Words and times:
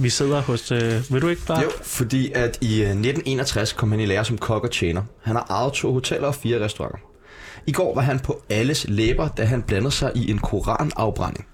Vi 0.00 0.10
sidder 0.10 0.40
hos... 0.40 0.72
Øh, 0.72 1.02
vil 1.10 1.22
du 1.22 1.28
ikke 1.28 1.46
bare... 1.46 1.60
Jo, 1.60 1.70
fordi 1.82 2.32
at 2.32 2.58
i 2.60 2.74
øh, 2.74 2.88
1961 2.88 3.72
kom 3.72 3.90
han 3.90 4.00
i 4.00 4.06
lære 4.06 4.24
som 4.24 4.38
kok 4.38 4.64
og 4.64 4.70
tjener. 4.70 5.02
Han 5.22 5.36
har 5.36 5.46
ejet 5.50 5.72
to 5.72 5.92
hoteller 5.92 6.28
og 6.28 6.34
fire 6.34 6.64
restauranter. 6.64 6.98
I 7.66 7.72
går 7.72 7.94
var 7.94 8.02
han 8.02 8.20
på 8.20 8.42
alles 8.50 8.86
læber, 8.88 9.28
da 9.28 9.44
han 9.44 9.62
blandede 9.62 9.90
sig 9.90 10.12
i 10.14 10.30
en 10.30 10.38
koranafbrænding. 10.38 11.46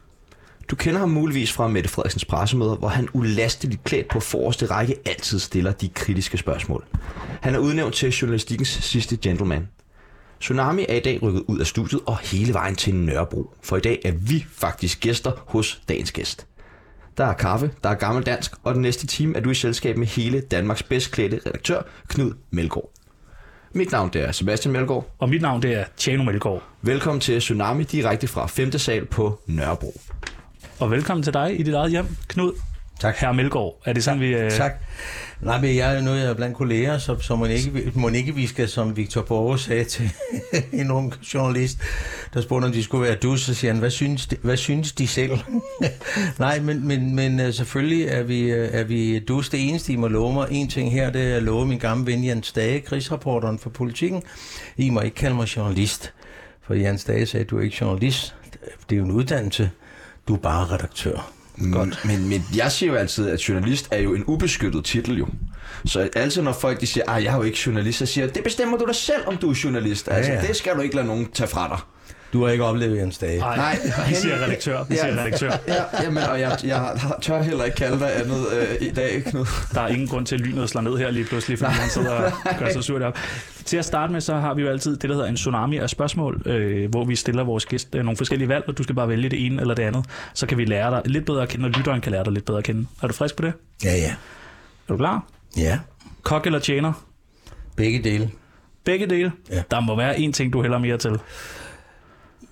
Du 0.71 0.77
kender 0.77 1.01
ham 1.01 1.09
muligvis 1.09 1.53
fra 1.53 1.69
Mette 1.69 1.91
Frederiksens 1.91 2.25
pressemøder, 2.25 2.77
hvor 2.77 2.89
han 2.89 3.09
ulasteligt 3.13 3.85
klædt 3.85 4.09
på 4.09 4.21
forreste 4.21 4.67
række 4.67 4.97
altid 5.05 5.39
stiller 5.39 5.73
de 5.73 5.89
kritiske 5.89 6.39
spørgsmål. 6.39 6.85
Han 7.41 7.55
er 7.55 7.59
udnævnt 7.59 7.95
til 7.95 8.11
journalistikkens 8.11 8.69
sidste 8.69 9.17
gentleman. 9.17 9.69
Tsunami 10.41 10.87
er 10.89 10.95
i 10.95 11.01
dag 11.01 11.23
rykket 11.23 11.43
ud 11.47 11.59
af 11.59 11.67
studiet 11.67 12.01
og 12.07 12.19
hele 12.19 12.53
vejen 12.55 12.77
til 12.77 12.95
Nørrebro, 12.95 13.55
for 13.63 13.77
i 13.77 13.81
dag 13.81 14.01
er 14.05 14.13
vi 14.13 14.47
faktisk 14.53 15.01
gæster 15.01 15.33
hos 15.47 15.81
dagens 15.89 16.13
gæst. 16.13 16.47
Der 17.19 17.25
er 17.25 17.33
kaffe, 17.33 17.71
der 17.83 17.91
er 17.91 17.95
gammel 17.95 18.27
dansk, 18.27 18.53
og 18.65 18.75
den 18.75 18.83
næste 18.83 19.07
time 19.07 19.37
er 19.37 19.41
du 19.41 19.51
i 19.51 19.55
selskab 19.55 19.97
med 19.97 20.07
hele 20.07 20.41
Danmarks 20.41 20.83
bedst 20.83 21.13
klædte 21.13 21.41
redaktør, 21.47 21.83
Knud 22.09 22.33
Melgaard. 22.51 22.91
Mit 23.73 23.93
navn 23.93 24.11
det 24.13 24.23
er 24.23 24.33
Sebastian 24.33 24.73
Melgaard. 24.73 25.15
Og 25.19 25.29
mit 25.29 25.43
navn 25.43 25.63
det 25.63 25.75
er 25.75 25.85
Tjano 25.97 26.25
Melgaard. 26.25 26.63
Velkommen 26.83 27.21
til 27.21 27.41
Tsunami 27.41 27.85
direkte 27.85 28.27
fra 28.27 28.47
5. 28.47 28.73
sal 28.73 29.05
på 29.05 29.41
Nørrebro. 29.47 30.01
Og 30.79 30.91
velkommen 30.91 31.23
til 31.23 31.33
dig 31.33 31.61
i 31.61 31.63
dit 31.63 31.75
eget 31.75 31.91
hjem, 31.91 32.17
Knud. 32.29 32.53
Tak. 33.01 33.17
Herre 33.17 33.35
Melgaard. 33.35 33.81
Er 33.85 33.93
det 33.93 34.05
sådan, 34.05 34.21
vi... 34.21 34.27
Øh... 34.27 34.51
Tak. 34.51 34.73
Nej, 35.41 35.61
men 35.61 35.77
jeg 35.77 35.97
er 35.97 36.01
nu 36.01 36.11
jeg 36.11 36.37
blandt 36.37 36.57
kolleger, 36.57 36.99
så, 36.99 37.17
så 37.21 37.37
må, 37.37 37.45
ikke, 37.45 37.93
må 37.95 38.09
ikke 38.09 38.35
vi 38.35 38.47
skal, 38.47 38.69
som 38.69 38.97
Victor 38.97 39.23
Borge 39.23 39.59
sagde 39.59 39.85
til 39.85 40.13
en 40.73 40.91
ung 40.91 41.15
journalist, 41.35 41.79
der 42.35 42.41
spurgte, 42.41 42.67
om 42.67 42.73
de 42.73 42.83
skulle 42.83 43.09
være 43.09 43.15
du, 43.15 43.37
så 43.37 43.55
siger 43.55 43.73
han, 43.73 43.81
hvad 43.81 43.91
synes 43.91 44.27
de, 44.27 44.37
hvad 44.43 44.57
synes 44.57 44.93
de 44.93 45.07
selv? 45.07 45.39
Nej, 46.39 46.61
men, 46.61 46.89
men, 46.89 47.15
men 47.15 47.41
øh, 47.41 47.55
selvfølgelig 47.55 48.05
er 48.05 48.23
vi, 48.23 48.41
øh, 48.41 48.69
er 48.73 48.85
vi 48.85 49.19
dus. 49.19 49.49
Det 49.49 49.69
eneste, 49.69 49.93
I 49.93 49.97
må 49.97 50.09
love 50.09 50.35
mig, 50.35 50.49
en 50.51 50.69
ting 50.69 50.93
her, 50.93 51.11
det 51.11 51.33
er 51.33 51.37
at 51.37 51.43
love 51.43 51.67
min 51.67 51.79
gamle 51.79 52.13
ven 52.13 52.25
Jens 52.25 52.53
Dage, 52.53 52.81
krigsrapporteren 52.81 53.59
for 53.59 53.71
politikken. 53.71 54.23
I 54.77 54.91
må 54.91 55.01
ikke 55.01 55.17
kalde 55.17 55.37
mig 55.37 55.57
journalist, 55.57 56.13
for 56.63 56.75
Jens 56.75 57.05
Dage 57.05 57.27
sagde, 57.27 57.45
du 57.45 57.59
er 57.59 57.63
ikke 57.63 57.77
journalist. 57.81 58.35
Det 58.91 58.97
er 58.97 58.99
jo 58.99 59.05
en 59.05 59.11
uddannelse. 59.11 59.71
Du 60.29 60.35
er 60.35 60.39
bare 60.39 60.67
redaktør. 60.67 61.36
Godt. 61.73 62.01
Men, 62.05 62.29
men 62.29 62.45
jeg 62.57 62.73
siger 62.73 62.93
jo 62.93 62.99
altid, 62.99 63.29
at 63.29 63.49
journalist 63.49 63.89
er 63.91 63.99
jo 63.99 64.15
en 64.15 64.25
ubeskyttet 64.27 64.85
titel 64.85 65.19
jo. 65.19 65.27
Så 65.85 66.09
altid 66.17 66.43
når 66.43 66.53
folk 66.53 66.81
de 66.81 66.87
siger, 66.87 67.11
at 67.11 67.25
jeg 67.25 67.33
er 67.33 67.37
jo 67.37 67.43
ikke 67.43 67.59
journalist, 67.67 67.99
så 67.99 68.07
siger 68.07 68.25
jeg, 68.25 68.35
det 68.35 68.45
bestemmer 68.45 68.79
du 68.79 68.85
dig 68.87 68.95
selv, 68.95 69.23
om 69.27 69.37
du 69.37 69.51
er 69.51 69.55
journalist. 69.65 70.09
Altså, 70.09 70.33
Ja, 70.33 70.41
ja. 70.41 70.47
det 70.47 70.57
skal 70.57 70.75
du 70.77 70.81
ikke 70.81 70.95
lade 70.97 71.07
nogen 71.07 71.27
tage 71.35 71.49
fra 71.49 71.69
dig. 71.69 71.79
Du 72.33 72.45
har 72.45 72.51
ikke 72.53 72.65
oplevet 72.65 72.97
Jens 72.99 73.19
Dage. 73.19 73.39
Nej, 73.39 73.57
Nej, 73.57 73.79
vi 74.09 74.15
siger 74.15 74.45
redaktør. 74.45 74.85
Vi 74.89 74.95
siger 74.97 75.21
redaktør. 75.21 75.51
Ja, 75.69 76.03
jamen, 76.03 76.23
og 76.23 76.41
jeg, 76.41 76.59
jeg 76.65 77.01
tør 77.23 77.43
heller 77.43 77.65
ikke 77.65 77.77
kalde 77.77 77.99
dig 77.99 78.21
andet 78.21 78.47
øh, 78.61 78.89
i 78.89 78.91
dag, 78.91 79.25
Knud. 79.25 79.47
Der 79.75 79.81
er 79.81 79.89
ingen 79.89 80.09
grund 80.09 80.27
til, 80.27 80.35
at 80.35 80.41
lynet 80.41 80.69
slår 80.69 80.81
ned 80.81 80.97
her 80.97 81.11
lige 81.11 81.25
pludselig, 81.25 81.59
fordi 81.59 81.71
han 81.73 81.91
sidder 81.91 82.11
og 82.11 82.33
gør 82.59 82.73
sig 82.73 82.85
surt 82.85 83.03
op. 83.03 83.19
Til 83.65 83.77
at 83.77 83.85
starte 83.85 84.13
med, 84.13 84.21
så 84.21 84.35
har 84.35 84.55
vi 84.55 84.63
jo 84.63 84.69
altid 84.69 84.97
det, 84.97 85.03
der 85.11 85.15
hedder 85.15 85.29
en 85.29 85.37
tsunami 85.37 85.77
af 85.79 85.91
spørgsmål, 85.91 86.43
øh, 86.47 86.91
hvor 86.91 87.05
vi 87.05 87.17
stiller 87.17 87.45
vores 87.45 87.67
gæst 87.67 87.95
øh, 87.95 88.05
nogle 88.05 88.17
forskellige 88.17 88.49
valg, 88.49 88.65
og 88.69 88.79
du 88.79 88.83
skal 88.83 88.95
bare 88.95 89.09
vælge 89.09 89.29
det 89.29 89.47
ene 89.47 89.61
eller 89.61 89.75
det 89.75 89.83
andet. 89.83 90.05
Så 90.35 90.47
kan 90.47 90.59
vi 90.59 90.65
lære 90.65 90.91
dig 90.91 91.03
lidt 91.05 91.27
bedre 91.27 91.43
at 91.43 91.49
kende, 91.49 91.67
og 91.67 91.71
lytteren 91.71 92.01
kan 92.01 92.13
lære 92.13 92.25
dig 92.25 92.33
lidt 92.33 92.45
bedre 92.45 92.59
at 92.59 92.65
kende. 92.65 92.87
Er 93.03 93.07
du 93.07 93.13
frisk 93.13 93.37
på 93.37 93.43
det? 93.43 93.53
Ja, 93.85 93.93
ja. 93.97 94.11
Er 94.89 94.93
du 94.93 94.97
klar? 94.97 95.25
Ja, 95.57 95.79
Kok 96.23 96.47
eller 96.47 96.59
tjener? 96.59 96.93
begge 97.77 98.03
dele. 98.03 98.31
Begge 98.85 99.07
dele? 99.07 99.33
Ja. 99.51 99.63
Der 99.71 99.81
må 99.81 99.97
være 99.97 100.21
en 100.21 100.33
ting, 100.33 100.53
du 100.53 100.63
hælder 100.63 100.79
mere 100.79 100.99
til. 100.99 101.19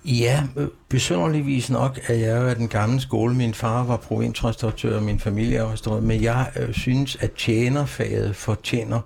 Ja, 0.07 0.43
øh, 0.57 0.67
besynderligvis 0.89 1.69
nok 1.69 1.99
er 2.07 2.13
jeg 2.13 2.37
jo 2.41 2.47
af 2.47 2.55
den 2.55 2.67
gamle 2.67 3.01
skole. 3.01 3.35
Min 3.35 3.53
far 3.53 3.83
var 3.83 3.97
provinsrestauratør, 3.97 4.97
og 4.97 5.03
min 5.03 5.19
familie 5.19 5.57
er 5.57 5.71
restauratør, 5.71 6.07
men 6.07 6.23
jeg 6.23 6.51
øh, 6.59 6.73
synes, 6.73 7.15
at 7.15 7.31
tjenerfaget 7.31 8.35
fortjener 8.35 9.01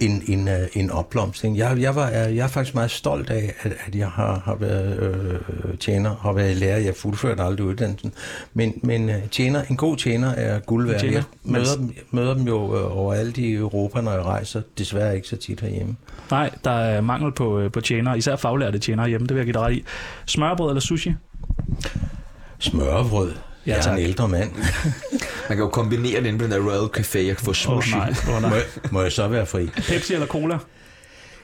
en, 0.00 0.22
en, 0.26 0.48
øh, 0.48 0.68
en 0.74 0.90
opblomstring. 0.90 1.58
Jeg, 1.58 1.80
jeg, 1.80 1.94
var, 1.94 2.08
jeg 2.08 2.36
er 2.36 2.48
faktisk 2.48 2.74
meget 2.74 2.90
stolt 2.90 3.30
af, 3.30 3.54
at, 3.62 3.72
at 3.86 3.94
jeg 3.94 4.08
har, 4.08 4.42
har 4.44 4.54
været 4.54 5.02
øh, 5.02 5.78
tjener, 5.78 6.16
har 6.22 6.32
været 6.32 6.56
lærer. 6.56 6.78
Jeg 6.78 6.94
fuldførte 6.96 7.42
aldrig 7.42 7.66
uddannelsen. 7.66 8.12
Men, 8.54 8.74
men 8.82 9.08
øh, 9.10 9.28
tjener, 9.30 9.62
en 9.70 9.76
god 9.76 9.96
tjener 9.96 10.28
er 10.28 10.58
guld 10.58 10.86
værd. 10.88 11.00
Tjener, 11.00 11.16
Jeg 11.16 11.24
møder, 11.44 11.76
dem, 11.76 11.94
møder 12.10 12.34
dem 12.34 12.42
jo 12.42 12.76
øh, 12.76 12.98
overalt 12.98 13.38
i 13.38 13.52
Europa, 13.52 14.00
når 14.00 14.12
jeg 14.12 14.22
rejser. 14.24 14.62
Desværre 14.78 15.16
ikke 15.16 15.28
så 15.28 15.36
tit 15.36 15.60
herhjemme. 15.60 15.96
Nej, 16.30 16.50
der 16.64 16.70
er 16.70 17.00
mangel 17.00 17.32
på, 17.32 17.58
øh, 17.58 17.72
på 17.72 17.80
tjenere, 17.80 18.18
især 18.18 18.36
faglærte 18.36 18.78
tjenere 18.78 19.08
hjemme, 19.08 19.26
det 19.26 19.34
vil 19.34 19.40
jeg 19.40 19.46
give 19.46 19.52
dig 19.52 19.62
ret 19.62 19.74
i. 19.74 19.84
Smørbrød 20.26 20.70
eller 20.70 20.80
sushi? 20.80 21.14
Smørbrød. 22.58 23.32
Ja, 23.66 23.70
jeg 23.72 23.78
er 23.78 23.82
tak. 23.82 23.98
en 23.98 24.04
ældre 24.04 24.28
mand. 24.28 24.50
Man 25.48 25.56
kan 25.56 25.58
jo 25.58 25.68
kombinere 25.68 26.20
det 26.20 26.26
inde 26.26 26.38
på 26.38 26.42
den 26.44 26.52
der 26.52 26.58
Royal 26.60 26.90
Café. 26.96 27.18
Jeg 27.18 27.36
kan 27.36 27.44
få 27.54 27.70
Åh 27.70 27.76
oh, 27.76 27.84
nej, 27.90 28.14
oh, 28.28 28.34
Må, 28.34 28.40
nej. 28.48 28.56
jeg- 28.56 28.64
må 28.92 29.02
jeg 29.02 29.12
så 29.12 29.28
være 29.28 29.46
fri? 29.46 29.66
Pepsi 29.88 30.14
eller 30.14 30.26
cola? 30.26 30.58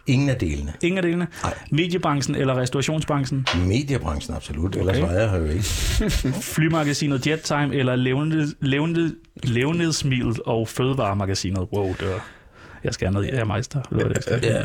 Ingen 0.07 0.29
af 0.29 0.37
delene. 0.37 0.73
Ingen 0.83 0.97
af 0.99 1.03
delene. 1.03 1.27
Nej. 1.43 1.55
Mediebranchen 1.71 2.35
eller 2.37 2.57
restaurationsbranchen? 2.57 3.47
Mediebranchen 3.67 4.37
absolut, 4.37 4.77
ellers 4.77 4.97
Okay. 4.97 5.07
var 5.09 5.13
jeg 5.21 5.31
her 5.31 5.39
jo 5.39 5.45
ikke. 5.45 5.63
Flymagasinet 6.43 7.27
Jettime 7.27 7.75
eller 7.75 7.97
levende, 7.97 8.47
levende, 8.61 9.15
levnedsmiddel 9.43 10.37
og 10.47 10.69
fødevaremagasinet? 10.69 11.59
Wow, 11.73 11.95
det 12.01 12.09
var... 12.09 12.27
Jeg 12.85 12.95
skal 12.95 13.13
ned, 13.13 13.23
jeg 13.25 13.35
er 13.35 13.45
meister. 13.45 13.83
Det 13.83 14.23
skal. 14.23 14.41
Ja, 14.43 14.61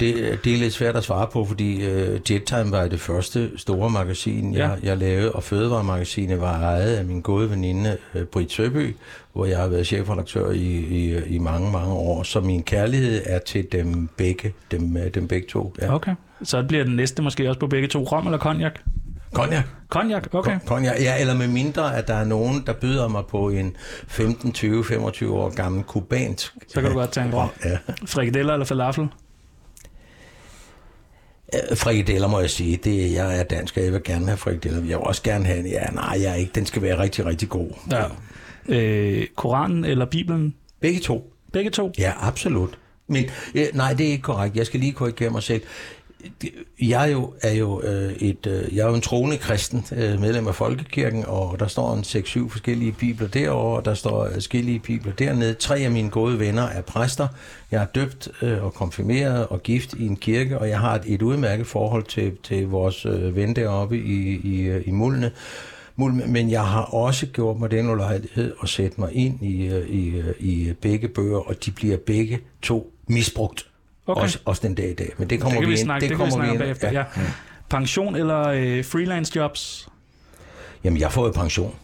det, 0.00 0.38
det, 0.44 0.54
er 0.54 0.58
lidt 0.58 0.72
svært 0.72 0.96
at 0.96 1.04
svare 1.04 1.26
på, 1.32 1.44
fordi 1.44 1.76
uh, 1.76 2.32
Jettime 2.32 2.70
var 2.70 2.88
det 2.88 3.00
første 3.00 3.50
store 3.56 3.90
magasin, 3.90 4.54
jeg, 4.54 4.78
Ja. 4.82 4.88
jeg 4.88 4.98
lavede, 4.98 5.32
og 5.32 5.42
Fødevaremagasinet 5.42 6.40
var 6.40 6.60
ejet 6.62 6.96
af 6.96 7.04
min 7.04 7.20
gode 7.20 7.50
veninde 7.50 7.96
uh, 8.14 8.22
Britt 8.22 8.52
Søby, 8.52 8.96
hvor 9.32 9.44
jeg 9.46 9.58
har 9.58 9.68
været 9.68 9.86
chefredaktør 9.86 10.50
i, 10.50 10.58
i, 10.76 11.18
i 11.24 11.38
mange, 11.38 11.72
mange 11.72 11.92
år. 11.92 12.22
Så 12.22 12.40
min 12.40 12.62
kærlighed 12.62 13.22
er 13.26 13.38
til 13.38 13.66
dem 13.72 14.08
begge, 14.16 14.52
dem, 14.70 14.96
øh, 14.96 15.14
dem 15.14 15.28
begge 15.28 15.46
to. 15.48 15.74
Ja. 15.82 15.94
Okay. 15.94 16.14
Så 16.42 16.62
bliver 16.62 16.84
den 16.84 16.96
næste 16.96 17.22
måske 17.22 17.48
også 17.48 17.60
på 17.60 17.66
begge 17.66 17.88
to. 17.88 18.02
Rom 18.04 18.26
eller 18.26 18.38
cognac? 18.38 18.72
Cognac. 19.32 19.64
Cognac, 19.88 20.22
okay. 20.34 20.58
Cognac. 20.66 21.00
Ja, 21.00 21.20
eller 21.20 21.34
med 21.34 21.48
mindre, 21.48 21.96
at 21.96 22.08
der 22.08 22.14
er 22.14 22.24
nogen, 22.24 22.62
der 22.66 22.72
byder 22.72 23.08
mig 23.08 23.22
på 23.26 23.48
en 23.48 23.76
15, 24.08 24.52
20, 24.52 24.84
25 24.84 25.34
år 25.34 25.54
gammel 25.54 25.82
kubansk. 25.82 26.52
Så 26.68 26.80
kan 26.80 26.90
du 26.90 26.96
godt 26.96 27.12
tage 27.12 27.26
en 27.26 27.34
rom. 27.34 27.48
Ja. 27.64 27.78
Frikadeller 28.06 28.52
eller 28.52 28.66
falafel? 28.66 29.08
Øh, 31.54 31.76
Frikadeller 31.76 32.28
må 32.28 32.40
jeg 32.40 32.50
sige, 32.50 32.76
det, 32.76 33.12
jeg 33.12 33.38
er 33.38 33.42
dansk, 33.42 33.76
og 33.76 33.84
jeg 33.84 33.92
vil 33.92 34.02
gerne 34.04 34.26
have 34.26 34.36
frikadeller. 34.36 34.78
Jeg 34.78 34.86
vil 34.86 34.96
også 34.96 35.22
gerne 35.22 35.44
have 35.44 35.58
en, 35.58 35.66
ja, 35.66 35.86
nej, 35.86 36.18
jeg 36.22 36.30
er 36.30 36.34
ikke, 36.34 36.52
den 36.54 36.66
skal 36.66 36.82
være 36.82 36.98
rigtig, 36.98 37.26
rigtig 37.26 37.48
god. 37.48 37.70
Ja. 37.90 38.04
Øh, 38.68 39.26
Koranen 39.36 39.84
eller 39.84 40.04
Bibelen? 40.04 40.54
Begge 40.80 41.00
to. 41.00 41.32
Begge 41.52 41.70
to. 41.70 41.92
Ja, 41.98 42.12
absolut. 42.20 42.78
Men 43.08 43.24
øh, 43.54 43.66
nej, 43.74 43.92
det 43.94 44.06
er 44.06 44.10
ikke 44.10 44.22
korrekt. 44.22 44.56
Jeg 44.56 44.66
skal 44.66 44.80
lige 44.80 44.92
korrigere 44.92 45.30
mig 45.30 45.42
selv. 45.42 45.62
Jeg 46.80 47.12
jo, 47.12 47.32
er 47.42 47.52
jo, 47.52 47.82
øh, 47.82 48.12
et, 48.12 48.46
øh, 48.46 48.76
jeg 48.76 48.82
er 48.82 48.88
jo 48.88 48.94
en 48.94 49.00
troende 49.00 49.36
kristen, 49.36 49.86
øh, 49.92 50.20
medlem 50.20 50.48
af 50.48 50.54
Folkekirken, 50.54 51.24
og 51.26 51.60
der 51.60 51.66
står 51.66 51.94
en 51.94 52.00
6-7 52.00 52.48
forskellige 52.48 52.92
bibler 52.92 53.28
derovre, 53.28 53.76
og 53.76 53.84
der 53.84 53.94
står 53.94 54.24
øh, 54.24 54.32
forskellige 54.32 54.78
bibler 54.78 55.12
dernede. 55.12 55.54
Tre 55.54 55.78
af 55.78 55.90
mine 55.90 56.10
gode 56.10 56.38
venner 56.38 56.62
er 56.62 56.82
præster. 56.82 57.28
Jeg 57.70 57.82
er 57.82 57.86
døbt 57.86 58.28
øh, 58.42 58.64
og 58.64 58.74
konfirmeret 58.74 59.46
og 59.46 59.62
gift 59.62 59.94
i 59.94 60.06
en 60.06 60.16
kirke, 60.16 60.58
og 60.58 60.68
jeg 60.68 60.80
har 60.80 60.94
et, 60.94 61.02
et 61.06 61.22
udmærket 61.22 61.66
forhold 61.66 62.04
til, 62.04 62.32
til 62.42 62.68
vores 62.68 63.06
øh, 63.06 63.36
ven 63.36 63.56
deroppe 63.56 63.98
i, 63.98 64.40
i, 64.44 64.60
øh, 64.60 64.88
i 64.88 64.90
Mulne. 64.90 65.30
Men 66.26 66.50
jeg 66.50 66.66
har 66.66 66.82
også 66.82 67.26
gjort 67.26 67.58
mig 67.58 67.70
den 67.70 67.90
ulejlighed 67.90 68.52
at 68.62 68.68
sætte 68.68 69.00
mig 69.00 69.12
ind 69.12 69.42
i, 69.42 69.66
øh, 69.66 69.88
i, 69.90 70.22
i 70.38 70.72
begge 70.72 71.08
bøger, 71.08 71.38
og 71.38 71.64
de 71.64 71.70
bliver 71.70 71.96
begge 71.96 72.40
to 72.62 72.92
misbrugt. 73.06 73.66
Okay. 74.06 74.22
Også, 74.22 74.38
også 74.44 74.62
den 74.66 74.74
dag 74.74 74.90
i 74.90 74.94
dag. 74.94 75.12
Men 75.18 75.30
det 75.30 75.40
kommer 75.40 75.60
det 75.60 75.68
vi 75.68 75.72
ind- 75.74 75.82
snakke, 75.82 76.00
det, 76.04 76.10
det 76.10 76.16
kan 76.18 76.26
vi 76.26 76.30
kommer 76.30 76.44
snakke 76.44 76.52
ind- 76.52 76.62
bagefter. 76.62 76.92
Ja. 76.92 76.98
Ja. 77.16 77.22
Pension 77.70 78.16
eller 78.16 78.48
øh, 78.48 78.84
freelance 78.84 79.32
jobs? 79.36 79.88
Jamen, 80.84 81.00
jeg 81.00 81.12
får 81.12 81.26
jo 81.26 81.32
pension. 81.32 81.74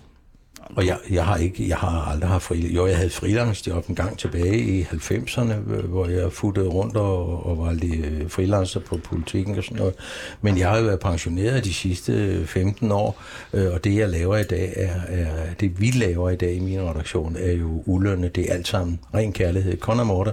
Og 0.77 0.87
jeg, 0.87 0.99
jeg 1.11 1.25
har 1.25 1.37
ikke, 1.37 1.69
jeg 1.69 1.77
har 1.77 2.11
aldrig 2.13 2.31
haft 2.31 2.43
fri. 2.43 2.73
Jo, 2.75 2.87
jeg 2.87 2.97
havde 2.97 3.11
freelance 3.11 3.71
job 3.71 3.89
en 3.89 3.95
gang 3.95 4.19
tilbage 4.19 4.59
i 4.59 4.83
90'erne, 4.83 5.53
øh, 5.73 5.85
hvor 5.85 6.07
jeg 6.07 6.33
futtede 6.33 6.69
rundt 6.69 6.97
og, 6.97 7.47
og 7.47 7.59
var 7.59 7.73
lidt 7.73 8.05
øh, 8.07 8.31
freelancer 8.31 8.81
på 8.81 8.97
politikken 9.05 9.59
og 9.59 9.65
sådan 9.65 9.77
noget. 9.79 9.95
Men 10.41 10.59
jeg 10.59 10.69
har 10.69 10.79
jo 10.79 10.85
været 10.85 11.01
pensioneret 11.01 11.65
de 11.65 11.75
sidste 11.75 12.47
15 12.47 12.93
år, 12.93 13.23
øh, 13.53 13.73
og 13.73 13.85
det 13.85 13.97
jeg 13.97 14.09
laver 14.09 14.37
i 14.37 14.43
dag 14.45 14.73
er, 14.77 15.01
er 15.09 15.55
det 15.61 15.81
vi 15.81 15.91
laver 15.91 16.31
i 16.31 16.37
dag 16.37 16.55
i 16.55 16.61
min 16.61 16.81
redaktion, 16.83 17.37
er 17.39 17.53
jo 17.53 17.83
ulønnet. 17.87 18.35
Det 18.37 18.51
er 18.51 18.55
alt 18.55 18.69
sammen 18.69 19.01
ren 19.15 19.33
kærlighed. 19.33 19.79
Conor 19.79 20.05
Morte. 20.05 20.33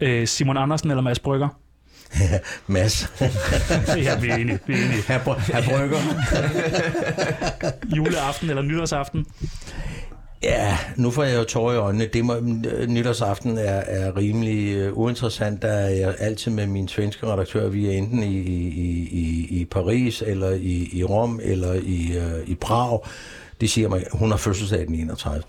Øh, 0.00 0.26
Simon 0.26 0.56
Andersen 0.56 0.90
eller 0.90 1.02
Mads 1.02 1.18
Brygger? 1.18 1.48
Mads. 2.66 3.12
ja, 4.06 4.18
vi 4.20 4.28
er 4.28 4.34
enige. 4.36 4.58
Vi 4.66 4.72
er 4.72 4.76
enige. 4.76 5.02
Herr, 5.08 5.18
Bry- 5.18 5.52
Herr 5.52 5.62
Brygger. 5.62 5.98
Juleaften 7.96 8.50
eller 8.50 8.62
nytårsaften? 8.62 9.26
Ja, 10.42 10.78
nu 10.96 11.10
får 11.10 11.24
jeg 11.24 11.38
jo 11.38 11.44
tårer 11.44 11.74
i 11.74 11.76
øjnene. 11.76 12.06
Det 12.12 12.24
må, 12.24 12.34
nytårsaften 12.88 13.58
er, 13.58 13.64
er 13.86 14.16
rimelig 14.16 14.88
uh, 14.92 14.98
uinteressant. 14.98 15.62
Der 15.62 15.68
er 15.72 15.88
jeg 15.88 16.14
altid 16.18 16.50
med 16.52 16.66
min 16.66 16.88
svenske 16.88 17.26
redaktør. 17.26 17.68
Vi 17.68 17.86
er 17.86 17.90
enten 17.92 18.22
i, 18.22 18.36
i, 18.36 19.08
i, 19.12 19.46
i 19.60 19.64
Paris, 19.64 20.22
eller 20.26 20.50
i, 20.50 20.88
i 20.92 21.04
Rom, 21.04 21.40
eller 21.42 21.72
i, 21.74 22.12
uh, 22.18 22.48
i 22.50 22.54
Prag. 22.54 23.00
Det 23.60 23.70
siger 23.70 23.88
mig, 23.88 24.04
hun 24.12 24.30
har 24.30 24.36
fødselsdag 24.36 24.86
den 24.86 24.94
31. 24.94 25.42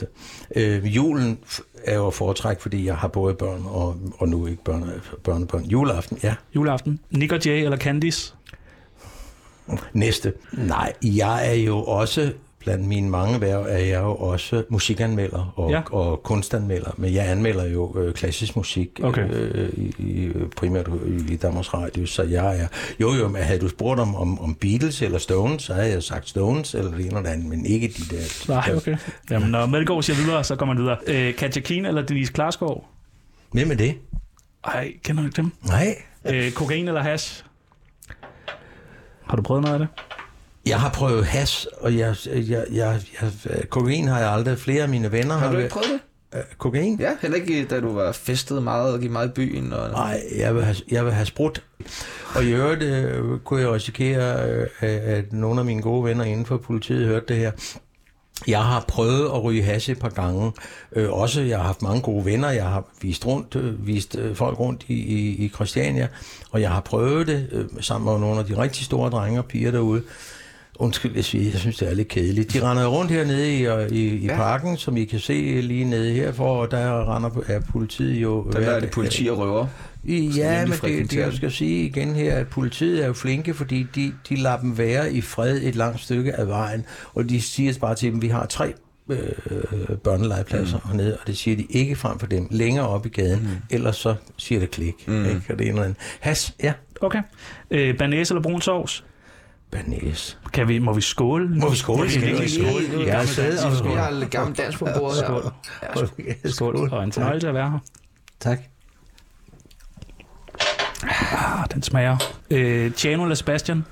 Øh, 0.55 0.95
julen 0.95 1.39
er 1.83 1.95
jo 1.95 2.09
foretræk, 2.09 2.59
fordi 2.59 2.85
jeg 2.85 2.95
har 2.95 3.07
både 3.07 3.33
børn 3.33 3.61
og, 3.65 3.97
og 4.17 4.29
nu 4.29 4.47
ikke 4.47 4.63
børn, 4.63 4.91
børnebørn. 5.23 5.65
Juleaften, 5.65 6.19
ja. 6.23 6.35
Juleaften. 6.55 6.99
Nick 7.11 7.31
og 7.31 7.45
Jay 7.45 7.63
eller 7.63 7.77
Candice? 7.77 8.33
Næste. 9.93 10.33
Nej, 10.53 10.93
jeg 11.03 11.49
er 11.49 11.53
jo 11.53 11.83
også 11.83 12.33
blandt 12.59 12.85
mine 12.87 13.09
mange 13.09 13.41
værv 13.41 13.61
er 13.69 13.77
jeg 13.77 14.01
jo 14.01 14.15
også 14.15 14.63
musikanmelder 14.69 15.53
og, 15.55 15.71
Ja. 15.71 15.81
og 15.91 16.23
kunstanmelder, 16.23 16.91
men 16.97 17.13
jeg 17.13 17.29
anmelder 17.29 17.65
jo 17.65 17.99
øh, 17.99 18.13
klassisk 18.13 18.55
musik 18.55 18.99
Okay. 19.03 19.29
øh, 19.31 19.69
i, 19.97 20.31
primært 20.57 20.89
i, 21.29 21.35
Danmarks 21.35 21.73
Radio, 21.73 22.05
så 22.05 22.23
jeg 22.23 22.59
er... 22.59 22.67
Jo, 23.01 23.13
jo, 23.13 23.27
men 23.27 23.41
havde 23.43 23.59
du 23.59 23.67
spurgt 23.69 23.99
om, 23.99 24.15
om, 24.15 24.39
om 24.41 24.55
Beatles 24.55 25.01
eller 25.01 25.17
Stones, 25.17 25.63
så 25.63 25.73
havde 25.73 25.91
jeg 25.91 26.03
sagt 26.03 26.29
Stones 26.29 26.75
eller 26.75 26.91
det 26.91 26.99
ene 26.99 27.07
eller 27.07 27.21
det 27.21 27.29
andet, 27.29 27.49
men 27.49 27.65
ikke 27.65 27.87
de 27.87 28.15
der... 28.15 28.47
Nej, 28.53 28.75
okay. 28.75 28.97
Jamen, 29.31 29.49
når 29.49 29.65
Melgaard 29.65 30.03
siger 30.03 30.17
videre, 30.25 30.43
så 30.43 30.55
går 30.55 30.65
man 30.65 30.77
videre. 30.77 30.97
Øh, 31.07 31.35
Katja 31.35 31.61
Keen 31.61 31.85
eller 31.85 32.01
Denise 32.01 32.33
Klarskov? 32.33 32.87
Hvem 33.51 33.71
er 33.71 33.75
det? 33.75 33.95
Ej, 34.65 34.93
kender 35.03 35.21
du 35.21 35.27
ikke 35.27 35.35
dem? 35.41 35.51
Nej. 35.67 35.95
Øh, 36.25 36.51
kokain 36.51 36.87
eller 36.87 37.01
hash? 37.01 37.43
Har 39.27 39.35
du 39.35 39.41
prøvet 39.41 39.63
noget 39.63 39.73
af 39.73 39.79
det? 39.79 39.87
Jeg 40.65 40.79
har 40.79 40.89
prøvet 40.89 41.25
has, 41.25 41.67
og 41.81 41.97
jeg, 41.97 42.15
jeg, 42.25 42.65
jeg, 42.71 43.01
jeg, 43.21 43.31
kokain 43.69 44.07
har 44.07 44.19
jeg 44.19 44.31
aldrig. 44.31 44.57
Flere 44.57 44.83
af 44.83 44.89
mine 44.89 45.11
venner 45.11 45.37
Har 45.37 45.47
du 45.47 45.55
har 45.55 45.63
ikke 45.63 45.73
prøvet 45.73 45.89
det? 45.89 45.99
Øh, 46.35 46.43
Kokain? 46.57 46.99
Ja, 46.99 47.11
heller 47.21 47.37
ikke 47.37 47.65
da 47.65 47.79
du 47.79 47.93
var 47.93 48.11
festet 48.11 48.63
meget 48.63 48.93
og 48.93 48.99
gik 48.99 49.11
meget 49.11 49.27
i 49.27 49.31
byen. 49.31 49.73
Og... 49.73 49.89
Nej, 49.89 50.21
jeg 50.37 50.55
vil 50.55 50.63
have, 50.63 50.75
jeg 50.91 51.05
vil 51.05 51.13
have 51.13 51.25
sprudt. 51.25 51.63
Og 52.35 52.43
i 52.43 52.51
øvrigt 52.51 52.83
øh, 52.83 53.39
kunne 53.39 53.61
jeg 53.61 53.71
risikere, 53.71 54.49
øh, 54.49 54.67
at 54.81 55.33
nogle 55.33 55.59
af 55.59 55.65
mine 55.65 55.81
gode 55.81 56.03
venner 56.03 56.23
inden 56.23 56.45
for 56.45 56.57
politiet 56.57 57.07
hørte 57.07 57.25
det 57.27 57.35
her. 57.35 57.51
Jeg 58.47 58.63
har 58.63 58.85
prøvet 58.87 59.25
at 59.25 59.43
ryge 59.43 59.63
hash 59.63 59.89
et 59.89 59.99
par 59.99 60.09
gange. 60.09 60.51
Øh, 60.95 61.11
også, 61.11 61.41
jeg 61.41 61.57
har 61.57 61.65
haft 61.65 61.81
mange 61.81 62.01
gode 62.01 62.25
venner. 62.25 62.49
Jeg 62.49 62.65
har 62.65 62.83
vist, 63.01 63.25
rundt, 63.25 63.55
øh, 63.55 63.87
vist 63.87 64.15
øh, 64.15 64.35
folk 64.35 64.59
rundt 64.59 64.85
i, 64.87 64.93
i, 64.93 65.45
i 65.45 65.49
Christiania. 65.49 66.07
Og 66.51 66.61
jeg 66.61 66.71
har 66.71 66.81
prøvet 66.81 67.27
det 67.27 67.49
øh, 67.51 67.65
sammen 67.79 68.11
med 68.11 68.19
nogle 68.19 68.39
af 68.39 68.45
de 68.45 68.57
rigtig 68.57 68.85
store 68.85 69.09
drenge 69.09 69.39
og 69.39 69.45
piger 69.45 69.71
derude. 69.71 70.03
Undskyld, 70.79 71.15
jeg, 71.15 71.25
siger, 71.25 71.51
jeg 71.51 71.59
synes, 71.59 71.77
det 71.77 71.89
er 71.89 71.93
lidt 71.93 72.07
kedeligt. 72.07 72.53
De 72.53 72.63
render 72.69 72.87
rundt 72.87 73.11
hernede 73.11 73.53
i, 73.53 73.67
i, 73.95 74.07
i 74.17 74.25
Ja. 74.25 74.35
parken, 74.35 74.77
som 74.77 74.97
I 74.97 75.05
kan 75.05 75.19
se 75.19 75.61
lige 75.61 75.85
nede 75.85 76.13
herfor, 76.13 76.55
og 76.61 76.71
der 76.71 77.15
render 77.15 77.29
er 77.47 77.59
politiet 77.71 78.21
jo... 78.21 78.51
Der 78.51 78.59
er 78.59 78.79
det 78.79 78.91
politi 78.91 79.27
og 79.27 79.37
røver. 79.37 79.67
i- 80.03 80.31
Ja, 80.35 80.65
men 80.65 80.77
det, 80.81 81.11
det 81.11 81.17
jeg 81.17 81.33
skal 81.33 81.51
sige 81.51 81.85
igen 81.85 82.15
her, 82.15 82.35
at 82.35 82.47
politiet 82.47 83.03
er 83.03 83.07
jo 83.07 83.13
flinke, 83.13 83.53
fordi 83.53 83.87
de, 83.95 84.11
de 84.29 84.35
lader 84.35 84.57
dem 84.59 84.77
være 84.77 85.13
i 85.13 85.21
fred 85.21 85.59
et 85.63 85.75
langt 85.75 85.99
stykke 86.01 86.35
af 86.35 86.47
vejen, 86.47 86.85
og 87.13 87.29
de 87.29 87.41
siger 87.41 87.73
bare 87.81 87.95
til 87.95 88.11
dem, 88.11 88.21
vi 88.21 88.27
har 88.27 88.45
tre 88.45 88.73
øh, 89.09 89.17
børnelegepladser 90.03 90.77
mm. 90.85 90.89
hernede, 90.89 91.17
og 91.21 91.27
det 91.27 91.37
siger 91.37 91.57
de 91.57 91.65
ikke 91.69 91.95
frem 91.95 92.19
for 92.19 92.27
dem 92.27 92.47
længere 92.51 92.87
op 92.87 93.05
i 93.05 93.09
gaden, 93.09 93.39
mm. 93.39 93.47
ellers 93.69 93.95
så 93.97 94.15
siger 94.37 94.59
det 94.59 94.71
klik. 94.71 95.07
Mm. 95.07 95.25
Ikke? 95.25 95.41
Og 95.49 95.59
det 95.59 95.61
er 95.61 95.61
en 95.61 95.67
eller 95.69 95.81
anden. 95.83 95.97
Has, 96.19 96.53
ja, 96.63 96.73
Okay. 97.01 97.19
Øh, 97.71 97.97
banæs 97.97 98.29
eller 98.31 98.41
brun 98.41 98.61
sovs? 98.61 99.03
Banæs. 99.71 100.37
Kan 100.53 100.67
vi, 100.67 100.79
må 100.79 100.93
vi 100.93 101.01
skåle? 101.01 101.49
Må 101.49 101.69
vi 101.69 101.75
skåle? 101.75 102.03
Vi 102.03 102.09
skal 102.09 102.27
virkelig 102.27 102.51
skåle? 102.51 102.87
skåle. 102.87 103.05
Jeg 103.07 103.17
har 103.17 103.25
siddet 103.25 103.65
og 103.65 103.85
Vi 103.85 103.89
har 103.93 104.09
lidt 104.11 104.29
gammel 104.31 104.57
dans 104.57 104.77
på 104.77 104.87
bordet 104.97 105.17
her. 105.27 105.51
Skål. 105.95 106.09
Skål. 106.51 106.89
Og 106.93 107.03
en 107.03 107.11
fornøjelse 107.11 107.47
at 107.47 107.53
være 107.53 107.71
her. 107.71 107.79
Tak. 108.39 108.59
Ah, 111.31 111.65
den 111.73 111.83
smager. 111.83 112.17
Øh, 112.51 112.93
Tjano 112.93 113.23
eller 113.23 113.35
Sebastian? 113.35 113.85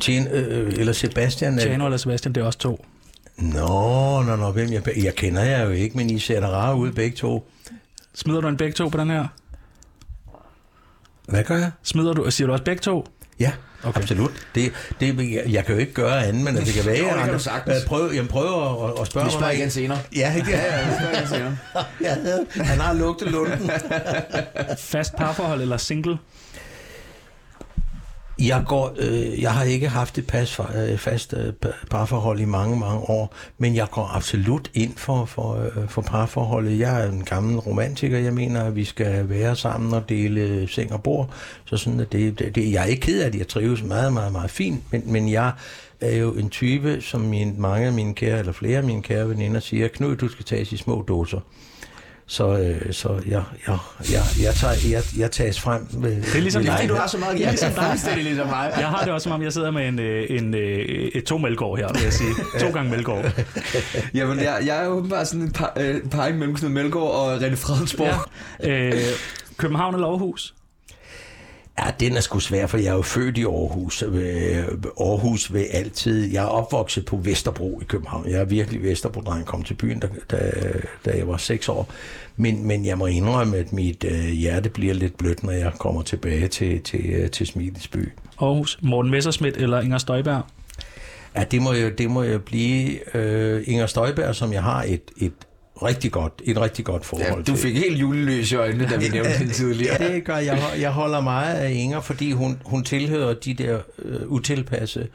Tjen, 0.00 0.26
øh, 0.28 0.72
eller 0.78 0.92
Sebastian. 0.92 1.58
er- 1.58 1.62
Tjano 1.62 1.84
eller 1.84 1.96
Sebastian, 1.98 2.32
det 2.34 2.40
er 2.40 2.44
også 2.46 2.58
to. 2.58 2.84
Nå, 3.36 4.22
nå, 4.22 4.36
nå, 4.36 4.50
hvem 4.52 4.72
jeg, 4.72 4.82
jeg 5.04 5.14
kender 5.14 5.42
jeg 5.42 5.64
jo 5.66 5.70
ikke, 5.70 5.96
men 5.96 6.10
I 6.10 6.18
ser 6.18 6.40
da 6.40 6.46
rare 6.48 6.76
ud 6.76 6.92
begge 6.92 7.16
to. 7.16 7.50
Smider 8.14 8.40
du 8.40 8.48
en 8.48 8.56
begge 8.56 8.72
to 8.72 8.88
på 8.88 8.98
den 8.98 9.10
her? 9.10 9.26
Hvad 11.28 11.44
gør 11.44 11.56
jeg? 11.56 11.70
Smider 11.82 12.12
du, 12.12 12.30
siger 12.30 12.46
du 12.46 12.52
også 12.52 12.64
begge 12.64 12.80
to? 12.80 13.06
Ja, 13.40 13.52
Okay. 13.84 14.00
absolut. 14.00 14.30
Det, 14.54 14.72
det, 15.00 15.32
jeg, 15.32 15.42
jeg 15.48 15.64
kan 15.64 15.74
jo 15.74 15.80
ikke 15.80 15.92
gøre 15.92 16.24
andet, 16.26 16.44
men 16.44 16.56
det 16.56 16.74
kan 16.74 16.86
være, 16.86 16.96
Jo, 16.98 17.04
det 17.04 17.14
kan 17.24 17.32
du 17.32 17.38
prøver, 17.86 18.12
jeg 18.12 18.28
prøver 18.28 18.88
at, 18.88 19.00
at 19.00 19.06
spørge 19.06 19.26
Vi 19.26 19.32
spørger 19.32 19.50
igen 19.50 19.70
senere. 19.70 19.98
Ja, 20.16 20.34
ikke? 20.36 20.50
Ja, 20.56 20.78
ja, 20.78 20.86
vi 20.88 20.94
spørger 20.98 21.16
igen 21.16 21.28
senere. 21.28 21.56
ja, 22.56 22.64
han 22.64 22.80
har 22.80 22.92
lugtet 22.92 23.30
lunden. 23.30 23.70
Fast 24.78 25.16
parforhold 25.16 25.62
eller 25.62 25.76
single? 25.76 26.18
Jeg, 28.38 28.64
går, 28.66 28.94
øh, 28.98 29.42
jeg 29.42 29.52
har 29.52 29.64
ikke 29.64 29.88
haft 29.88 30.18
et 30.18 30.26
pas, 30.26 30.60
øh, 30.74 30.98
fast 30.98 31.34
øh, 31.36 31.52
parforhold 31.90 32.40
i 32.40 32.44
mange, 32.44 32.78
mange 32.78 32.98
år, 32.98 33.34
men 33.58 33.76
jeg 33.76 33.86
går 33.90 34.10
absolut 34.14 34.70
ind 34.74 34.96
for, 34.96 35.24
for, 35.24 35.54
øh, 35.54 35.88
for 35.88 36.02
parforholdet. 36.02 36.78
Jeg 36.78 37.02
er 37.04 37.10
en 37.10 37.24
gammel 37.24 37.58
romantiker. 37.58 38.18
Jeg 38.18 38.32
mener, 38.32 38.64
at 38.64 38.76
vi 38.76 38.84
skal 38.84 39.28
være 39.28 39.56
sammen 39.56 39.94
og 39.94 40.08
dele 40.08 40.40
øh, 40.40 40.68
seng 40.68 40.92
og 40.92 41.02
bord. 41.02 41.30
Så 41.64 41.76
sådan, 41.76 42.00
at 42.00 42.12
det, 42.12 42.38
det, 42.38 42.54
det, 42.54 42.72
jeg 42.72 42.82
er 42.82 42.86
ikke 42.86 43.02
ked 43.02 43.22
af 43.22 43.32
det. 43.32 43.38
Jeg 43.38 43.48
trives 43.48 43.82
meget, 43.82 44.12
meget, 44.12 44.32
meget 44.32 44.50
fint, 44.50 44.82
men, 44.92 45.02
men 45.06 45.30
jeg 45.30 45.52
er 46.00 46.16
jo 46.16 46.32
en 46.32 46.50
type, 46.50 47.00
som 47.00 47.20
min, 47.20 47.60
mange 47.60 47.86
af 47.86 47.92
mine 47.92 48.14
kære, 48.14 48.38
eller 48.38 48.52
flere 48.52 48.78
af 48.78 48.84
mine 48.84 49.02
kære 49.02 49.28
veninder 49.28 49.60
siger, 49.60 49.88
Knud, 49.88 50.16
du 50.16 50.28
skal 50.28 50.44
tages 50.44 50.72
i 50.72 50.76
små 50.76 51.04
doser. 51.08 51.40
Så, 52.28 52.58
øh, 52.58 52.92
så 52.92 53.20
jeg, 53.26 53.42
jeg, 53.66 53.78
jeg, 54.12 54.22
jeg, 54.42 54.54
tager, 54.54 54.74
jeg, 54.90 55.02
jeg 55.18 55.30
tages 55.30 55.60
frem. 55.60 55.86
Med, 55.92 56.10
Det 56.22 56.34
er 56.36 56.40
ligesom 56.40 56.62
Det 56.62 56.68
er 56.68 56.72
dig. 56.72 56.78
fordi, 56.78 56.88
du 56.88 56.94
har 56.94 57.06
så 57.06 57.18
meget 57.18 57.40
ja, 57.40 57.50
ligesom 57.50 57.72
dig. 57.72 58.16
ligesom 58.16 58.46
mig. 58.46 58.72
Jeg 58.78 58.86
har 58.88 59.04
det 59.04 59.12
også, 59.12 59.24
som 59.24 59.32
om 59.32 59.42
jeg 59.42 59.52
sidder 59.52 59.70
med 59.70 59.88
en, 59.88 59.98
øh, 59.98 60.26
en, 60.30 60.54
øh, 60.54 60.78
et 61.14 61.24
to 61.24 61.38
mælkår 61.38 61.76
her, 61.76 61.92
vil 61.92 62.02
jeg 62.02 62.12
sige. 62.12 62.30
To 62.60 62.70
gange 62.70 62.90
mælkår. 62.90 63.24
Jamen, 64.14 64.38
jeg, 64.38 64.62
jeg 64.66 64.76
er 64.80 64.84
jo 64.84 64.90
åbenbart 64.90 65.28
sådan 65.28 65.42
en 65.42 65.52
par, 65.52 65.72
øh, 65.76 66.00
parring 66.10 66.38
mellem 66.38 66.56
Knud 66.56 66.70
Melgaard 66.70 67.10
og 67.10 67.36
René 67.36 67.54
Fredensborg. 67.54 68.14
Ja. 68.62 68.68
Øh, 68.68 69.02
København 69.56 69.94
eller 69.94 70.06
Aarhus? 70.08 70.54
Ja, 71.78 71.90
den 72.00 72.16
er 72.16 72.20
sgu 72.20 72.38
svær, 72.38 72.66
for 72.66 72.78
jeg 72.78 72.86
er 72.86 72.94
jo 72.94 73.02
født 73.02 73.38
i 73.38 73.44
Aarhus. 73.44 74.02
Øh, 74.02 74.64
Aarhus 75.00 75.52
vil 75.52 75.66
altid... 75.70 76.32
Jeg 76.32 76.44
er 76.44 76.48
opvokset 76.48 77.04
på 77.04 77.16
Vesterbro 77.16 77.80
i 77.82 77.84
København. 77.84 78.28
Jeg 78.28 78.40
er 78.40 78.44
virkelig 78.44 78.82
Vesterbro-dreng. 78.82 79.44
kom 79.44 79.62
til 79.62 79.74
byen, 79.74 80.00
da, 80.00 80.08
da, 80.30 80.52
da 81.04 81.16
jeg 81.16 81.28
var 81.28 81.36
seks 81.36 81.68
år. 81.68 81.88
Men, 82.36 82.66
men 82.66 82.86
jeg 82.86 82.98
må 82.98 83.06
indrømme, 83.06 83.56
at 83.56 83.72
mit 83.72 84.04
øh, 84.04 84.24
hjerte 84.24 84.68
bliver 84.68 84.94
lidt 84.94 85.18
blødt, 85.18 85.42
når 85.42 85.52
jeg 85.52 85.72
kommer 85.78 86.02
tilbage 86.02 86.48
til, 86.48 86.82
til, 86.82 87.06
øh, 87.06 87.30
til 87.30 87.46
Smilesby. 87.46 88.08
Aarhus. 88.40 88.78
Morten 88.82 89.10
Messerschmidt 89.10 89.56
eller 89.56 89.80
Inger 89.80 89.98
Støjberg? 89.98 90.42
Ja, 91.36 91.44
det 91.44 91.62
må 91.62 91.72
jo, 91.72 91.88
det 91.88 92.10
må 92.10 92.22
jo 92.22 92.38
blive 92.38 93.16
øh, 93.16 93.62
Inger 93.66 93.86
Støjberg, 93.86 94.34
som 94.34 94.52
jeg 94.52 94.62
har 94.62 94.82
et, 94.82 95.02
et 95.16 95.32
rigtig 95.82 96.12
godt, 96.12 96.32
et 96.44 96.60
rigtig 96.60 96.84
godt 96.84 97.04
forhold 97.04 97.26
Ja, 97.28 97.34
du 97.36 97.42
til. 97.42 97.56
fik 97.56 97.76
helt 97.78 98.00
juleløs 98.00 98.52
i 98.52 98.54
øjnene, 98.54 98.88
da 98.90 98.96
vi 98.96 99.08
nævnte 99.12 99.30
hende 99.30 99.52
tidligere. 99.52 100.02
Ja, 100.02 100.12
det 100.14 100.24
gør 100.24 100.36
jeg. 100.36 100.62
Jeg 100.80 100.90
holder 100.90 101.20
meget 101.20 101.54
af 101.54 101.72
Inger, 101.72 102.00
fordi 102.00 102.32
hun, 102.32 102.58
hun 102.64 102.84
tilhører 102.84 103.34
de 103.34 103.54
der 103.54 103.78
øh, 104.04 104.20
utilpasse, 104.26 105.06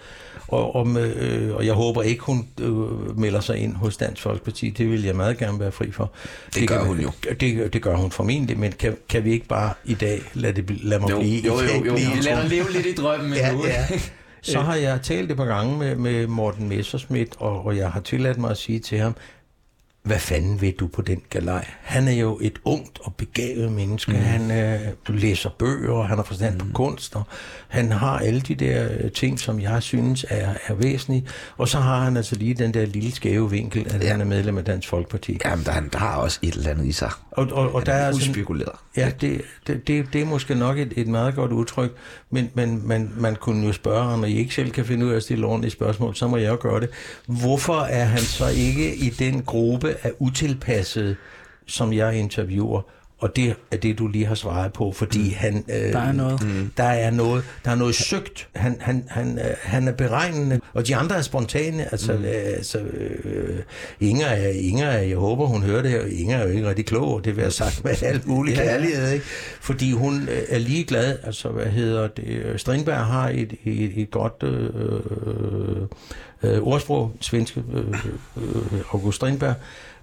og, 0.47 0.75
og, 0.75 0.87
med, 0.87 1.15
øh, 1.15 1.55
og 1.55 1.65
jeg 1.65 1.73
håber 1.73 2.01
ikke, 2.01 2.23
hun 2.23 2.47
øh, 2.61 3.19
melder 3.19 3.39
sig 3.39 3.57
ind 3.57 3.75
hos 3.75 3.97
Dansk 3.97 4.21
Folkeparti. 4.21 4.69
Det 4.69 4.89
vil 4.91 5.03
jeg 5.03 5.15
meget 5.15 5.37
gerne 5.37 5.59
være 5.59 5.71
fri 5.71 5.91
for. 5.91 6.11
Det 6.55 6.67
gør 6.67 6.77
kan, 6.77 6.87
hun 6.87 6.99
jo. 6.99 7.11
Det, 7.39 7.73
det 7.73 7.81
gør 7.81 7.95
hun 7.95 8.11
formentlig, 8.11 8.59
men 8.59 8.71
kan, 8.71 8.97
kan 9.09 9.23
vi 9.25 9.31
ikke 9.31 9.47
bare 9.47 9.73
i 9.85 9.93
dag 9.93 10.21
lade, 10.33 10.61
det, 10.61 10.83
lade 10.83 11.01
mig 11.01 11.09
Jo, 11.09 11.19
blive? 11.19 11.41
jo, 11.45 11.53
jo, 11.61 11.85
jo. 11.85 11.95
lader 11.95 12.35
tro? 12.35 12.41
dig 12.41 12.49
leve 12.49 12.71
lidt 12.73 12.85
i 12.85 12.93
drømmen 12.93 13.33
Ja, 13.33 13.51
nu. 13.53 13.65
ja. 13.65 13.85
Så 14.43 14.59
har 14.59 14.75
jeg 14.75 14.99
talt 15.03 15.31
et 15.31 15.37
par 15.37 15.45
gange 15.45 15.77
med, 15.77 15.95
med 15.95 16.27
Morten 16.27 16.69
Messerschmidt, 16.69 17.35
og, 17.37 17.65
og 17.65 17.77
jeg 17.77 17.91
har 17.91 17.99
tilladt 17.99 18.37
mig 18.37 18.51
at 18.51 18.57
sige 18.57 18.79
til 18.79 18.97
ham, 18.97 19.15
hvad 20.03 20.19
fanden 20.19 20.61
ved 20.61 20.71
du 20.73 20.87
på 20.87 21.01
den 21.01 21.21
galej? 21.29 21.65
Han 21.81 22.07
er 22.07 22.11
jo 22.11 22.39
et 22.41 22.59
ungt 22.65 22.99
og 23.03 23.15
begavet 23.15 23.71
menneske. 23.71 24.11
Mm. 24.11 24.17
Han 24.17 24.51
øh, 24.51 24.79
læser 25.07 25.49
bøger, 25.49 25.91
og 25.91 26.07
han 26.07 26.17
har 26.17 26.23
forstand 26.23 26.59
på 26.59 26.65
kunst, 26.73 27.15
og 27.15 27.23
han 27.67 27.91
har 27.91 28.19
alle 28.19 28.41
de 28.41 28.55
der 28.55 28.87
øh, 28.91 29.11
ting, 29.11 29.39
som 29.39 29.59
jeg 29.59 29.83
synes 29.83 30.25
er, 30.29 30.53
er 30.67 30.73
væsentlige. 30.73 31.25
Og 31.57 31.67
så 31.67 31.79
har 31.79 32.03
han 32.03 32.17
altså 32.17 32.35
lige 32.35 32.53
den 32.53 32.73
der 32.73 32.85
lille 32.85 33.11
skæve 33.11 33.51
vinkel, 33.51 33.87
at 33.93 34.03
ja. 34.03 34.11
han 34.11 34.21
er 34.21 34.25
medlem 34.25 34.57
af 34.57 34.65
Dansk 34.65 34.87
Folkeparti. 34.89 35.39
Jamen, 35.45 35.65
der, 35.65 35.81
der 35.91 35.97
har 35.97 36.15
også 36.15 36.39
et 36.41 36.53
eller 36.53 36.69
andet 36.69 36.85
i 36.85 36.91
sig. 36.91 37.11
Og, 37.31 37.47
og, 37.51 37.75
og 37.75 37.85
der 37.85 37.93
er 37.93 38.07
altså... 38.07 38.19
Ja, 38.97 39.11
det, 39.21 39.41
det, 39.67 39.87
det, 39.87 40.13
det 40.13 40.21
er 40.21 40.25
måske 40.25 40.55
nok 40.55 40.77
et, 40.77 40.93
et 40.95 41.07
meget 41.07 41.35
godt 41.35 41.51
udtryk, 41.51 41.91
men, 42.29 42.49
men 42.53 42.87
man, 42.87 43.11
man 43.17 43.35
kunne 43.35 43.67
jo 43.67 43.73
spørge, 43.73 44.09
og 44.09 44.19
når 44.19 44.27
I 44.27 44.37
ikke 44.37 44.55
selv 44.55 44.71
kan 44.71 44.85
finde 44.85 45.05
ud 45.05 45.11
af 45.11 45.15
at 45.15 45.23
stille 45.23 45.45
ordentlige 45.45 45.71
spørgsmål, 45.71 46.15
så 46.15 46.27
må 46.27 46.37
jeg 46.37 46.49
jo 46.49 46.57
gøre 46.61 46.79
det. 46.79 46.89
Hvorfor 47.25 47.81
er 47.81 48.05
han 48.05 48.19
så 48.19 48.47
ikke 48.47 48.95
i 48.95 49.09
den 49.09 49.43
gruppe 49.43 49.90
af 50.03 50.11
utilpassede, 50.19 51.15
som 51.67 51.93
jeg 51.93 52.15
interviewer? 52.15 52.81
Og 53.19 53.35
det 53.35 53.55
er 53.71 53.77
det, 53.77 53.99
du 53.99 54.07
lige 54.07 54.25
har 54.25 54.35
svaret 54.35 54.73
på, 54.73 54.91
fordi 54.91 55.19
mm. 55.29 55.33
han... 55.35 55.65
Øh, 55.69 55.93
Der 55.93 55.99
er 55.99 56.11
noget. 56.11 56.43
Mm. 56.43 56.71
Der 56.77 56.83
er 56.83 57.11
noget, 57.11 57.43
der 57.65 57.71
er 57.71 57.75
noget 57.75 57.95
søgt. 57.95 58.47
Han, 58.55 58.77
han, 58.79 59.03
han, 59.07 59.39
øh, 59.39 59.45
han 59.61 59.87
er 59.87 59.91
beregnende, 59.91 60.59
og 60.73 60.87
de 60.87 60.95
andre 60.95 61.15
er 61.17 61.21
spontane. 61.21 61.91
Altså, 61.91 62.13
mm. 62.13 62.23
øh, 62.25 62.31
altså 62.33 62.79
øh, 62.79 63.59
Inger, 63.99 64.25
er, 64.27 64.49
Inger 64.49 64.85
er, 64.87 65.01
jeg 65.01 65.17
håber, 65.17 65.45
hun 65.45 65.63
hører 65.63 65.81
det 65.81 65.91
her. 65.91 66.01
Inger 66.05 66.37
er 66.37 66.43
jo 66.47 66.49
ikke 66.53 66.69
rigtig 66.69 66.85
klog, 66.85 67.13
og 67.13 67.25
det 67.25 67.35
vil 67.35 67.41
jeg 67.41 67.53
sagt 67.53 67.83
med 67.83 68.03
alt 68.03 68.27
muligt 68.27 68.57
Ja. 68.59 68.63
kærlighed, 68.63 69.11
ikke? 69.11 69.25
Fordi 69.61 69.91
hun 69.91 70.21
øh, 70.21 70.41
er 70.49 70.59
ligeglad. 70.59 71.17
Altså, 71.23 71.49
hvad 71.49 71.65
hedder 71.65 72.07
det? 72.07 72.53
Strindberg 72.57 73.05
har 73.05 73.29
et, 73.29 73.53
et, 73.65 73.91
et 73.95 74.11
godt 74.11 74.43
øh, 74.43 75.87
øh, 76.43 76.61
ordsprog, 76.61 77.11
svenske 77.21 77.63
øh, 77.73 78.05
øh, 78.37 78.81
August 78.93 79.15
Strindberg. 79.15 79.55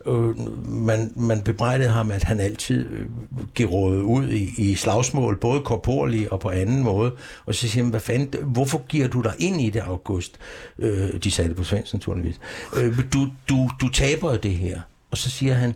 Øh, 0.07 0.69
man, 0.69 1.13
man 1.17 1.43
bebrejdede 1.43 1.89
ham, 1.89 2.11
at 2.11 2.25
han 2.25 2.41
altid 2.41 2.87
øh, 2.91 3.07
geråede 3.55 4.05
ud 4.05 4.29
i, 4.29 4.71
i 4.71 4.75
slagsmål, 4.75 5.37
både 5.37 5.61
korporlige 5.61 6.33
og 6.33 6.41
på 6.41 6.51
anden 6.51 6.83
måde. 6.83 7.13
Og 7.47 7.55
så 7.55 7.69
siger 7.69 7.83
han, 7.83 7.91
hvad 7.91 8.01
fanden, 8.01 8.43
hvorfor 8.43 8.87
giver 8.89 9.09
du 9.09 9.21
dig 9.21 9.35
ind 9.39 9.61
i 9.61 9.71
det, 9.71 9.81
August? 9.81 10.39
Øh, 10.79 11.15
de 11.25 11.31
sagde 11.31 11.49
det 11.49 11.57
på 11.57 11.65
svensk, 11.65 11.93
naturligvis. 11.93 12.41
Øh, 12.77 12.99
du, 13.13 13.29
du, 13.49 13.71
du 13.81 13.89
taber 13.89 14.37
det 14.37 14.55
her. 14.55 14.81
Og 15.11 15.19
så 15.19 15.31
siger 15.31 15.55
han, 15.55 15.75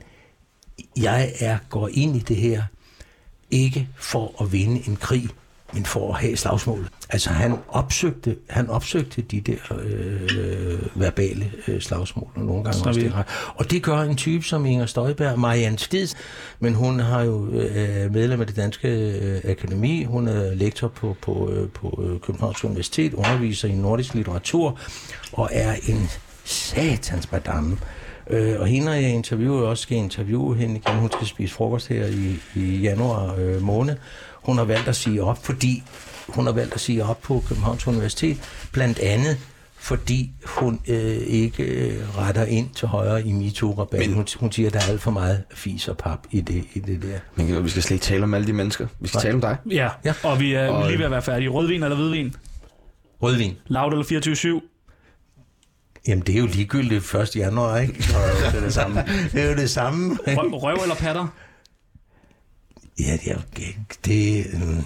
jeg 0.97 1.33
er 1.41 1.59
går 1.71 1.89
ind 1.93 2.17
i 2.17 2.19
det 2.19 2.37
her, 2.37 2.63
ikke 3.51 3.89
for 3.97 4.43
at 4.43 4.53
vinde 4.53 4.89
en 4.89 4.97
krig, 4.97 5.29
men 5.75 5.85
for 5.85 6.15
at 6.15 6.21
have 6.21 6.37
slagsmål. 6.37 6.89
Altså 7.11 7.31
han 7.31 7.59
opsøgte, 7.69 8.37
han 8.49 8.71
opsøgte 8.71 9.23
de 9.23 9.41
der 9.41 9.57
øh, 9.85 11.01
verbale 11.01 11.53
øh, 11.69 11.81
slagsmål, 11.81 12.29
og 12.35 12.45
nogle 12.45 12.65
gange 12.65 12.79
Så 12.79 12.85
også 12.89 13.01
det. 13.01 13.15
Og 13.55 13.71
det 13.71 13.83
gør 13.83 13.99
en 13.99 14.17
type 14.17 14.45
som 14.45 14.67
Inger 14.67 14.87
Støjberg, 14.87 15.39
Marianne 15.39 15.79
Stids, 15.79 16.17
men 16.61 16.75
hun 16.75 17.01
har 17.01 17.23
jo 17.23 17.47
øh, 17.47 18.13
medlem 18.13 18.41
af 18.41 18.47
det 18.47 18.57
danske 18.57 18.89
øh, 18.89 19.41
akademi, 19.45 20.05
hun 20.05 20.29
er 20.29 20.55
lektor 20.55 20.89
på, 20.89 21.17
på, 21.23 21.51
øh, 21.51 21.69
på 21.69 22.03
øh, 22.07 22.21
Københavns 22.21 22.65
Universitet, 22.65 23.15
underviser 23.15 23.69
i 23.69 23.73
nordisk 23.75 24.15
litteratur, 24.15 24.79
og 25.33 25.49
er 25.53 25.75
en 25.89 26.09
satans 26.45 27.33
madame. 27.33 27.77
Øh, 28.31 28.61
og 28.61 28.67
hende 28.67 28.89
har 28.89 28.95
jeg 28.95 29.11
interviewet, 29.11 29.67
også 29.67 29.83
skal 29.83 29.97
interviewe 29.97 30.57
hende 30.57 30.77
igen. 30.77 30.99
Hun 30.99 31.11
skal 31.11 31.27
spise 31.27 31.55
frokost 31.55 31.89
her 31.89 32.07
i, 32.07 32.39
i 32.55 32.77
januar 32.77 33.35
øh, 33.39 33.63
måned. 33.63 33.97
Hun 34.43 34.57
har 34.59 34.65
valgt 34.65 34.89
at 34.89 34.97
sige 34.97 35.23
op, 35.23 35.45
fordi 35.45 35.83
hun 36.29 36.47
har 36.47 36.53
valgt 36.53 36.75
at 36.75 36.81
sige 36.81 37.05
op 37.05 37.21
på 37.23 37.45
Københavns 37.49 37.87
Universitet, 37.87 38.39
blandt 38.73 38.99
andet 38.99 39.39
fordi 39.79 40.31
hun 40.47 40.81
øh, 40.89 41.17
ikke 41.27 41.63
øh, 41.65 42.19
retter 42.19 42.45
ind 42.45 42.71
til 42.71 42.89
højre 42.89 43.27
i 43.27 43.33
MeToo-rabatten. 43.33 44.09
Men- 44.09 44.15
Hun, 44.17 44.27
hun 44.41 44.53
siger, 44.53 44.67
at 44.67 44.73
der 44.73 44.79
er 44.81 44.89
alt 44.91 45.01
for 45.03 45.11
meget 45.11 45.43
fis 45.55 45.89
og 45.89 45.97
pap 45.97 46.19
i 46.31 46.41
det, 46.41 46.65
i 46.75 46.79
det 46.79 47.03
der. 47.03 47.19
Men 47.35 47.65
vi 47.65 47.69
skal 47.69 47.83
slet 47.83 47.95
ikke 47.95 48.05
tale 48.05 48.23
om 48.25 48.35
alle 48.35 48.47
de 48.47 48.53
mennesker. 48.53 48.87
Vi 49.01 49.09
skal 49.09 49.19
Nej. 49.19 49.23
tale 49.23 49.35
om 49.35 49.41
dig. 49.41 49.57
Ja, 49.71 49.89
Ja. 50.05 50.15
og 50.23 50.41
vi 50.41 50.55
er 50.55 50.69
Og- 50.69 50.87
lige 50.87 50.99
ved 50.99 51.05
at 51.05 51.11
være 51.11 51.23
færdige. 51.23 51.49
Rødvin 51.49 51.83
eller 51.83 51.97
hvidvin? 51.97 52.35
Rødvin. 53.23 53.57
Loud 53.67 53.93
eller 53.93 54.05
24-7? 54.05 54.69
Jamen, 56.09 56.25
det 56.27 56.35
er 56.35 56.39
jo 56.39 56.47
ligegyldigt 56.47 57.15
1. 57.15 57.37
januar, 57.37 57.79
ikke? 57.79 57.93
det 58.53 58.57
er 58.57 58.61
det 58.61 58.75
samme. 58.75 59.05
Det 59.33 59.43
er 59.43 59.51
jo 59.51 59.57
det 59.57 59.71
samme. 59.71 60.19
Røv, 60.27 60.55
røv 60.55 60.77
eller 60.83 60.95
patter? 60.95 61.27
Ja, 63.01 63.13
det 63.13 63.27
jo... 63.27 63.39
Det, 64.05 64.47
øh, 64.55 64.85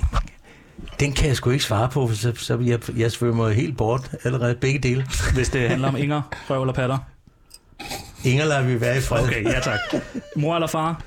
den 1.01 1.13
kan 1.13 1.29
jeg 1.29 1.37
sgu 1.37 1.51
ikke 1.51 1.65
svare 1.65 1.89
på, 1.89 2.09
for 2.09 2.15
så, 2.15 2.33
så 2.37 2.59
jeg, 2.59 2.99
jeg 2.99 3.13
svømmer 3.13 3.49
helt 3.49 3.77
bort 3.77 4.11
allerede 4.25 4.55
begge 4.55 4.79
dele. 4.79 5.07
Hvis 5.35 5.49
det 5.49 5.69
handler 5.69 5.89
om 5.89 5.97
Inger, 5.97 6.23
røv 6.51 6.63
eller 6.63 6.75
patter? 6.75 6.99
Inger 8.25 8.45
lader 8.45 8.63
vi 8.63 8.81
være 8.81 8.97
i 8.97 9.01
fred. 9.01 9.25
Okay, 9.25 9.45
ja 9.45 9.61
tak. 9.61 9.79
Mor 10.37 10.55
eller 10.55 10.67
far? 10.67 11.03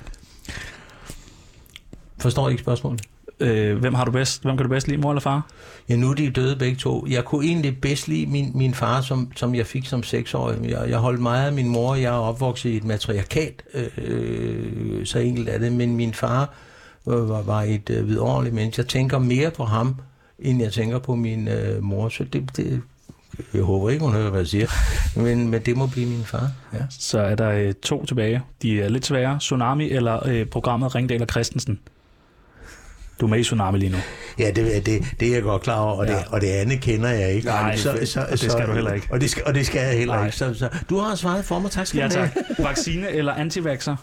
Forstår 2.18 2.48
ikke 2.48 2.62
spørgsmålet. 2.62 3.02
Øh, 3.40 3.78
hvem 3.78 3.94
har 3.94 4.04
du 4.04 4.10
bedst? 4.10 4.42
Hvem 4.42 4.56
kan 4.56 4.64
du 4.64 4.68
bedst 4.68 4.88
lide, 4.88 5.00
mor 5.00 5.10
eller 5.10 5.20
far? 5.20 5.46
Ja, 5.88 5.96
nu 5.96 6.10
er 6.10 6.14
de 6.14 6.30
døde 6.30 6.56
begge 6.56 6.76
to. 6.76 7.06
Jeg 7.06 7.24
kunne 7.24 7.46
egentlig 7.46 7.80
bedst 7.80 8.08
lide 8.08 8.26
min, 8.26 8.50
min 8.54 8.74
far, 8.74 9.00
som, 9.00 9.32
som 9.36 9.54
jeg 9.54 9.66
fik 9.66 9.86
som 9.86 10.02
seksårig. 10.02 10.70
Jeg, 10.70 10.90
jeg 10.90 10.98
holdt 10.98 11.20
meget 11.20 11.46
af 11.46 11.52
min 11.52 11.68
mor. 11.68 11.94
Jeg 11.94 12.04
er 12.04 12.18
opvokset 12.18 12.70
i 12.70 12.76
et 12.76 12.84
matriarkat, 12.84 13.62
øh, 13.74 15.06
så 15.06 15.18
enkelt 15.18 15.48
er 15.48 15.58
det. 15.58 15.72
Men 15.72 15.96
min 15.96 16.14
far 16.14 16.42
øh, 16.42 16.48
var, 17.06 17.42
var 17.42 17.62
et 17.62 17.90
øh, 17.90 18.08
vidunderligt 18.08 18.54
menneske. 18.54 18.80
Jeg 18.80 18.88
tænker 18.88 19.18
mere 19.18 19.50
på 19.50 19.64
ham, 19.64 19.96
end 20.38 20.62
jeg 20.62 20.72
tænker 20.72 20.98
på 20.98 21.14
min 21.14 21.48
øh, 21.48 21.82
mor. 21.82 22.08
Så 22.08 22.24
det, 22.24 22.56
det, 22.56 22.82
jeg 23.54 23.62
håber 23.62 23.90
ikke, 23.90 24.04
hun 24.04 24.14
hører, 24.14 24.30
hvad 24.30 24.40
jeg 24.40 24.46
siger. 24.48 24.66
Men, 25.16 25.48
men 25.48 25.62
det 25.62 25.76
må 25.76 25.86
blive 25.86 26.06
min 26.06 26.24
far. 26.24 26.50
Ja. 26.72 26.78
Så 26.90 27.18
er 27.20 27.34
der 27.34 27.50
øh, 27.50 27.74
to 27.74 28.06
tilbage. 28.06 28.42
De 28.62 28.82
er 28.82 28.88
lidt 28.88 29.06
svære. 29.06 29.38
Tsunami 29.38 29.90
eller 29.90 30.26
øh, 30.28 30.46
programmet 30.46 30.94
Ringdal 30.94 31.22
og 31.22 31.28
Christensen? 31.30 31.78
Du 33.20 33.26
er 33.26 33.30
med 33.30 33.38
i 33.38 33.42
Tsunami 33.42 33.78
lige 33.78 33.90
nu. 33.92 33.98
Ja, 34.38 34.50
det, 34.50 34.86
det, 34.86 35.02
det 35.20 35.28
er 35.28 35.32
jeg 35.34 35.42
godt 35.42 35.62
klar 35.62 35.80
over, 35.80 35.92
og, 35.94 36.06
ja. 36.06 36.12
det, 36.18 36.24
og 36.30 36.40
det 36.40 36.46
andet 36.46 36.80
kender 36.80 37.08
jeg 37.10 37.32
ikke. 37.32 37.46
Nej, 37.46 37.76
så, 37.76 37.92
det- 37.92 38.08
så, 38.08 38.26
det 38.30 38.40
skal 38.40 38.66
du 38.66 38.72
heller 38.72 38.92
ikke. 38.92 39.06
Og 39.10 39.20
det 39.20 39.30
skal, 39.30 39.44
og 39.46 39.54
det 39.54 39.66
skal 39.66 39.80
jeg 39.80 39.98
heller 39.98 40.14
Nej. 40.14 40.24
ikke. 40.24 40.36
Så, 40.36 40.54
så, 40.54 40.68
du 40.90 40.98
har 40.98 41.14
svaret 41.14 41.44
for 41.44 41.58
mig, 41.58 41.70
tak 41.70 41.86
skal 41.86 41.98
Ja 41.98 42.08
du 42.08 42.14
have. 42.18 42.30
tak. 42.56 42.66
Vaccine 42.66 43.10
eller 43.10 43.32
antivaxer? 43.32 43.96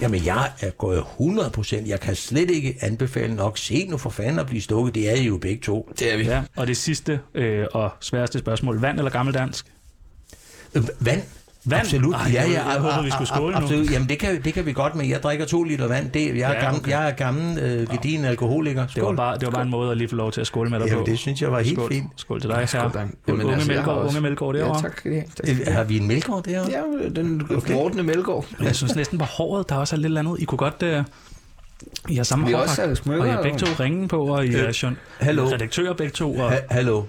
Jamen, 0.00 0.24
jeg 0.24 0.52
er 0.60 0.70
gået 0.70 0.98
100 0.98 1.50
procent. 1.50 1.88
Jeg 1.88 2.00
kan 2.00 2.16
slet 2.16 2.50
ikke 2.50 2.76
anbefale 2.80 3.34
nok. 3.34 3.58
Se 3.58 3.86
nu 3.86 3.96
for 3.98 4.10
fanden 4.10 4.38
at 4.38 4.46
blive 4.46 4.62
stukket. 4.62 4.94
Det 4.94 5.10
er 5.10 5.14
I 5.14 5.22
jo 5.24 5.38
begge 5.38 5.62
to. 5.62 5.92
Det 5.98 6.12
er 6.12 6.16
vi. 6.16 6.22
Ja. 6.24 6.42
Og 6.56 6.66
det 6.66 6.76
sidste 6.76 7.20
øh, 7.34 7.66
og 7.72 7.90
sværeste 8.00 8.38
spørgsmål. 8.38 8.82
Vand 8.82 8.98
eller 8.98 9.10
gammeldansk? 9.10 9.66
Øh, 10.74 10.82
Vand? 11.00 11.22
Vand? 11.66 11.80
Absolut. 11.80 12.14
Ej, 12.14 12.20
ja, 12.32 12.42
jeg- 12.42 12.50
ja, 12.50 12.68
jeg 12.70 12.80
håber, 12.80 13.02
vi 13.02 13.10
skulle 13.10 13.28
skåle 13.28 13.54
nu. 13.54 13.60
Absolut. 13.62 13.90
Jamen, 13.92 14.08
det 14.08 14.18
kan, 14.18 14.42
det 14.42 14.54
kan 14.54 14.66
vi 14.66 14.72
godt, 14.72 14.94
men 14.94 15.10
jeg 15.10 15.22
drikker 15.22 15.46
to 15.46 15.62
liter 15.62 15.88
vand. 15.88 16.10
Det, 16.10 16.20
jeg, 16.20 16.50
er 16.50 16.54
Ja, 16.54 16.60
gammel, 16.64 16.80
okay. 16.80 16.90
jeg 16.90 17.08
er 17.08 17.14
gammel 17.14 17.58
øh, 17.58 17.88
gedin 17.90 18.24
alkoholiker. 18.24 18.86
Det 18.86 18.96
var, 18.96 19.02
Skål. 19.02 19.16
bare, 19.16 19.38
det 19.38 19.46
var 19.46 19.50
bare 19.52 19.62
en 19.62 19.70
måde 19.70 19.90
at 19.90 19.96
lige 19.96 20.08
få 20.08 20.16
lov 20.16 20.32
til 20.32 20.40
at 20.40 20.46
skåle 20.46 20.70
med 20.70 20.80
dig 20.80 20.86
Jamen, 20.88 21.04
på. 21.04 21.10
det 21.10 21.18
synes 21.18 21.42
jeg 21.42 21.52
var 21.52 21.60
helt 21.60 21.78
skål. 21.78 21.92
fint. 21.92 22.06
Skål 22.16 22.40
til 22.40 22.50
dig, 22.50 22.68
Skål, 22.68 22.80
her. 22.80 22.86
Unge 22.88 23.08
Jamen, 23.28 23.50
altså, 23.54 23.72
jeg 23.72 23.76
Melgaard, 23.76 23.98
også- 23.98 24.18
unge 24.18 24.28
Melgaard 24.28 24.54
derovre. 24.54 24.76
Ja, 24.76 24.82
tak 24.82 25.00
have. 25.04 25.22
Tak 25.36 25.48
Øh. 25.68 25.74
Har 25.74 25.84
vi 25.84 25.96
en 25.98 26.08
mælkegård 26.08 26.42
derovre? 26.44 26.70
Ja, 26.72 27.08
den 27.16 27.42
okay. 27.56 28.02
Melgaard. 28.02 28.46
Jeg 28.62 28.74
synes 28.76 28.96
næsten 28.96 29.18
på 29.18 29.24
håret, 29.24 29.68
der 29.68 29.74
også 29.76 29.96
er 29.96 29.98
lidt 29.98 30.06
eller 30.06 30.20
andet. 30.20 30.36
I 30.40 30.44
kunne 30.44 30.58
godt... 30.58 30.82
Øh, 30.82 31.02
I 32.08 32.16
har 32.16 32.24
samme 32.24 32.46
Vi 32.46 32.52
også 32.54 32.94
smykker, 32.94 33.22
og 33.22 33.28
I 33.28 33.32
har 33.32 33.42
begge 33.42 33.58
to 33.58 33.66
ringen 33.80 34.08
på, 34.08 34.26
og 34.26 34.46
I 34.46 34.54
er 34.54 34.62
Øh, 34.68 34.70
journ- 34.70 34.96
hallo? 35.18 35.44
redaktører 35.46 35.92
begge 35.94 36.12
to. 36.12 36.34
Og, 36.34 36.50
Ha- 36.50 36.60
hallo. 36.70 37.02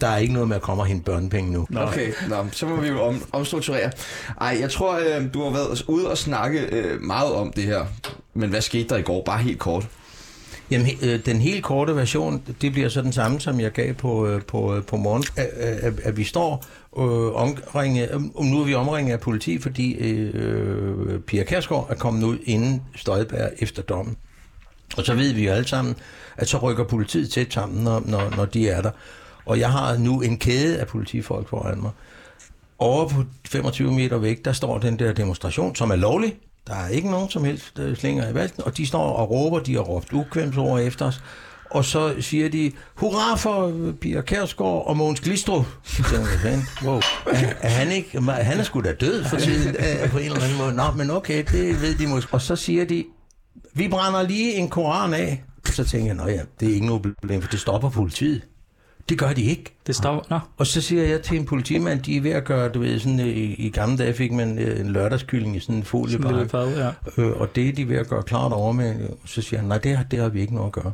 Der 0.00 0.06
er 0.08 0.16
ikke 0.16 0.32
noget 0.32 0.48
med 0.48 0.56
at 0.56 0.62
komme 0.62 0.82
og 0.82 0.86
hente 0.86 1.04
børnepenge 1.04 1.52
nu. 1.52 1.66
Nå, 1.70 1.80
Okay, 1.80 2.12
nå, 2.28 2.36
så 2.52 2.66
må 2.66 2.76
vi 2.76 2.88
jo 2.88 3.02
om, 3.02 3.22
omstrukturere. 3.32 3.90
Ej, 4.40 4.56
jeg 4.60 4.70
tror, 4.70 4.94
øh, 4.98 5.34
du 5.34 5.42
har 5.42 5.50
været 5.50 5.82
ude 5.88 6.10
og 6.10 6.18
snakke 6.18 6.60
øh, 6.60 7.00
meget 7.02 7.32
om 7.32 7.52
det 7.52 7.64
her. 7.64 7.84
Men 8.34 8.50
hvad 8.50 8.60
skete 8.60 8.88
der 8.88 8.96
i 8.96 9.02
går? 9.02 9.22
Bare 9.24 9.38
helt 9.38 9.58
kort. 9.58 9.86
Jamen, 10.70 10.86
øh, 11.02 11.26
den 11.26 11.40
helt 11.40 11.64
korte 11.64 11.96
version, 11.96 12.42
det 12.60 12.72
bliver 12.72 12.88
så 12.88 13.02
den 13.02 13.12
samme, 13.12 13.40
som 13.40 13.60
jeg 13.60 13.72
gav 13.72 13.94
på, 13.94 14.26
øh, 14.26 14.42
på, 14.42 14.76
øh, 14.76 14.84
på 14.84 14.96
morgen. 14.96 15.24
At, 15.36 15.46
at, 15.46 16.00
at 16.02 16.16
vi 16.16 16.24
står 16.24 16.64
øh, 16.98 17.34
omringet, 17.34 18.10
øh, 18.12 18.44
nu 18.44 18.60
er 18.60 18.64
vi 18.64 18.74
omringet 18.74 19.12
af 19.12 19.20
politi, 19.20 19.58
fordi 19.58 19.94
øh, 19.94 21.20
Pia 21.20 21.44
Kærsgaard 21.44 21.86
er 21.90 21.94
kommet 21.94 22.22
ud 22.22 22.38
inden 22.44 22.82
Støjberg 22.96 23.50
efter 23.58 23.82
dommen. 23.82 24.16
Og 24.96 25.04
så 25.04 25.14
ved 25.14 25.32
vi 25.32 25.44
jo 25.44 25.52
alle 25.52 25.68
sammen, 25.68 25.94
at 26.36 26.48
så 26.48 26.58
rykker 26.58 26.84
politiet 26.84 27.30
tæt 27.30 27.52
sammen, 27.52 27.84
når, 27.84 28.02
når, 28.06 28.36
når 28.36 28.44
de 28.44 28.68
er 28.68 28.82
der. 28.82 28.90
Og 29.46 29.58
jeg 29.58 29.72
har 29.72 29.96
nu 29.96 30.20
en 30.20 30.38
kæde 30.38 30.78
af 30.78 30.86
politifolk 30.86 31.48
foran 31.48 31.80
mig. 31.82 31.90
Over 32.78 33.08
på 33.08 33.24
25 33.46 33.92
meter 33.92 34.18
væk, 34.18 34.44
der 34.44 34.52
står 34.52 34.78
den 34.78 34.98
der 34.98 35.12
demonstration, 35.12 35.74
som 35.74 35.90
er 35.90 35.96
lovlig. 35.96 36.36
Der 36.66 36.74
er 36.74 36.88
ikke 36.88 37.10
nogen 37.10 37.30
som 37.30 37.44
helst 37.44 37.78
øh, 37.78 37.96
slinger 37.96 38.30
i 38.30 38.34
valsen, 38.34 38.62
og 38.64 38.76
de 38.76 38.86
står 38.86 39.12
og 39.12 39.30
råber, 39.30 39.58
de 39.58 39.74
har 39.74 39.80
råbt 39.80 40.12
ukvemsord 40.12 40.80
efter 40.80 41.06
os. 41.06 41.22
Og 41.70 41.84
så 41.84 42.14
siger 42.20 42.48
de, 42.48 42.72
hurra 42.94 43.36
for 43.36 43.66
øh, 43.66 43.94
Pia 43.94 44.20
Kærsgaard 44.20 44.86
og 44.86 44.96
Mogens 44.96 45.20
Glistrup. 45.20 45.66
Så 45.84 45.96
tænker 45.96 46.18
jeg, 46.18 46.26
"Hvad 46.26 46.38
fanden? 46.38 46.66
wow. 46.84 47.00
er, 47.60 47.68
han 47.68 47.92
ikke, 47.92 48.20
han 48.22 48.58
er 48.60 48.62
sgu 48.62 48.80
da 48.80 48.92
død 48.92 49.24
for 49.24 49.36
tiden 49.36 49.76
øh, 49.78 50.10
på 50.10 50.18
en 50.18 50.24
eller 50.24 50.42
anden 50.42 50.58
måde. 50.58 50.74
Nå, 50.74 50.82
men 50.96 51.10
okay, 51.10 51.44
det 51.52 51.82
ved 51.82 51.94
de 51.94 52.06
måske. 52.06 52.34
Og 52.34 52.40
så 52.40 52.56
siger 52.56 52.84
de, 52.84 53.04
vi 53.74 53.88
brænder 53.88 54.22
lige 54.22 54.54
en 54.54 54.68
koran 54.68 55.14
af. 55.14 55.44
Så 55.64 55.84
tænker 55.84 56.06
jeg, 56.06 56.14
nå 56.14 56.26
ja, 56.26 56.40
det 56.60 56.68
er 56.70 56.74
ikke 56.74 56.86
noget 56.86 57.02
problem, 57.20 57.42
for 57.42 57.50
det 57.50 57.60
stopper 57.60 57.90
politiet. 57.90 58.42
Det 59.08 59.18
gør 59.18 59.32
de 59.32 59.42
ikke. 59.42 59.64
det 59.86 59.96
står... 59.96 60.26
Nå, 60.30 60.38
Og 60.56 60.66
så 60.66 60.80
siger 60.80 61.02
jeg 61.02 61.22
til 61.22 61.36
en 61.36 61.44
politimand, 61.46 62.02
de 62.02 62.16
er 62.16 62.20
ved 62.20 62.30
at 62.30 62.44
gøre, 62.44 62.68
du 62.68 62.80
ved, 62.80 62.98
sådan 62.98 63.20
øh, 63.20 63.26
i, 63.26 63.54
i 63.54 63.70
gamle 63.70 63.98
dage 63.98 64.14
fik 64.14 64.32
man 64.32 64.58
øh, 64.58 64.80
en 64.80 64.90
lørdagskylling 64.92 65.56
i 65.56 65.60
sådan 65.60 65.74
en 65.74 65.82
foliebakke. 65.84 66.70
ja. 66.76 66.90
Øh, 67.22 67.30
og 67.40 67.56
det 67.56 67.68
er 67.68 67.72
de 67.72 67.88
ved 67.88 67.96
at 67.96 68.08
gøre 68.08 68.22
klart 68.22 68.52
over 68.52 68.72
med. 68.72 68.94
Så 69.26 69.42
siger 69.42 69.60
han, 69.60 69.68
nej, 69.68 69.78
det 69.78 69.96
har, 69.96 70.04
det 70.04 70.18
har 70.18 70.28
vi 70.28 70.40
ikke 70.40 70.54
noget 70.54 70.66
at 70.66 70.72
gøre. 70.72 70.92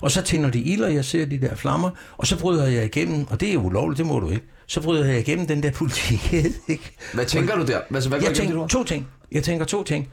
Og 0.00 0.10
så 0.10 0.22
tænder 0.22 0.50
de 0.50 0.60
ild, 0.60 0.82
og 0.82 0.94
jeg 0.94 1.04
ser 1.04 1.24
de 1.26 1.40
der 1.40 1.54
flammer, 1.54 1.90
og 2.16 2.26
så 2.26 2.38
bryder 2.38 2.66
jeg 2.66 2.84
igennem, 2.84 3.26
og 3.30 3.40
det 3.40 3.48
er 3.48 3.52
jo 3.52 3.60
ulovligt, 3.60 3.98
det 3.98 4.06
må 4.06 4.20
du 4.20 4.30
ikke. 4.30 4.46
Så 4.66 4.80
bryder 4.82 5.04
jeg 5.06 5.18
igennem 5.18 5.46
den 5.46 5.62
der 5.62 5.70
politikæde, 5.70 6.52
ikke? 6.68 6.96
Hvad 7.14 7.24
tænker 7.24 7.54
du 7.56 7.64
der? 7.66 7.78
Altså, 7.94 8.08
hvad 8.08 8.18
Jeg 8.18 8.30
igennem 8.30 8.46
tænker 8.48 8.62
dit 8.62 8.70
to 8.70 8.84
ting. 8.84 9.08
Jeg 9.32 9.42
tænker 9.42 9.64
to 9.66 9.82
ting. 9.82 10.08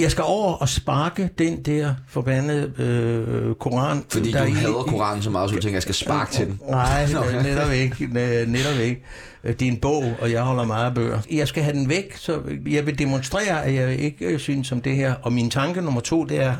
Jeg 0.00 0.10
skal 0.10 0.24
over 0.26 0.52
og 0.52 0.68
sparke 0.68 1.30
den 1.38 1.62
der 1.62 1.94
forbandede 2.08 2.72
øh, 2.78 3.54
koran. 3.54 4.04
Fordi 4.08 4.32
der 4.32 4.38
du 4.38 4.44
er 4.44 4.48
i- 4.48 4.52
hader 4.54 4.72
Koranen 4.88 5.22
så 5.22 5.30
meget, 5.30 5.50
så 5.50 5.56
du 5.56 5.62
tænker, 5.62 5.74
jeg 5.76 5.82
skal 5.82 5.94
sparke 5.94 6.32
til 6.32 6.46
den. 6.46 6.60
Nej, 6.70 7.08
ja. 7.32 7.42
netop 7.42 7.72
ikke. 7.72 8.08
Netop 8.46 8.80
ikke. 8.82 9.04
Det 9.42 9.62
er 9.62 9.66
en 9.66 9.76
bog, 9.76 10.04
og 10.20 10.32
jeg 10.32 10.42
holder 10.42 10.64
meget 10.64 10.86
af 10.86 10.94
bøger. 10.94 11.18
Jeg 11.30 11.48
skal 11.48 11.62
have 11.62 11.76
den 11.76 11.88
væk, 11.88 12.16
så 12.16 12.38
jeg 12.68 12.86
vil 12.86 12.98
demonstrere, 12.98 13.64
at 13.64 13.74
jeg 13.74 13.96
ikke 13.98 14.24
øh, 14.24 14.38
synes 14.38 14.68
som 14.68 14.80
det 14.80 14.96
her. 14.96 15.14
Og 15.22 15.32
min 15.32 15.50
tanke 15.50 15.82
nummer 15.82 16.00
to, 16.00 16.24
det 16.24 16.40
er, 16.42 16.54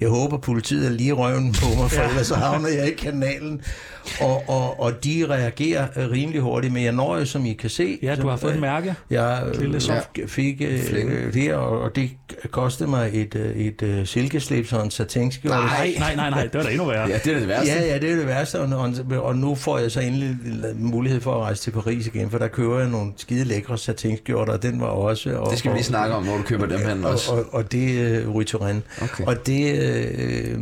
jeg 0.00 0.08
håber, 0.08 0.38
politiet 0.38 0.86
er 0.86 0.90
lige 0.90 1.12
røven 1.12 1.52
på 1.52 1.66
mig, 1.80 1.90
for 1.90 2.02
ellers 2.02 2.26
så 2.26 2.34
havner 2.34 2.68
jeg 2.68 2.88
i 2.88 2.94
kanalen. 2.94 3.60
Og, 4.20 4.48
og, 4.48 4.80
og 4.80 5.04
de 5.04 5.26
reagerer 5.28 5.86
øh, 5.96 6.10
rimelig 6.10 6.40
hurtigt, 6.40 6.72
men 6.72 6.84
jeg 6.84 6.92
når 6.92 7.18
jo, 7.18 7.24
som 7.24 7.46
I 7.46 7.52
kan 7.52 7.70
se. 7.70 7.98
Ja, 8.02 8.14
du 8.14 8.28
har 8.28 8.36
fået 8.36 8.54
et 8.54 8.60
mærke. 8.60 8.94
Jeg 9.10 9.42
Lille 9.58 9.74
øh, 9.74 9.80
soft. 9.80 10.18
fik 10.26 10.60
øh, 10.60 10.80
øh, 10.92 11.34
det, 11.34 11.54
og, 11.54 11.80
og 11.80 11.96
det 11.96 12.10
kostede 12.50 12.90
mig 12.90 13.10
et, 13.12 13.34
øh, 13.34 13.56
et, 13.56 13.82
et 13.82 14.08
silkeslips 14.08 14.72
og 14.72 14.84
en 14.84 14.90
satinskjorte. 14.90 15.56
Nej, 15.56 15.94
nej, 15.98 16.14
nej, 16.16 16.30
nej, 16.30 16.42
det 16.42 16.54
var 16.54 16.62
da 16.62 16.68
endnu 16.70 16.84
værre. 16.84 17.08
Ja, 17.08 17.18
det 17.24 17.32
er 17.32 17.38
det 17.38 17.48
værste. 17.48 17.72
Ja, 17.72 17.86
ja, 17.86 17.98
det 17.98 18.10
er 18.10 18.16
det 18.16 18.26
værste, 18.26 18.60
og, 18.60 18.78
og, 18.78 19.24
og 19.24 19.36
nu 19.36 19.54
får 19.54 19.78
jeg 19.78 19.90
så 19.90 20.00
endelig 20.00 20.36
mulighed 20.76 21.20
for 21.20 21.34
at 21.34 21.40
rejse 21.40 21.62
til 21.62 21.70
Paris 21.70 22.06
igen, 22.06 22.30
for 22.30 22.38
der 22.38 22.48
køber 22.48 22.78
jeg 22.78 22.88
nogle 22.88 23.12
skide 23.16 23.44
lækre 23.44 23.78
satinskjorter, 23.78 24.52
og 24.52 24.62
den 24.62 24.80
var 24.80 24.86
også... 24.86 25.30
Og, 25.30 25.50
Det 25.50 25.58
skal 25.58 25.70
vi 25.70 25.76
lige 25.76 25.84
snakke 25.84 26.14
om, 26.14 26.24
hvor 26.24 26.36
du 26.36 26.42
køber 26.42 26.66
dem 26.66 26.78
hen 26.88 27.04
og, 27.04 27.10
også. 27.10 27.32
og, 27.32 27.44
og 27.52 27.72
det 27.72 28.26
uh, 28.26 28.34
Rytoren. 28.34 28.82
Okay. 29.02 29.24
Og 29.26 29.46
det... 29.46 29.78
Øh, 29.78 30.58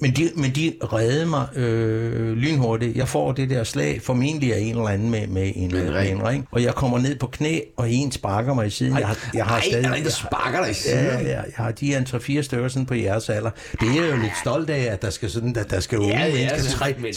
men, 0.00 0.12
de, 0.16 0.30
men 0.36 0.50
de 0.50 0.72
reddede 0.82 1.26
mig 1.26 1.46
øh, 1.56 2.13
lynhurtigt. 2.18 2.96
Jeg 2.96 3.08
får 3.08 3.32
det 3.32 3.50
der 3.50 3.64
slag, 3.64 4.02
formentlig 4.02 4.54
af 4.54 4.58
en 4.60 4.68
eller 4.70 4.88
anden 4.88 5.10
med, 5.10 5.26
med, 5.26 5.52
en, 5.54 5.70
Med 5.72 5.80
en 5.80 5.86
med 5.86 5.94
ring. 5.94 6.10
en 6.20 6.26
ring. 6.28 6.48
Og 6.50 6.62
jeg 6.62 6.74
kommer 6.74 6.98
ned 6.98 7.16
på 7.18 7.26
knæ, 7.26 7.58
og 7.76 7.90
en 7.90 8.12
sparker 8.12 8.54
mig 8.54 8.66
i 8.66 8.70
siden. 8.70 8.98
Jeg 8.98 9.06
har, 9.06 9.18
jeg 9.34 9.44
har 9.44 9.56
Ej, 9.56 9.82
der 9.82 9.92
en, 9.94 10.04
der 10.04 10.10
sparker 10.10 10.60
dig 10.62 10.70
i 10.70 10.74
siden? 10.74 11.04
ja, 11.04 11.20
ja, 11.22 11.28
jeg 11.28 11.44
har 11.54 11.70
de 11.70 11.86
her 11.86 12.00
3-4 12.38 12.42
stykker 12.42 12.68
sådan 12.68 12.86
på 12.86 12.94
jeres 12.94 13.28
alder. 13.28 13.50
Det 13.80 13.88
er 13.88 14.02
jeg 14.02 14.10
jo 14.16 14.16
lidt 14.22 14.32
stolt 14.40 14.70
af, 14.70 14.92
at 14.92 15.02
der 15.02 15.10
skal 15.10 15.30
sådan, 15.30 15.56
at 15.56 15.70
der 15.70 15.80
skal 15.80 15.98
unge 15.98 16.18
Ja, 16.18 16.26
ja, 16.26 16.32
mennesker, 16.32 16.58
selvfølgelig. 16.58 17.10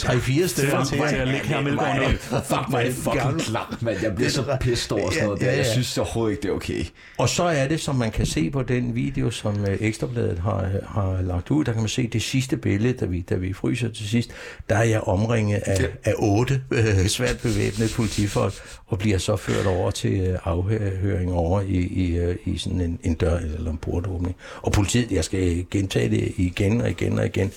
3-4 0.44 0.46
stykker 0.48 0.84
Fuck 0.84 0.98
mig, 1.00 1.08
til 1.08 1.16
at 1.16 1.28
lægge 1.28 1.46
her 1.46 1.60
ned. 1.60 2.18
Fuck 2.44 2.70
mig, 2.70 2.92
fucking 2.94 3.40
klar, 3.40 3.78
mand. 3.80 3.96
Jeg 4.02 4.14
bliver 4.14 4.30
så 4.30 4.56
pissed 4.60 4.92
over 4.92 5.10
sådan 5.10 5.24
noget 5.24 5.40
der. 5.40 5.50
Jeg 5.50 5.66
synes 5.66 5.98
overhovedet 5.98 6.32
ikke, 6.32 6.42
det 6.42 6.48
er 6.50 6.52
okay. 6.54 6.84
Og 7.18 7.28
så 7.28 7.42
er 7.42 7.68
det, 7.68 7.80
som 7.80 7.94
man 7.96 8.10
kan 8.10 8.26
se 8.26 8.50
på 8.50 8.62
den 8.62 8.94
video, 8.94 9.30
som 9.30 9.64
øh, 9.64 9.76
Ekstrabladet 9.80 10.38
har, 10.38 10.70
har 10.88 11.18
lagt 11.22 11.50
ud, 11.50 11.64
der 11.64 11.72
kan 11.72 11.80
man 11.82 11.88
se 11.88 12.06
det 12.06 12.22
sidste 12.22 12.56
billede, 12.56 12.92
da 12.92 13.04
vi, 13.06 13.20
da 13.20 13.34
vi 13.34 13.52
fryser 13.52 13.88
til 13.88 14.08
sidst, 14.08 14.30
der 14.68 14.76
er 14.76 14.84
jeg 14.88 15.00
omringet 15.00 15.62
af, 15.66 15.88
af 16.04 16.14
otte 16.18 16.62
øh, 16.70 17.06
svært 17.06 17.38
bevæbnede 17.38 17.90
politifolk, 17.96 18.54
og 18.86 18.98
bliver 18.98 19.18
så 19.18 19.36
ført 19.36 19.66
over 19.66 19.90
til 19.90 20.20
øh, 20.20 20.38
afhøring 20.44 21.32
over 21.32 21.60
i, 21.60 21.76
i, 21.76 22.16
øh, 22.16 22.36
i 22.44 22.58
sådan 22.58 22.80
en, 22.80 22.98
en 23.02 23.14
dør 23.14 23.36
eller 23.36 23.70
en 23.70 23.76
portåbning. 23.76 24.36
Og 24.62 24.72
politiet, 24.72 25.12
jeg 25.12 25.24
skal 25.24 25.66
gentage 25.70 26.10
det 26.10 26.32
igen 26.36 26.80
og 26.80 26.90
igen 26.90 27.18
og 27.18 27.26
igen, 27.26 27.52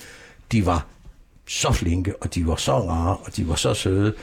de 0.52 0.66
var 0.66 0.86
så 1.46 1.72
flinke, 1.72 2.14
og 2.22 2.34
de 2.34 2.46
var 2.46 2.56
så 2.56 2.88
rare, 2.88 3.16
og 3.16 3.36
de 3.36 3.48
var 3.48 3.54
så 3.54 3.74
søde. 3.74 4.14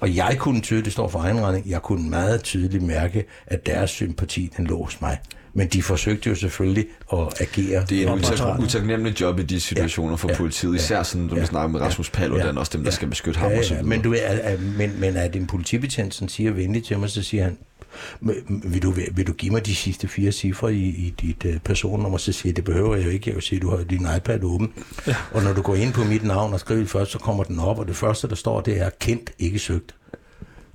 Og 0.00 0.16
jeg 0.16 0.36
kunne 0.38 0.60
tydeligt, 0.60 0.84
det 0.84 0.92
står 0.92 1.08
for 1.08 1.18
egen 1.18 1.40
regning, 1.40 1.70
jeg 1.70 1.82
kunne 1.82 2.10
meget 2.10 2.42
tydeligt 2.42 2.82
mærke, 2.82 3.24
at 3.46 3.66
deres 3.66 3.90
sympati, 3.90 4.52
den 4.56 4.66
lå 4.66 4.84
hos 4.84 5.00
mig. 5.00 5.18
Men 5.56 5.68
de 5.68 5.82
forsøgte 5.82 6.28
jo 6.30 6.34
selvfølgelig 6.34 6.86
at 7.12 7.18
agere. 7.40 7.84
Det 7.88 7.98
er 8.02 8.12
en 8.12 8.18
neutralt. 8.18 8.40
utak- 8.40 8.62
utaknemmelig 8.62 9.20
job 9.20 9.38
i 9.38 9.42
de 9.42 9.60
situationer 9.60 10.16
for 10.16 10.28
Ja. 10.28 10.36
politiet, 10.36 10.74
især 10.74 11.02
sådan, 11.02 11.26
når 11.26 11.34
vi 11.34 11.40
Ja. 11.40 11.46
snakker 11.46 11.68
med 11.68 11.80
Rasmus 11.80 12.10
Paludan, 12.10 12.58
også 12.58 12.72
dem, 12.74 12.84
der 12.84 12.90
skal 12.90 13.08
beskytte 13.08 13.40
ham 13.40 13.50
ja, 13.50 13.58
og 13.58 13.64
så 13.64 13.74
ja, 13.74 13.80
videre. 13.82 13.88
men, 13.96 14.02
du 14.02 14.14
at, 14.22 14.60
men, 14.78 15.00
men 15.00 15.16
at 15.16 15.36
en 15.36 15.46
politibetjent 15.46 16.14
sådan 16.14 16.28
siger 16.28 16.50
venligt 16.52 16.86
til 16.86 16.98
mig, 16.98 17.10
så 17.10 17.22
siger 17.22 17.44
han, 17.44 17.58
"Men, 18.20 18.34
vil 18.64 18.82
du, 18.82 18.90
vil 19.14 19.26
du 19.26 19.32
give 19.32 19.52
mig 19.52 19.66
de 19.66 19.74
sidste 19.74 20.08
fire 20.08 20.32
cifre 20.32 20.74
i, 20.74 20.84
i 20.84 21.14
dit 21.20 21.44
uh, 21.44 21.56
personnummer? 21.64 22.18
Så 22.18 22.32
siger 22.32 22.50
jeg, 22.50 22.56
det 22.56 22.64
behøver 22.64 22.96
jeg 22.96 23.04
jo 23.04 23.10
ikke. 23.10 23.24
Jeg 23.30 23.34
vil 23.34 23.42
sige, 23.42 23.60
du 23.60 23.70
har 23.70 23.84
din 23.84 24.06
iPad 24.16 24.42
åben. 24.44 24.72
Ja. 25.06 25.14
Og 25.32 25.42
når 25.42 25.52
du 25.52 25.62
går 25.62 25.74
ind 25.74 25.92
på 25.92 26.04
mit 26.04 26.24
navn 26.24 26.52
og 26.52 26.60
skriver 26.60 26.80
det 26.80 26.90
først, 26.90 27.10
så 27.10 27.18
kommer 27.18 27.44
den 27.44 27.58
op, 27.58 27.78
og 27.78 27.88
det 27.88 27.96
første, 27.96 28.28
der 28.28 28.34
står, 28.34 28.60
det 28.60 28.80
er 28.80 28.90
kendt, 29.00 29.30
ikke 29.38 29.58
søgt. 29.58 29.94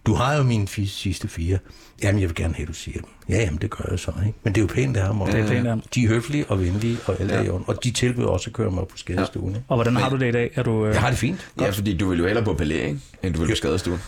Du 0.10 0.14
har 0.14 0.36
jo 0.38 0.44
mine 0.44 0.68
fi- 0.70 0.88
sidste 0.88 1.28
fire. 1.28 1.58
Jamen, 2.04 2.22
jeg 2.22 2.30
vil 2.30 2.36
gerne 2.36 2.54
have, 2.54 2.62
at 2.62 2.68
du 2.68 2.74
siger 2.74 3.00
dem. 3.00 3.10
Ja, 3.30 3.36
jamen, 3.42 3.60
det 3.62 3.70
gør 3.70 3.86
jeg 3.92 4.00
så, 4.00 4.12
ikke? 4.26 4.38
Men 4.44 4.54
det 4.56 4.62
er 4.62 4.64
jo 4.64 4.74
pænt 4.74 4.98
af 4.98 5.06
ham. 5.06 5.22
Og 5.22 5.32
Det 5.32 5.40
er 5.40 5.48
pænt 5.48 5.66
af 5.66 5.70
ham. 5.72 5.82
De 5.96 6.04
er 6.04 6.08
høflige 6.08 6.46
og 6.46 6.60
venlige 6.62 6.98
og 7.06 7.16
alle 7.20 7.34
ja. 7.36 7.42
i. 7.44 7.50
Og 7.50 7.84
de 7.84 7.92
tilbyder 7.92 8.28
også 8.28 8.50
at 8.50 8.54
køre 8.54 8.72
mig 8.72 8.88
på 8.88 8.98
skadestuen. 8.98 9.54
Ja. 9.54 9.60
Og 9.68 9.78
hvordan 9.78 9.96
har 9.96 10.10
du 10.10 10.18
det 10.18 10.28
i 10.28 10.32
dag? 10.32 10.52
Er 10.56 10.64
du 10.64 10.86
øh, 10.86 10.94
Jeg 10.94 11.02
har 11.02 11.10
det 11.10 11.20
fint. 11.20 11.48
Ja, 11.62 11.70
fordi 11.70 11.98
du 11.98 12.10
vil 12.10 12.20
jo 12.20 12.26
hellere 12.26 12.46
på 12.46 12.54
palæ, 12.54 12.76
ikke? 12.88 13.00
End 13.24 13.34
du 13.34 13.40
vil 13.40 13.50
på 13.50 13.56
skadestuen. 13.56 14.00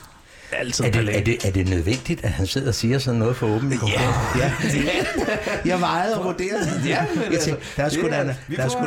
Altid 0.53 0.85
Er 0.85 0.91
det, 0.91 1.17
er, 1.17 1.23
det, 1.23 1.45
er 1.45 1.51
det 1.51 1.69
nødvendigt, 1.69 2.23
at 2.23 2.29
han 2.29 2.47
sidder 2.47 2.67
og 2.67 2.75
siger 2.75 2.99
sådan 2.99 3.19
noget 3.19 3.35
for 3.35 3.47
åben 3.47 3.69
mikrofon? 3.69 3.99
Ja. 4.37 4.53
Jeg 5.71 5.81
vejede 5.81 6.17
og 6.17 6.25
vurderede. 6.25 6.81
Ja, 6.85 7.05
jeg 7.31 7.39
tænkte, 7.39 7.63
der 7.77 7.83
er 7.83 7.89
sgu 7.89 8.01
da 8.09 8.21
en, 8.21 8.27
der 8.55 8.63
er 8.63 8.69
sgu, 8.69 8.83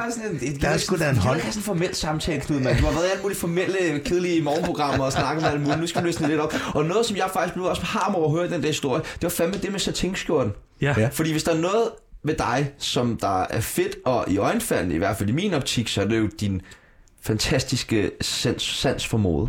der 0.61 0.69
er 0.69 0.77
sgu 0.77 0.97
da 0.97 1.11
en 1.11 1.17
hånd. 1.17 1.37
Vi 1.37 1.43
sådan 1.43 1.59
en 1.59 1.63
formel 1.63 1.95
samtale, 1.95 2.41
Knud, 2.41 2.61
mand. 2.61 2.79
Du 2.79 2.85
har 2.85 2.93
været 2.93 3.07
i 3.07 3.11
alle 3.11 3.23
mulige 3.23 3.39
formelle, 3.39 4.01
kedelige 4.05 4.43
morgenprogrammer 4.43 5.05
og 5.05 5.13
snakket 5.13 5.45
om 5.45 5.53
alt 5.53 5.61
muligt. 5.61 5.81
Nu 5.81 5.87
skal 5.87 6.03
vi 6.03 6.07
løsne 6.07 6.29
lidt 6.29 6.41
op. 6.41 6.55
Og 6.75 6.85
noget, 6.85 7.07
som 7.07 7.17
jeg 7.17 7.31
faktisk 7.33 7.55
blev 7.55 7.67
også 7.67 7.83
harm 7.83 8.15
over 8.15 8.27
at 8.27 8.33
høre 8.33 8.51
den 8.51 8.63
der 8.63 8.69
historie, 8.69 9.03
det 9.03 9.23
var 9.23 9.29
fandme 9.29 9.59
det 9.63 9.73
med 9.73 9.81
satinskjorten. 9.81 10.53
Ja. 10.81 10.95
Ja. 10.99 11.09
Fordi 11.13 11.31
hvis 11.33 11.43
der 11.45 11.53
er 11.53 11.59
noget 11.61 11.91
ved 12.25 12.35
dig, 12.35 12.73
som 12.79 13.17
der 13.17 13.43
er 13.43 13.61
fedt 13.61 13.97
og 14.05 14.25
i 14.29 14.37
øjenfaldende, 14.37 14.95
i 14.95 14.99
hvert 14.99 15.17
fald 15.17 15.29
i 15.29 15.33
min 15.33 15.55
optik, 15.55 15.89
så 15.89 16.01
er 16.01 16.05
det 16.05 16.19
jo 16.19 16.29
din 16.41 16.63
fantastiske 17.23 18.11
sans, 18.21 18.63
sans 18.63 19.07
for 19.07 19.19
mode. 19.19 19.49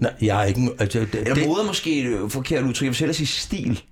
Nej, 0.00 0.12
jeg 0.22 0.40
er 0.40 0.44
ikke... 0.44 0.70
Altså, 0.78 0.98
det, 1.00 1.14
Eller 1.14 1.34
det, 1.34 1.46
mode 1.46 1.60
er 1.62 1.66
måske 1.66 2.00
et 2.00 2.06
øh, 2.06 2.30
forkert 2.30 2.64
udtryk, 2.64 2.84
jeg 2.84 2.90
vil 2.90 2.98
hellere 2.98 3.14
sige 3.14 3.26
stil. 3.26 3.82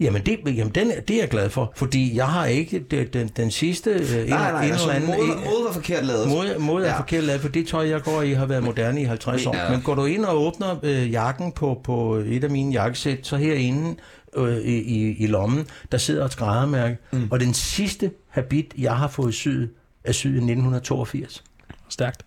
jamen, 0.00 0.22
det, 0.26 0.38
jamen 0.46 0.74
den, 0.74 0.90
er- 0.90 1.00
det 1.00 1.16
er 1.16 1.20
jeg 1.20 1.28
glad 1.28 1.50
for, 1.50 1.72
fordi 1.76 2.16
jeg 2.16 2.26
har 2.28 2.46
ikke 2.46 2.78
den, 2.90 3.06
den, 3.12 3.28
den 3.36 3.50
sidste... 3.50 3.90
øh, 3.90 4.00
En, 4.22 4.28
Nej, 4.28 4.50
nej, 4.52 4.64
en 4.64 4.70
altså, 4.70 4.90
eller 4.90 4.94
anden, 4.94 5.10
mode, 5.10 5.22
en- 5.38 5.44
mode 5.44 5.64
var 5.66 5.72
forkert 5.72 6.06
lavet. 6.06 6.28
Mode, 6.28 6.56
mode 6.58 6.84
er 6.86 6.90
Ja. 6.90 6.98
forkert 6.98 7.24
lavet, 7.24 7.40
for 7.40 7.48
det 7.48 7.66
tøj, 7.68 7.88
jeg 7.88 8.02
går 8.02 8.22
i, 8.22 8.32
har 8.32 8.46
været 8.46 8.62
moderne 8.64 9.00
i 9.00 9.04
50 9.04 9.46
år. 9.46 9.56
Ja. 9.56 9.70
Men 9.70 9.82
går 9.82 9.94
du 9.94 10.04
ind 10.04 10.24
og 10.24 10.42
åbner 10.46 10.76
øh, 10.82 11.12
jakken 11.12 11.52
på, 11.52 11.80
på 11.84 12.14
et 12.26 12.44
af 12.44 12.50
mine 12.50 12.72
jakkesæt, 12.72 13.18
så 13.22 13.36
herinde 13.36 13.94
øh, 14.36 14.56
i, 14.58 14.78
i, 14.78 15.16
i 15.16 15.26
lommen, 15.26 15.66
der 15.92 15.98
sidder 15.98 16.24
et 16.24 16.32
skræddermærke. 16.32 16.96
Mm. 17.12 17.28
Og 17.30 17.40
den 17.40 17.54
sidste 17.54 18.10
habit, 18.28 18.74
jeg 18.78 18.96
har 18.96 19.08
fået 19.08 19.34
syet, 19.34 19.70
er 20.04 20.12
syet 20.12 20.30
i 20.32 20.36
1982. 20.36 21.44
Stærkt. 21.88 22.22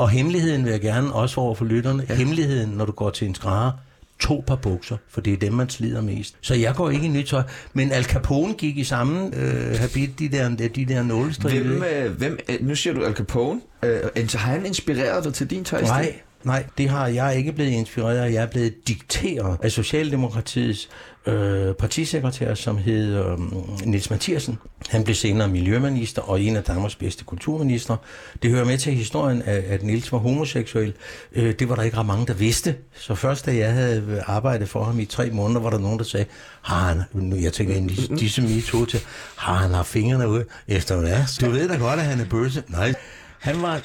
Og 0.00 0.10
hemmeligheden 0.10 0.64
vil 0.64 0.70
jeg 0.70 0.80
gerne 0.80 1.12
også 1.12 1.40
over 1.40 1.54
for 1.54 1.64
lytterne. 1.64 2.06
Ja. 2.08 2.14
Hemmeligheden, 2.14 2.70
når 2.70 2.84
du 2.84 2.92
går 2.92 3.10
til 3.10 3.28
en 3.28 3.34
skrædder, 3.34 3.70
to 4.18 4.44
par 4.46 4.56
bukser, 4.56 4.96
for 5.08 5.20
det 5.20 5.32
er 5.32 5.36
dem, 5.36 5.52
man 5.52 5.68
slider 5.68 6.00
mest. 6.00 6.36
Så 6.40 6.54
jeg 6.54 6.74
går 6.74 6.90
ikke 6.90 7.06
i 7.06 7.08
nyt 7.08 7.26
tøj. 7.26 7.42
Men 7.72 7.92
Al 7.92 8.04
Capone 8.04 8.54
gik 8.54 8.78
i 8.78 8.84
samme 8.84 9.36
øh, 9.36 9.78
habit, 9.78 10.18
de 10.18 10.28
der, 10.28 10.48
de 10.48 10.84
der 10.84 11.02
nålestribe. 11.02 11.68
Hvem, 11.68 11.82
øh, 11.82 12.18
hvem, 12.18 12.38
øh, 12.48 12.66
nu 12.66 12.74
siger 12.74 12.94
du 12.94 13.04
Al 13.04 13.12
Capone. 13.12 13.60
Øh, 13.82 14.00
har 14.16 14.38
han 14.38 14.66
inspireret 14.66 15.24
dig 15.24 15.34
til 15.34 15.50
din 15.50 15.64
tøjstil? 15.64 15.88
Nej, 15.88 16.14
nej, 16.44 16.64
det 16.78 16.88
har 16.88 17.06
jeg 17.06 17.36
ikke 17.36 17.52
blevet 17.52 17.70
inspireret 17.70 18.18
af. 18.18 18.32
Jeg 18.32 18.42
er 18.42 18.46
blevet 18.46 18.88
dikteret 18.88 19.56
af 19.62 19.72
Socialdemokratiets 19.72 20.88
øh, 21.26 21.74
partisekretær, 21.74 22.54
som 22.54 22.78
hed 22.78 23.14
øh, 23.16 23.38
Niels 23.86 24.10
Mathiasen. 24.10 24.58
Han 24.88 25.04
blev 25.04 25.14
senere 25.14 25.48
miljøminister 25.48 26.22
og 26.22 26.40
en 26.40 26.56
af 26.56 26.62
Danmarks 26.62 26.94
bedste 26.94 27.24
kulturminister. 27.24 27.96
Det 28.42 28.50
hører 28.50 28.64
med 28.64 28.78
til 28.78 28.92
historien, 28.92 29.42
at, 29.42 29.64
at 29.64 29.82
Niels 29.82 30.12
var 30.12 30.18
homoseksuel. 30.18 30.92
Øh, 31.32 31.54
det 31.58 31.68
var 31.68 31.74
der 31.74 31.82
ikke 31.82 31.96
ret 31.96 32.06
mange, 32.06 32.26
der 32.26 32.34
vidste. 32.34 32.74
Så 32.94 33.14
først 33.14 33.46
da 33.46 33.56
jeg 33.56 33.72
havde 33.72 34.22
arbejdet 34.26 34.68
for 34.68 34.84
ham 34.84 35.00
i 35.00 35.04
tre 35.04 35.30
måneder, 35.30 35.60
var 35.60 35.70
der 35.70 35.78
nogen, 35.78 35.98
der 35.98 36.04
sagde, 36.04 36.26
har 36.62 36.88
han, 36.88 37.02
nu 37.12 37.36
jeg 37.36 37.52
tænker 37.52 37.74
ind 37.74 37.90
i 37.90 37.94
disse 37.94 38.60
to 38.60 38.84
til, 38.84 39.00
har 39.36 39.54
han 39.54 39.70
haft 39.70 39.88
fingrene 39.88 40.28
ude 40.28 40.44
efter 40.68 40.96
hvad? 41.00 41.22
Du 41.40 41.50
ved 41.50 41.68
da 41.68 41.76
godt, 41.76 42.00
at 42.00 42.06
han 42.06 42.20
er 42.20 42.24
bøsse. 42.24 42.62
Nej, 42.68 42.94
han 43.38 43.62
var 43.62 43.80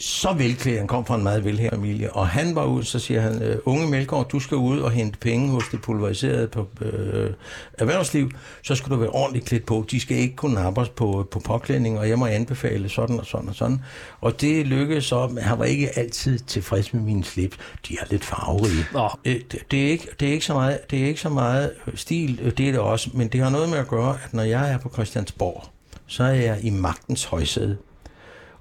så 0.00 0.32
velklædt. 0.32 0.78
Han 0.78 0.86
kom 0.86 1.06
fra 1.06 1.14
en 1.14 1.22
meget 1.22 1.44
velhævet 1.44 1.74
familie. 1.74 2.12
Og 2.12 2.28
han 2.28 2.54
var 2.54 2.64
ud, 2.64 2.82
så 2.82 2.98
siger 2.98 3.20
han, 3.20 3.42
øh, 3.42 3.58
unge 3.64 3.88
Melgaard, 3.88 4.28
du 4.28 4.40
skal 4.40 4.56
ud 4.56 4.78
og 4.80 4.90
hente 4.90 5.18
penge 5.18 5.48
hos 5.48 5.64
det 5.70 5.82
pulveriserede 5.82 6.48
på, 6.48 6.68
øh, 6.80 7.30
erhvervsliv. 7.78 8.30
Så 8.62 8.74
skal 8.74 8.90
du 8.90 8.96
være 8.96 9.08
ordentligt 9.08 9.46
klædt 9.46 9.66
på. 9.66 9.86
De 9.90 10.00
skal 10.00 10.16
ikke 10.16 10.36
kunne 10.36 10.54
nappes 10.54 10.88
på, 10.88 11.28
på 11.30 11.40
påklædning, 11.40 11.98
og 11.98 12.08
jeg 12.08 12.18
må 12.18 12.26
anbefale 12.26 12.88
sådan 12.88 13.20
og 13.20 13.26
sådan 13.26 13.48
og 13.48 13.54
sådan. 13.54 13.80
Og 14.20 14.40
det 14.40 14.66
lykkedes 14.66 15.04
så, 15.04 15.28
men 15.28 15.44
han 15.44 15.58
var 15.58 15.64
ikke 15.64 15.98
altid 15.98 16.38
tilfreds 16.38 16.94
med 16.94 17.02
mine 17.02 17.24
slips. 17.24 17.56
De 17.88 17.96
er 18.00 18.04
lidt 18.10 18.24
farverige. 18.24 18.86
Nå. 18.92 19.08
Øh, 19.24 19.40
det, 19.52 19.70
det, 19.70 19.86
er 19.86 19.90
ikke, 19.90 20.08
det, 20.20 20.28
er 20.28 20.32
ikke 20.32 20.46
så 20.46 20.54
meget, 20.54 20.90
det 20.90 21.02
er 21.02 21.06
ikke 21.06 21.20
så 21.20 21.28
meget 21.28 21.72
øh, 21.86 21.96
stil, 21.96 22.40
øh, 22.42 22.52
det 22.56 22.68
er 22.68 22.72
det 22.72 22.80
også, 22.80 23.10
men 23.14 23.28
det 23.28 23.40
har 23.40 23.50
noget 23.50 23.68
med 23.68 23.78
at 23.78 23.88
gøre, 23.88 24.18
at 24.24 24.34
når 24.34 24.42
jeg 24.42 24.72
er 24.72 24.78
på 24.78 24.90
Christiansborg, 24.92 25.64
så 26.06 26.24
er 26.24 26.32
jeg 26.32 26.58
i 26.62 26.70
magtens 26.70 27.24
højsæde. 27.24 27.76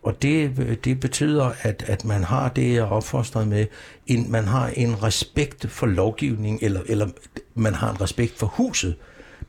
Og 0.03 0.21
det, 0.21 0.51
det 0.85 0.99
betyder, 0.99 1.51
at, 1.61 1.83
at 1.87 2.05
man 2.05 2.23
har 2.23 2.49
det, 2.49 2.73
jeg 2.73 2.77
er 2.79 2.85
opfostret 2.85 3.47
med, 3.47 3.65
en, 4.07 4.31
man 4.31 4.47
har 4.47 4.67
en 4.67 5.03
respekt 5.03 5.69
for 5.69 5.85
lovgivning, 5.85 6.59
eller, 6.61 6.81
eller 6.85 7.07
man 7.55 7.73
har 7.73 7.91
en 7.91 8.01
respekt 8.01 8.37
for 8.37 8.47
huset. 8.47 8.95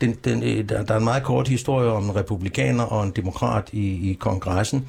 Den, 0.00 0.16
den, 0.24 0.42
øh, 0.42 0.68
der, 0.68 0.82
der 0.82 0.94
er 0.94 0.98
en 0.98 1.04
meget 1.04 1.22
kort 1.22 1.48
historie 1.48 1.90
om 1.90 2.04
en 2.04 2.16
republikaner 2.16 2.84
og 2.84 3.04
en 3.04 3.12
demokrat 3.16 3.68
i, 3.72 4.10
i 4.10 4.12
kongressen, 4.12 4.86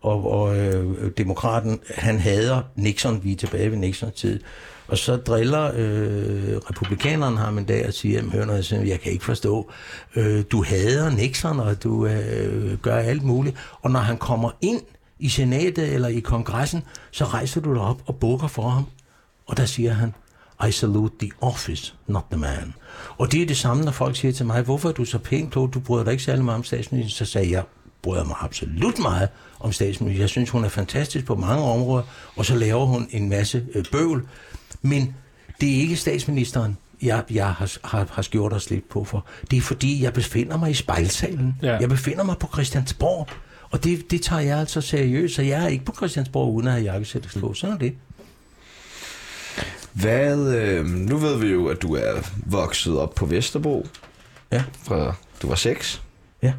og, 0.00 0.30
og 0.32 0.56
øh, 0.58 1.10
demokraten, 1.18 1.80
han 1.94 2.18
hader 2.18 2.62
Nixon, 2.76 3.24
vi 3.24 3.32
er 3.32 3.36
tilbage 3.36 3.70
ved 3.70 3.78
Nixons 3.78 4.14
tid, 4.14 4.40
og 4.88 4.98
så 4.98 5.16
driller 5.16 5.72
øh, 5.76 6.56
republikaneren 6.70 7.36
ham 7.36 7.58
en 7.58 7.64
dag 7.64 7.86
og 7.86 7.92
siger, 7.92 8.16
"Jamen, 8.16 8.32
hør 8.32 8.44
noget, 8.44 8.72
jeg 8.72 9.00
kan 9.00 9.12
ikke 9.12 9.24
forstå, 9.24 9.70
øh, 10.16 10.44
du 10.52 10.64
hader 10.64 11.10
Nixon, 11.10 11.60
og 11.60 11.82
du 11.82 12.06
øh, 12.06 12.78
gør 12.78 12.96
alt 12.96 13.22
muligt. 13.22 13.56
Og 13.82 13.90
når 13.90 14.00
han 14.00 14.16
kommer 14.16 14.50
ind 14.60 14.80
i 15.22 15.28
senatet 15.28 15.94
eller 15.94 16.08
i 16.08 16.20
kongressen, 16.20 16.82
så 17.10 17.24
rejser 17.24 17.60
du 17.60 17.74
dig 17.74 17.82
op 17.82 18.02
og 18.06 18.16
bukker 18.16 18.46
for 18.46 18.68
ham. 18.68 18.84
Og 19.46 19.56
der 19.56 19.66
siger 19.66 19.92
han, 19.92 20.14
I 20.68 20.72
salute 20.72 21.14
the 21.18 21.30
office, 21.40 21.94
not 22.06 22.24
the 22.30 22.40
man. 22.40 22.74
Og 23.18 23.32
det 23.32 23.42
er 23.42 23.46
det 23.46 23.56
samme, 23.56 23.84
når 23.84 23.92
folk 23.92 24.16
siger 24.16 24.32
til 24.32 24.46
mig, 24.46 24.62
hvorfor 24.62 24.88
er 24.88 24.92
du 24.92 25.04
så 25.04 25.18
pænt 25.18 25.52
klog, 25.52 25.74
du 25.74 25.80
bryder 25.80 26.04
dig 26.04 26.10
ikke 26.12 26.24
særlig 26.24 26.44
meget 26.44 26.58
om 26.58 26.64
statsministeren, 26.64 27.26
så 27.26 27.32
sagde 27.32 27.50
jeg, 27.50 27.62
bryder 28.02 28.24
mig 28.24 28.36
absolut 28.40 28.98
meget 28.98 29.28
om 29.60 29.72
statsministeren. 29.72 30.20
Jeg 30.20 30.28
synes, 30.28 30.50
hun 30.50 30.64
er 30.64 30.68
fantastisk 30.68 31.24
på 31.26 31.34
mange 31.34 31.64
områder, 31.64 32.02
og 32.36 32.46
så 32.46 32.54
laver 32.54 32.84
hun 32.84 33.08
en 33.10 33.28
masse 33.28 33.66
øh, 33.74 33.84
bøvl. 33.92 34.28
Men 34.82 35.14
det 35.60 35.76
er 35.76 35.80
ikke 35.80 35.96
statsministeren, 35.96 36.76
jeg, 37.02 37.22
jeg 37.30 37.46
har, 37.46 37.78
har, 37.84 38.06
har 38.10 38.22
skjort 38.22 38.52
os 38.52 38.70
lidt 38.70 38.88
på 38.88 39.04
for. 39.04 39.26
Det 39.50 39.56
er 39.56 39.60
fordi, 39.60 40.02
jeg 40.02 40.12
befinder 40.12 40.56
mig 40.56 40.70
i 40.70 40.74
spejlsalen. 40.74 41.56
Ja. 41.62 41.76
Jeg 41.76 41.88
befinder 41.88 42.24
mig 42.24 42.38
på 42.38 42.48
Christiansborg. 42.52 43.28
Og 43.72 43.84
det, 43.84 44.10
det 44.10 44.22
tager 44.22 44.42
jeg 44.42 44.58
altså 44.58 44.80
seriøst, 44.80 45.34
så 45.34 45.42
jeg 45.42 45.64
er 45.64 45.68
ikke 45.68 45.84
på 45.84 45.92
Christiansborg 45.96 46.54
uden 46.54 46.66
at 46.66 46.72
have 46.72 46.84
jakkesæt 46.84 47.28
på. 47.40 47.54
Sådan 47.54 47.74
er 47.74 47.78
det. 47.78 47.94
Hvad, 49.92 50.54
øh, 50.56 50.86
nu 50.86 51.16
ved 51.16 51.38
vi 51.38 51.46
jo, 51.46 51.66
at 51.66 51.82
du 51.82 51.94
er 51.94 52.22
vokset 52.46 52.98
op 52.98 53.14
på 53.14 53.26
Vesterbro, 53.26 53.86
Ja. 54.52 54.64
fra 54.82 55.14
du 55.42 55.48
var 55.48 55.54
seks. 55.54 56.02
Ja. 56.42 56.52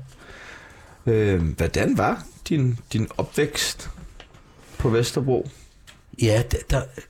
Øh, 1.05 1.41
hvordan 1.57 1.97
var 1.97 2.23
din, 2.49 2.79
din 2.93 3.07
opvækst 3.17 3.89
på 4.77 4.89
Vesterbro? 4.89 5.49
Ja, 6.21 6.43
der, 6.51 6.57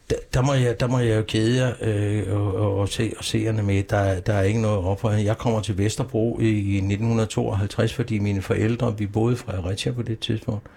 der, 0.10 0.16
der, 0.34 0.42
må 0.42 0.54
jeg, 0.54 0.80
der 0.80 0.88
må 0.88 1.00
jeg 1.00 1.18
jo 1.18 1.24
kede 1.28 1.58
jer 1.58 1.74
øh, 1.82 2.34
og, 2.34 2.56
og, 2.56 2.80
og, 2.80 2.90
se, 2.90 3.14
og 3.18 3.24
seerne 3.24 3.64
med. 3.64 3.84
Der, 3.84 4.20
der 4.20 4.34
er 4.34 4.42
ikke 4.42 4.62
noget 4.62 4.78
op 4.86 5.02
for 5.02 5.12
Jeg 5.12 5.38
kommer 5.38 5.62
til 5.62 5.78
Vesterbro 5.78 6.40
i, 6.40 6.46
i 6.50 6.76
1952, 6.78 7.94
fordi 7.94 8.20
mine 8.20 8.42
forældre, 8.42 8.98
vi 8.98 9.08
boede 9.08 9.34
i 9.34 9.38
Fredericia 9.38 9.92
på 9.92 10.02
det 10.02 10.20
tidspunkt. 10.20 10.68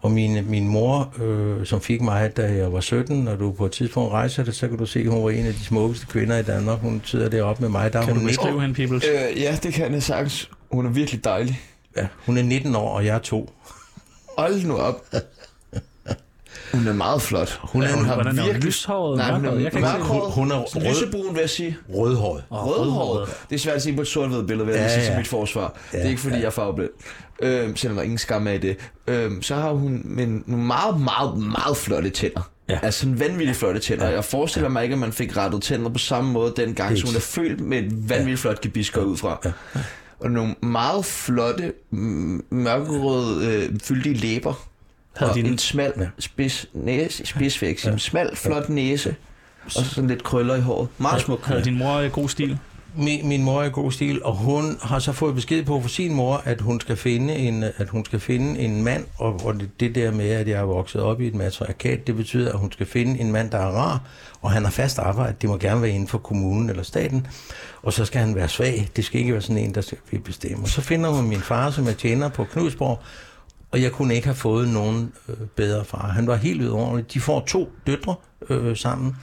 Og 0.00 0.10
min, 0.10 0.50
min 0.50 0.68
mor, 0.68 1.14
øh, 1.22 1.66
som 1.66 1.80
fik 1.80 2.00
mig, 2.00 2.36
da 2.36 2.52
jeg 2.52 2.72
var 2.72 2.80
17, 2.80 3.16
når 3.24 3.36
du 3.36 3.52
på 3.52 3.66
et 3.66 3.72
tidspunkt 3.72 4.12
rejser 4.12 4.44
det, 4.44 4.54
så 4.54 4.68
kan 4.68 4.78
du 4.78 4.86
se, 4.86 5.00
at 5.00 5.06
hun 5.06 5.24
var 5.24 5.30
en 5.30 5.46
af 5.46 5.52
de 5.52 5.64
smukkeste 5.64 6.06
kvinder 6.06 6.38
i 6.38 6.42
Danmark. 6.42 6.78
Hun 6.78 7.02
sidder 7.04 7.28
deroppe 7.28 7.62
med 7.62 7.68
mig. 7.68 7.92
Der 7.92 7.98
er 7.98 8.04
Kan 8.04 8.14
hun 8.14 8.22
du 8.22 8.26
19, 8.26 8.28
beskrive 8.28 8.60
hende, 8.60 8.74
Peoples? 8.74 9.04
Øh, 9.04 9.40
ja, 9.42 9.58
det 9.62 9.74
kan 9.74 9.92
jeg 9.92 10.02
sagtens. 10.02 10.50
Hun 10.72 10.86
er 10.86 10.90
virkelig 10.90 11.24
dejlig. 11.24 11.60
ja, 11.96 12.06
hun 12.26 12.38
er 12.38 12.42
19 12.42 12.76
år, 12.76 12.88
og 12.88 13.06
jeg 13.06 13.14
er 13.14 13.18
to. 13.18 13.50
Hold 14.38 14.66
nu 14.66 14.76
op. 14.76 15.04
Hun 16.72 16.86
er 16.88 16.92
meget 16.92 17.22
flot. 17.22 17.60
Hun 17.62 17.82
er- 17.82 17.92
hun 17.94 18.04
har 18.04 18.14
Hvordan 18.14 18.38
er 18.38 18.42
hun? 18.42 18.46
virkelig... 18.48 18.66
Lyshåret, 18.66 19.18
Nej, 19.18 19.32
hun 19.32 19.44
er 19.44 19.54
Jeg 19.54 19.72
kan 19.72 19.80
mørkhåret. 19.80 20.32
Hun 20.32 20.50
er 20.52 20.56
rød- 20.56 20.88
Lysebrun, 20.90 21.34
vil 21.34 21.40
jeg 21.40 21.50
sige. 21.50 21.76
Rødhåret. 21.94 22.44
Åh, 22.50 22.66
Rødhåret. 22.66 23.28
Det 23.50 23.54
er 23.54 23.58
svært 23.58 23.76
at 23.76 23.82
sige 23.82 23.94
på 23.96 24.00
et 24.02 24.06
sort 24.08 24.46
billede, 24.46 24.66
vil 24.66 24.72
jeg 24.74 24.80
Ja, 24.80 24.82
ja, 24.82 24.88
sige 24.94 25.02
ja. 25.02 25.06
til 25.10 25.16
mit 25.18 25.26
forsvar. 25.28 25.74
Ja, 25.92 25.98
det 25.98 26.04
er 26.06 26.10
ikke, 26.10 26.20
fordi 26.20 26.34
ja. 26.34 26.40
jeg 26.40 26.46
er 26.46 26.50
farveblind. 26.50 26.90
Øhm, 27.42 27.76
selvom 27.76 27.94
der 27.96 28.00
er 28.00 28.04
ingen 28.04 28.18
skam 28.18 28.46
af 28.46 28.54
i 28.54 28.58
det. 28.58 28.76
Øhm, 29.08 29.42
så 29.42 29.54
har 29.54 29.70
hun 29.70 30.00
men 30.04 30.44
nogle 30.46 30.64
meget, 30.66 31.00
meget, 31.00 31.38
meget 31.38 31.76
flotte 31.76 32.10
tænder. 32.10 32.50
Ja. 32.68 32.78
Altså 32.82 33.00
sådan 33.00 33.20
vanvittigt 33.20 33.58
flotte 33.58 33.80
tænder. 33.80 34.08
Jeg 34.08 34.24
forestiller 34.24 34.68
mig 34.68 34.82
ikke, 34.82 34.92
at 34.92 34.98
man 34.98 35.12
fik 35.12 35.36
rettet 35.36 35.62
tænder 35.62 35.90
på 35.90 35.98
samme 35.98 36.32
måde 36.32 36.52
dengang, 36.56 36.98
så 36.98 37.06
hun 37.06 37.16
er 37.16 37.20
født 37.20 37.60
med 37.60 37.78
et 37.78 38.08
vanvittigt 38.08 38.40
flot 38.40 38.60
gebis 38.60 38.90
går 38.90 39.00
ud 39.02 39.16
fra. 39.16 39.40
Og 40.20 40.30
nogle 40.30 40.54
meget 40.62 41.04
flotte, 41.04 41.72
mørkerøde, 42.50 43.46
øh, 43.46 43.80
fyldige 43.84 44.14
læber. 44.14 44.66
Havde 45.16 45.30
og 45.30 45.36
din- 45.36 45.46
en 45.46 45.58
smal 45.58 45.92
Ja. 46.00 46.06
spids 46.18 46.66
næse, 46.72 47.26
spidsvækst. 47.26 47.86
En 47.86 47.98
smal, 47.98 48.36
flot 48.36 48.68
næse. 48.68 49.14
Og 49.64 49.70
så 49.70 49.84
sådan 49.84 50.08
lidt 50.10 50.24
krøller 50.24 50.54
i 50.54 50.60
håret. 50.60 50.88
Meget 50.98 51.22
smuk. 51.22 51.44
Havde 51.44 51.64
din 51.64 51.78
mor 51.78 52.08
god 52.08 52.28
stil? 52.28 52.58
Min, 52.98 53.28
min 53.28 53.42
mor 53.42 53.62
er 53.62 53.66
i 53.66 53.70
god 53.70 53.92
stil, 53.92 54.22
og 54.24 54.34
hun 54.36 54.78
har 54.82 54.98
så 54.98 55.12
fået 55.12 55.34
besked 55.34 55.64
på 55.64 55.80
fra 55.80 55.88
sin 55.88 56.14
mor, 56.14 56.42
at 56.44 56.60
hun 56.60 56.80
skal 56.80 56.96
finde 56.96 57.34
en, 57.36 57.62
at 57.62 57.88
hun 57.88 58.04
skal 58.04 58.20
finde 58.20 58.60
en 58.60 58.84
mand, 58.84 59.04
og, 59.18 59.40
og 59.44 59.54
det, 59.54 59.80
det 59.80 59.94
der 59.94 60.10
med, 60.10 60.30
at 60.30 60.48
jeg 60.48 60.58
er 60.60 60.62
vokset 60.64 61.00
op 61.02 61.20
i 61.20 61.26
et 61.26 61.34
matriarkat, 61.34 62.06
det 62.06 62.16
betyder, 62.16 62.52
at 62.52 62.58
hun 62.58 62.72
skal 62.72 62.86
finde 62.86 63.20
en 63.20 63.32
mand, 63.32 63.50
der 63.50 63.58
er 63.58 63.66
rar, 63.70 64.00
og 64.42 64.50
han 64.50 64.64
har 64.64 64.70
fast 64.70 64.98
arbejde. 64.98 65.34
Det 65.42 65.50
må 65.50 65.56
gerne 65.56 65.82
være 65.82 65.90
inden 65.90 66.08
for 66.08 66.18
kommunen 66.18 66.70
eller 66.70 66.82
staten, 66.82 67.26
og 67.82 67.92
så 67.92 68.04
skal 68.04 68.20
han 68.20 68.34
være 68.34 68.48
svag. 68.48 68.88
Det 68.96 69.04
skal 69.04 69.20
ikke 69.20 69.32
være 69.32 69.42
sådan 69.42 69.58
en, 69.58 69.74
der 69.74 69.80
skal 69.80 69.98
bestemme. 70.24 70.62
Og 70.62 70.68
så 70.68 70.80
finder 70.80 71.10
hun 71.10 71.28
min 71.28 71.40
far, 71.40 71.70
som 71.70 71.86
er 71.88 71.92
tjener 71.92 72.28
på 72.28 72.44
Knudsborg, 72.44 72.98
og 73.70 73.82
jeg 73.82 73.92
kunne 73.92 74.14
ikke 74.14 74.26
have 74.26 74.34
fået 74.34 74.68
nogen 74.68 75.12
øh, 75.28 75.36
bedre 75.56 75.84
far. 75.84 76.08
Han 76.08 76.26
var 76.26 76.36
helt 76.36 76.60
vidunderlig. 76.60 77.12
De 77.14 77.20
får 77.20 77.40
to 77.46 77.72
døtre 77.86 78.14
øh, 78.50 78.76
sammen. 78.76 79.16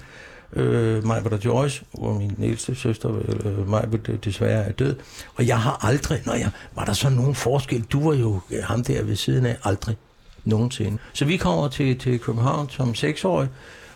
Øh, 0.56 1.06
Majbert 1.08 1.34
og 1.34 1.46
Joyce, 1.46 1.84
hvor 1.94 2.14
min 2.14 2.36
ældste 2.42 2.76
søster, 2.76 3.22
øh, 3.28 3.70
Majbert, 3.70 4.10
øh, 4.10 4.18
desværre 4.24 4.64
er 4.64 4.72
død. 4.72 4.96
Og 5.36 5.48
jeg 5.48 5.60
har 5.60 5.86
aldrig, 5.86 6.22
når 6.26 6.34
jeg, 6.34 6.52
var 6.76 6.86
der 6.86 6.94
så 6.94 7.10
nogen 7.10 7.36
forskel? 7.36 7.82
Du 7.82 8.10
var 8.10 8.16
jo 8.16 8.40
øh, 8.52 8.64
ham 8.64 8.84
der 8.84 9.04
ved 9.04 9.16
siden 9.16 9.46
af, 9.46 9.58
aldrig 9.64 9.98
nogensinde. 10.46 10.98
Så 11.14 11.26
vi 11.26 11.38
kommer 11.38 11.68
til, 11.68 12.00
til 12.00 12.20
København 12.20 12.70
som 12.70 12.96
seksårige, 12.96 13.50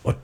og 0.04 0.14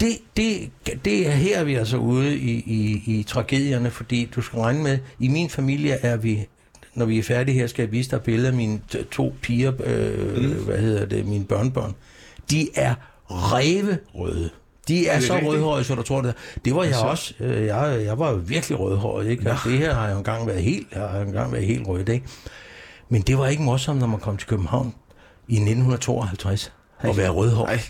det, 0.00 0.18
det, 0.36 0.70
det 1.04 1.28
er 1.28 1.30
her, 1.30 1.64
vi 1.64 1.74
er 1.74 1.84
så 1.84 1.96
ude 1.96 2.36
i, 2.36 2.50
i, 2.50 3.02
i 3.06 3.22
tragedierne, 3.22 3.90
fordi 3.90 4.30
du 4.34 4.42
skal 4.42 4.58
regne 4.58 4.82
med, 4.82 4.98
i 5.18 5.28
min 5.28 5.50
familie 5.50 5.92
er 5.92 6.16
vi, 6.16 6.46
når 6.94 7.04
vi 7.06 7.18
er 7.18 7.22
færdige 7.22 7.54
her, 7.58 7.66
skal 7.66 7.82
jeg 7.82 7.92
vise 7.92 8.10
dig 8.10 8.22
billeder 8.22 8.48
af 8.48 8.54
mine 8.56 8.80
to 9.10 9.34
piger, 9.42 9.72
øh, 9.84 10.42
mm. 10.42 10.50
hvad 10.64 10.78
hedder 10.78 11.06
det, 11.06 11.26
mine 11.26 11.44
børnebørn. 11.44 11.94
De 12.50 12.68
er 12.74 12.94
ræverøde. 13.30 14.50
De 14.88 15.06
er, 15.08 15.14
det 15.18 15.26
så 15.26 15.38
rødhårede, 15.44 15.84
så 15.84 15.94
du 15.94 16.02
tror 16.02 16.20
det. 16.22 16.34
Det 16.64 16.74
var 16.74 16.84
jeg 16.84 16.96
også. 16.98 17.34
Øh, 17.40 17.66
Jeg, 17.66 18.02
jeg 18.04 18.18
var 18.18 18.34
virkelig 18.34 18.78
rødhåret, 18.80 19.26
ikke? 19.26 19.50
Og 19.50 19.56
det 19.64 19.78
her 19.78 19.94
har 19.94 20.08
jeg 20.08 20.16
engang 20.18 20.46
været 20.46 20.62
helt, 20.62 20.86
jeg 20.92 21.00
har 21.08 21.20
engang 21.20 21.52
været 21.52 21.66
helt 21.66 21.86
rødt, 21.88 22.08
ikke? 22.08 22.26
Men 23.08 23.22
det 23.22 23.38
var 23.38 23.46
ikke 23.46 23.62
morsomt, 23.62 24.00
når 24.00 24.06
man 24.06 24.20
kom 24.20 24.36
til 24.36 24.48
København 24.48 24.94
i 25.48 25.52
1952 25.54 26.72
at 27.00 27.16
være 27.16 27.28
rødhåret. 27.30 27.68
Nej, 27.68 27.80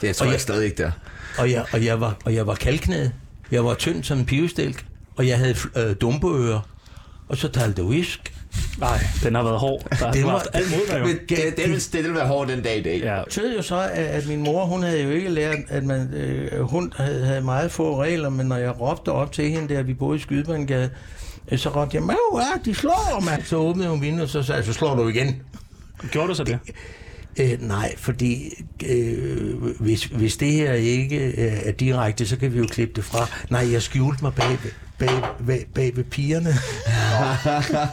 det 0.00 0.16
tror 0.16 0.24
Og 0.24 0.26
jeg 0.28 0.32
jeg- 0.32 0.40
stadig 0.40 0.64
ikke 0.64 0.82
der. 0.82 0.90
Og 1.38 1.50
jeg, 1.50 1.64
og 1.72 1.84
jeg 1.84 2.00
var, 2.00 2.16
og 2.24 2.34
jeg 2.34 2.46
var 2.46 2.54
kalknædet. 2.54 3.12
Jeg 3.50 3.64
var 3.64 3.74
tynd 3.74 4.04
som 4.04 4.18
en 4.18 4.26
pivestilk. 4.26 4.86
Og 5.16 5.28
jeg 5.28 5.38
havde 5.38 5.54
øh, 5.76 5.96
dumpeører. 6.00 6.60
Og 7.28 7.36
så 7.36 7.48
talte 7.48 7.84
whisk. 7.84 8.33
Nej, 8.78 8.98
den 9.22 9.34
har 9.34 9.42
været 9.42 9.58
hård. 9.58 9.82
Der, 10.00 10.12
Det 10.12 10.24
var- 10.24 10.30
haft 10.30 10.46
alt 10.52 10.70
mod 10.70 10.86
dig 10.88 11.00
jo. 11.00 11.06
Det, 11.06 11.56
det, 11.56 11.70
vil, 11.70 11.82
det 11.92 12.04
vil 12.04 12.14
være 12.14 12.26
hårdt 12.26 12.50
den 12.50 12.62
dag 12.62 12.78
i 12.78 12.82
dag. 12.82 13.00
Ja, 13.00 13.16
Det 13.16 13.24
betød 13.24 13.56
jo 13.56 13.62
så, 13.62 13.88
at, 13.92 14.26
min 14.26 14.42
mor, 14.42 14.64
hun 14.64 14.82
havde 14.82 15.02
jo 15.02 15.10
ikke 15.10 15.28
lært, 15.28 15.56
at 15.68 15.84
man, 15.84 16.14
øh, 16.14 16.60
hun 16.60 16.92
havde, 16.96 17.24
havde 17.26 17.40
meget 17.42 17.72
få 17.72 18.02
regler, 18.02 18.28
men 18.28 18.46
når 18.46 18.56
jeg 18.56 18.80
råbte 18.80 19.08
op 19.12 19.32
til 19.32 19.50
hende, 19.50 19.74
der 19.74 19.82
vi 19.82 19.94
boede 19.94 20.16
i 20.18 20.20
Skydebanegade, 20.20 20.90
øh, 21.52 21.58
så 21.58 21.68
råbte 21.68 21.96
jeg, 21.96 22.02
Mau, 22.04 22.16
ja, 22.40 22.44
de 22.64 22.74
slår 22.74 23.20
mig. 23.24 23.42
Så 23.44 23.56
åbnede 23.56 23.88
hun 23.88 24.00
vinduet, 24.02 24.22
og 24.22 24.28
så 24.28 24.42
sagde 24.42 24.56
jeg, 24.58 24.64
så 24.66 24.72
slår 24.72 24.94
du 24.94 25.08
igen. 25.08 25.36
gjorde 26.10 26.28
du 26.28 26.34
så 26.34 26.44
det? 26.44 26.58
Øh, 27.40 27.62
nej, 27.68 27.94
fordi 27.98 28.64
øh, 28.86 29.54
hvis, 29.80 30.04
hvis 30.04 30.36
det 30.36 30.52
her 30.52 30.72
ikke 30.72 31.16
øh, 31.18 31.52
er 31.64 31.72
direkte, 31.72 32.26
så 32.26 32.36
kan 32.36 32.52
vi 32.54 32.58
jo 32.58 32.66
klippe 32.70 32.92
det 32.96 33.04
fra. 33.04 33.28
Nej, 33.50 33.72
jeg 33.72 33.82
skjulte 33.82 34.22
mig 34.24 34.34
bag, 34.34 34.48
ved- 34.50 34.70
bag, 34.98 35.08
bag, 35.46 35.66
bag 35.74 35.96
ved 35.96 36.04
pigerne. 36.04 36.52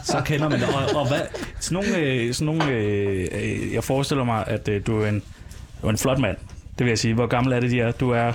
Så 0.04 0.22
kender 0.24 0.48
man 0.48 0.60
det. 0.60 0.68
Og, 0.68 1.00
og 1.00 1.08
hvad, 1.08 1.20
sådan 1.60 1.74
nogle, 1.84 1.96
øh, 1.98 2.34
sådan 2.34 2.54
nogle 2.54 2.72
øh, 2.72 3.28
øh, 3.32 3.72
jeg 3.72 3.84
forestiller 3.84 4.24
mig, 4.24 4.44
at 4.46 4.68
øh, 4.68 4.86
du 4.86 5.00
er 5.02 5.08
en, 5.08 5.22
du 5.82 5.86
er 5.86 5.90
en 5.90 5.98
flot 5.98 6.18
mand. 6.18 6.36
Det 6.78 6.84
vil 6.84 6.88
jeg 6.90 6.98
sige. 6.98 7.14
Hvor 7.14 7.26
gammel 7.26 7.52
er 7.52 7.60
det, 7.60 7.70
de 7.70 7.80
er? 7.80 7.90
Du 7.92 8.10
er... 8.10 8.32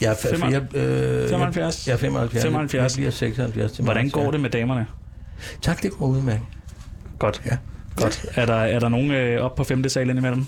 Jeg 0.00 0.10
er, 0.10 0.14
f- 0.14 0.34
Femmer- 0.34 0.50
jeg, 0.50 0.76
øh, 0.76 1.28
75? 1.28 1.86
Jeg, 1.86 1.90
jeg 1.90 1.94
er 1.94 1.98
75. 1.98 2.42
75. 2.44 2.92
Jeg 2.96 3.00
bliver 3.00 3.10
76 3.10 3.72
til 3.72 3.84
Hvordan 3.84 4.08
går 4.10 4.30
det 4.30 4.40
med 4.40 4.50
damerne? 4.50 4.86
Tak, 5.62 5.82
det 5.82 5.90
går 5.90 6.06
udmærket. 6.06 6.42
Godt. 7.18 7.42
Ja. 7.46 7.56
Godt. 7.96 8.26
Er 8.34 8.46
der, 8.46 8.54
er 8.54 8.78
der 8.78 8.88
nogen 8.88 9.10
øh, 9.10 9.40
op 9.42 9.54
på 9.54 9.64
femte 9.64 9.88
sal 9.90 10.10
indimellem? 10.10 10.46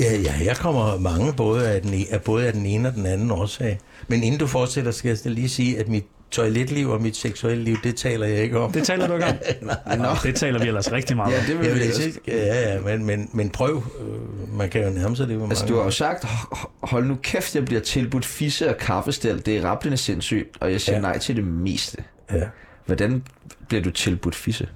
Ja, 0.00 0.16
ja, 0.16 0.32
her 0.32 0.54
kommer 0.54 0.98
mange 0.98 1.32
både 1.32 1.68
af, 1.68 1.82
den, 1.82 1.94
e- 1.94 2.14
af 2.14 2.22
både 2.22 2.46
af 2.46 2.52
den 2.52 2.66
ene 2.66 2.88
og 2.88 2.94
den 2.94 3.06
anden 3.06 3.30
årsag. 3.30 3.78
Men 4.08 4.22
inden 4.22 4.40
du 4.40 4.46
fortsætter, 4.46 4.90
skal 4.90 5.18
jeg 5.24 5.32
lige 5.32 5.48
sige, 5.48 5.78
at 5.78 5.88
mit 5.88 6.04
toiletliv 6.30 6.88
og 6.88 7.02
mit 7.02 7.16
seksuelle 7.16 7.64
liv, 7.64 7.76
det 7.84 7.96
taler 7.96 8.26
jeg 8.26 8.42
ikke 8.42 8.58
om. 8.58 8.72
Det 8.72 8.84
taler 8.86 9.06
du 9.06 9.14
ikke 9.14 9.26
om? 9.26 9.34
Nå. 9.98 10.08
Det 10.22 10.34
taler 10.34 10.58
vi 10.60 10.66
ellers 10.66 10.92
rigtig 10.92 11.16
meget 11.16 11.32
Ja, 11.32 11.38
om. 11.38 11.44
det 11.44 11.58
vil 11.58 11.66
Jeg 11.66 11.74
vi 11.74 11.80
ellers. 11.80 11.96
sige, 11.96 12.12
ja, 12.28 12.72
ja, 12.74 12.80
men, 12.80 13.04
men, 13.04 13.30
men 13.32 13.50
prøv. 13.50 13.82
Øh, 14.00 14.54
man 14.58 14.68
kan 14.70 14.82
jo 14.84 14.90
nærme 14.90 15.16
sig 15.16 15.28
det. 15.28 15.42
Altså, 15.42 15.64
mange 15.64 15.72
du 15.74 15.78
har 15.78 15.84
jo 15.84 15.90
sagt, 15.90 16.24
"Ho- 16.24 16.78
hold 16.82 17.06
nu 17.06 17.14
kæft, 17.22 17.54
jeg 17.54 17.64
bliver 17.64 17.80
tilbudt 17.80 18.24
fisse 18.24 18.68
og 18.68 18.76
kaffestel. 18.76 19.46
Det 19.46 19.56
er 19.56 19.64
rablende 19.64 19.96
sindssygt, 19.96 20.48
og 20.60 20.72
jeg 20.72 20.80
siger 20.80 20.96
Ja. 20.96 21.02
ja. 21.02 21.08
nej 21.08 21.18
til 21.18 21.36
det 21.36 21.44
meste. 21.44 21.96
Ja. 22.32 22.42
Hvordan 22.86 23.22
bliver 23.68 23.82
du 23.82 23.90
tilbudt 23.90 24.34
fisse? 24.34 24.68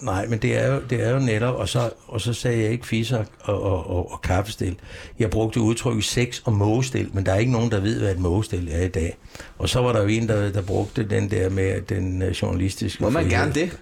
Nej, 0.00 0.26
men 0.26 0.38
det 0.38 0.58
er 0.58 0.74
jo, 0.74 0.80
det 0.90 1.06
er 1.06 1.10
jo 1.10 1.18
netop, 1.18 1.54
og 1.54 1.68
så, 1.68 1.90
og 2.06 2.20
så 2.20 2.32
sagde 2.32 2.62
jeg 2.62 2.70
ikke 2.70 2.86
fisser 2.86 3.24
og, 3.40 3.62
og, 3.62 3.90
og, 3.90 4.12
og 4.12 4.22
kaffestil. 4.22 4.76
Jeg 5.18 5.30
brugte 5.30 5.60
udtrykket 5.60 6.04
sex 6.04 6.40
og 6.44 6.52
mågestil, 6.52 7.10
men 7.12 7.26
der 7.26 7.32
er 7.32 7.38
ikke 7.38 7.52
nogen, 7.52 7.70
der 7.70 7.80
ved, 7.80 8.00
hvad 8.00 8.12
et 8.12 8.18
mågestil 8.18 8.68
er 8.72 8.82
i 8.82 8.88
dag. 8.88 9.16
Og 9.58 9.68
så 9.68 9.80
var 9.80 9.92
der 9.92 10.02
jo 10.02 10.08
en, 10.08 10.28
der, 10.28 10.52
der 10.52 10.62
brugte 10.62 11.04
den 11.04 11.30
der 11.30 11.50
med 11.50 11.80
den 11.82 12.22
øh, 12.22 12.30
journalistiske 12.30 13.02
Må 13.02 13.10
man 13.10 13.22
frihed. 13.22 13.38
gerne 13.38 13.52
det? 13.52 13.78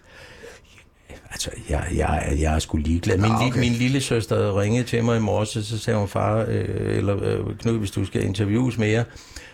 Altså, 1.30 1.50
jeg, 1.68 1.84
jeg, 1.94 2.36
jeg 2.40 2.54
er 2.54 2.58
sgu 2.58 2.76
ligeglad. 2.76 3.18
Min, 3.18 3.30
Nå, 3.30 3.36
okay. 3.46 3.60
min 3.60 3.72
lille 3.72 4.00
søster 4.00 4.60
ringede 4.60 4.84
til 4.84 5.04
mig 5.04 5.16
i 5.16 5.20
morges, 5.20 5.48
så 5.48 5.78
sagde 5.78 5.98
hun, 5.98 6.08
far, 6.08 6.44
øh, 6.48 6.96
eller 6.96 7.22
øh, 7.22 7.56
Knud, 7.58 7.78
hvis 7.78 7.90
du 7.90 8.04
skal 8.04 8.24
interviews 8.24 8.78
mere, 8.78 9.04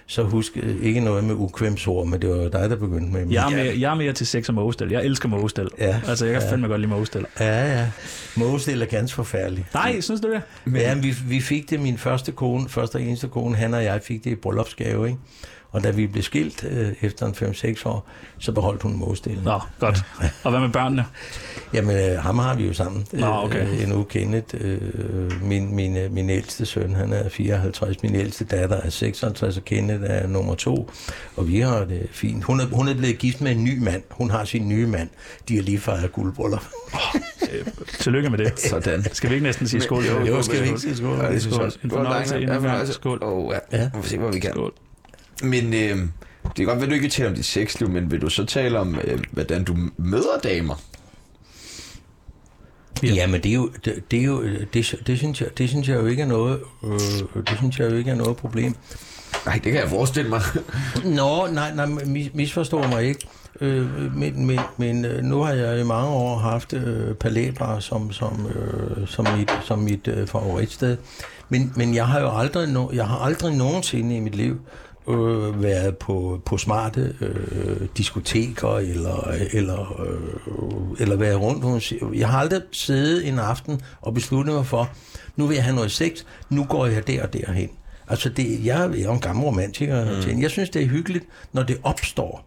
så 0.07 0.23
husk 0.23 0.53
øh, 0.57 0.77
ikke 0.83 1.01
noget 1.01 1.25
med 1.25 1.35
ukvemsord, 1.35 2.07
men 2.07 2.23
det 2.23 2.31
var 2.31 2.37
dig, 2.49 2.71
der 2.71 2.77
begyndte 2.77 3.13
med. 3.13 3.27
Jeg 3.31 3.47
er, 3.53 3.57
mere, 3.57 3.81
jeg 3.81 3.91
er 3.91 3.95
mere 3.95 4.13
til 4.13 4.27
sex 4.27 4.49
og 4.49 4.55
mågestel. 4.55 4.91
Jeg 4.91 5.05
elsker 5.05 5.29
mågestel. 5.29 5.69
Ja. 5.79 6.01
Altså, 6.09 6.25
jeg 6.27 6.35
kan 6.35 6.43
Ja. 6.43 6.51
fandme 6.53 6.69
godt 6.69 6.81
lide 6.81 6.91
mågestel. 6.91 7.27
Ja, 7.41 7.79
ja. 7.79 7.87
Mågestil 8.37 8.83
er 8.83 8.87
ganske 8.87 9.15
forfærdeligt. 9.17 9.75
Nej, 9.75 10.01
synes 10.01 10.21
du 10.21 10.33
det? 10.33 10.43
Men... 10.65 10.81
Ja, 10.81 10.95
vi, 10.95 11.15
vi 11.29 11.41
fik 11.41 11.71
det, 11.71 11.81
min 11.81 11.99
første 11.99 12.33
kone, 12.33 12.69
første 12.69 12.97
og 12.97 13.03
eneste 13.03 13.29
kone, 13.29 13.57
han 13.57 13.75
og 13.75 13.85
jeg 13.85 14.01
fik 14.03 14.25
det 14.25 14.31
i 14.31 14.35
bryllupsgave, 14.35 15.07
ikke? 15.07 15.19
Og 15.75 15.85
da 15.85 15.91
vi 15.91 16.07
blev 16.07 16.23
skilt 16.23 16.65
øh, 16.71 16.93
efter 17.03 17.27
en 17.27 17.33
5-6 17.33 17.89
år, 17.89 18.09
så 18.39 18.53
beholdt 18.53 18.83
hun 18.83 18.97
mågestilen. 18.97 19.45
Nå, 19.45 19.61
godt. 19.81 20.05
Og 20.45 20.51
hvad 20.51 20.61
med 20.61 20.69
børnene? 20.69 21.05
Jamen, 21.75 21.97
øh, 21.97 22.19
ham 22.19 22.39
har 22.39 22.55
vi 22.55 22.67
jo 22.67 22.73
sammen. 22.73 23.07
Nå, 23.13 23.27
okay. 23.27 23.69
Øh, 23.69 23.83
endnu 23.83 24.03
kendet. 24.03 24.55
Øh, 24.55 25.43
min, 25.43 25.75
min, 25.75 25.97
øh, 25.97 26.13
min 26.13 26.31
ældste 26.31 26.67
søn, 26.67 26.95
han 26.95 27.13
er 27.13 27.29
54. 27.29 28.03
Min 28.03 28.15
ældste 28.15 28.45
datter 28.45 28.77
er 28.77 28.91
56, 28.91 29.57
og 29.57 29.65
Kenneth 29.65 30.03
er 30.07 30.27
nummer 30.27 30.55
to. 30.55 30.91
Og 31.37 31.49
vi 31.49 31.61
har 31.61 31.85
det 31.85 32.07
fint. 32.11 32.45
Hun 32.45 32.61
er, 32.61 32.67
hun 32.67 32.89
er 32.89 32.95
blevet 32.95 33.19
gift 33.19 33.41
med 33.41 33.53
en 33.53 33.65
ny 33.65 33.79
mand. 33.79 34.03
Hun 34.11 34.31
har 34.31 34.45
sin 34.45 34.69
nye 34.69 34.87
mand. 34.87 35.09
De 35.49 35.55
har 35.57 35.63
lige 35.63 35.79
fejret 35.79 36.13
guldbryllup. 36.13 36.65
Tillykke 37.99 38.31
med 38.31 38.39
det. 38.39 38.59
Sådan. 38.71 39.05
Skal 39.13 39.31
vi 39.31 39.35
ikke 39.35 39.45
næsten 39.47 39.69
sige 39.69 39.81
skål? 39.81 40.05
Jo, 40.05 40.27
Jo, 40.27 40.43
skal 40.43 40.63
vi 40.63 40.67
ikke 40.67 40.81
sige 40.81 40.97
skål? 40.97 41.19
Ja, 41.19 41.33
det 41.33 41.47
jeg 41.47 41.61
også. 41.61 41.79
En 41.85 41.91
fornøjelse 41.91 42.37
en 42.39 42.47
gang. 42.47 42.89
Skål. 42.89 43.19
Oh, 43.23 43.55
ja. 43.73 43.79
Ja. 43.79 43.91
Vi 44.03 44.09
se, 44.09 44.19
hvad 44.19 44.33
vi 44.33 44.41
kan. 44.41 44.51
Skål. 44.51 44.73
Men 45.43 45.75
øh, 45.75 45.99
det 46.45 46.57
kan 46.57 46.65
godt 46.67 46.79
være, 46.81 46.89
du 46.89 46.95
ikke 46.95 47.03
vil 47.03 47.11
tale 47.11 47.29
om 47.29 47.35
dit 47.35 47.45
sexliv, 47.45 47.89
men 47.89 48.11
vil 48.11 48.23
du 48.23 48.29
så 48.29 48.45
tale 48.45 48.79
om, 48.79 48.99
øh, 49.05 49.21
hvordan 49.31 49.65
du 49.65 49.77
møder 49.97 50.39
damer? 50.43 50.75
Ja. 53.03 53.09
Ja, 53.15 53.27
men 53.27 53.41
det 53.43 53.51
er 53.51 53.55
jo, 53.55 53.71
det, 53.85 54.11
det, 54.11 54.19
er 54.21 54.25
jo, 54.25 54.43
det, 54.45 54.95
det, 55.07 55.19
synes 55.19 55.41
jeg, 55.41 55.49
det 55.59 55.69
synes 55.69 55.89
jeg 55.89 55.97
jo 55.97 56.07
ikke 56.07 56.23
er 56.23 56.27
noget, 56.27 56.61
øh, 56.85 57.43
det 57.49 57.57
synes 57.59 57.79
jeg 57.79 57.91
jo 57.91 57.97
ikke 57.97 58.11
er 58.11 58.15
noget 58.15 58.37
problem. 58.37 58.75
Nej, 59.47 59.55
det 59.55 59.73
kan 59.73 59.81
jeg 59.81 59.89
forestille 59.89 60.31
mig. 60.31 60.41
Nå, 61.05 61.47
nej, 61.47 61.75
nej, 61.75 61.87
mis- 61.87 62.31
misforstå 62.35 62.87
mig 62.87 63.05
ikke. 63.05 63.27
Øh, 63.61 64.17
men 64.17 64.47
men, 64.47 64.61
men 64.77 65.05
øh, 65.05 65.23
nu 65.23 65.43
har 65.43 65.53
jeg 65.53 65.81
i 65.81 65.85
mange 65.85 66.09
år 66.09 66.39
haft 66.39 66.73
øh, 66.73 67.15
palæbar 67.15 67.81
som, 67.81 68.13
som, 68.13 68.47
øh, 68.47 69.09
som 69.09 69.27
mit, 69.39 69.51
som 69.65 69.79
mit 69.79 70.09
øh, 70.09 70.27
favoritsted. 70.27 70.97
Men, 71.49 71.73
men 71.77 71.95
jeg 71.95 72.07
har 72.07 72.21
jo 72.21 72.39
aldrig, 72.39 72.69
no, 72.69 72.89
jeg 72.93 73.07
har 73.07 73.17
aldrig 73.19 73.57
nogensinde 73.57 74.17
i 74.17 74.21
mit 74.21 74.35
liv 74.35 74.61
øh, 75.09 75.63
været 75.63 75.97
på, 75.97 76.41
på 76.45 76.59
smarte 76.59 77.15
øh, 77.21 77.89
diskoteker 77.97 78.77
eller, 78.77 79.35
eller, 79.53 80.03
øh, 80.03 81.01
eller 81.01 81.17
været 81.17 81.41
rundt 81.41 81.65
hos... 81.65 81.93
Jeg 82.15 82.29
har 82.29 82.39
aldrig 82.39 82.63
siddet 82.73 83.29
en 83.29 83.39
aften 83.39 83.81
og 84.01 84.15
besluttet 84.15 84.55
mig 84.55 84.67
for, 84.67 84.91
nu 85.37 85.47
vil 85.47 85.55
jeg 85.55 85.65
have 85.65 85.77
noget 85.77 85.91
sex, 85.91 86.25
nu 86.51 86.65
går 86.65 86.87
jeg 86.87 87.07
der 87.07 87.23
og 87.23 87.33
derhen. 87.33 87.71
Altså, 88.09 88.29
det, 88.29 88.65
jeg, 88.65 88.91
jeg 88.95 89.03
er 89.03 89.13
en 89.13 89.21
gammel 89.21 89.45
romantiker. 89.45 90.33
Mm. 90.35 90.41
Jeg 90.43 90.51
synes, 90.51 90.71
det 90.71 90.83
er 90.83 90.87
hyggeligt, 90.87 91.25
når 91.53 91.63
det 91.63 91.79
opstår. 91.83 92.45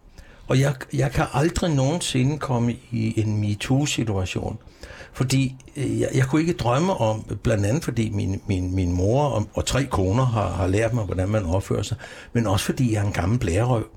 Og 0.48 0.60
jeg, 0.60 0.74
jeg 0.94 1.12
kan 1.12 1.26
aldrig 1.34 1.76
nogensinde 1.76 2.38
komme 2.38 2.76
i 2.92 3.22
en 3.22 3.42
MeToo-situation. 3.42 4.58
Fordi 5.18 5.56
øh, 5.78 6.00
jeg, 6.00 6.10
jeg 6.16 6.26
kunne 6.26 6.42
ikke 6.42 6.54
drømme 6.54 6.94
om, 6.94 7.38
blandt 7.44 7.66
andet 7.66 7.84
fordi 7.84 8.10
min, 8.10 8.42
min, 8.48 8.76
min 8.76 8.92
mor 8.94 9.24
og, 9.24 9.48
og 9.54 9.66
tre 9.66 9.84
koner 9.86 10.26
har, 10.26 10.50
har 10.50 10.68
lært 10.68 10.94
mig, 10.94 11.04
hvordan 11.06 11.30
man 11.30 11.46
opfører 11.46 11.84
sig, 11.84 11.98
men 12.34 12.48
også 12.48 12.66
fordi 12.66 12.94
jeg 12.94 13.00
er 13.02 13.06
en 13.08 13.14
gammel 13.14 13.40
blærerøv. 13.40 13.88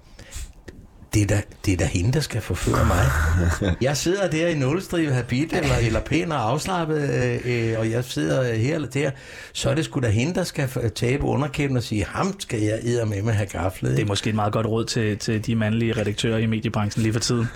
Det 1.14 1.22
er, 1.22 1.26
da, 1.26 1.42
det 1.66 1.72
er 1.72 1.76
da 1.76 1.84
hende, 1.84 2.12
der 2.12 2.20
skal 2.20 2.40
forføre 2.40 2.84
mig. 2.86 3.06
Jeg 3.80 3.96
sidder 3.96 4.30
der 4.30 4.48
i 4.48 4.54
nulstrivet 4.54 5.14
habit, 5.14 5.52
eller, 5.52 5.76
eller 5.76 6.00
pæn 6.00 6.32
og 6.32 6.50
afslappet, 6.50 7.10
øh, 7.44 7.78
og 7.78 7.90
jeg 7.90 8.04
sidder 8.04 8.54
her 8.54 8.74
eller 8.74 8.88
der, 8.88 9.10
så 9.52 9.70
er 9.70 9.74
det 9.74 9.84
sgu 9.84 10.00
da 10.00 10.08
hende, 10.08 10.34
der 10.34 10.44
skal 10.44 10.68
tabe 10.94 11.24
underkæben 11.24 11.76
og 11.76 11.82
sige, 11.82 12.04
ham 12.08 12.34
skal 12.40 12.60
jeg 12.60 12.78
æder 12.82 13.04
med 13.04 13.22
med 13.22 13.32
have 13.32 13.46
gaflet. 13.46 13.96
Det 13.96 14.02
er 14.02 14.06
måske 14.06 14.28
et 14.30 14.36
meget 14.36 14.52
godt 14.52 14.66
råd 14.66 14.84
til, 14.84 15.18
til 15.18 15.46
de 15.46 15.54
mandlige 15.56 15.92
redaktører 15.92 16.38
i 16.38 16.46
mediebranchen 16.46 17.02
lige 17.02 17.12
for 17.12 17.20
tiden. 17.20 17.46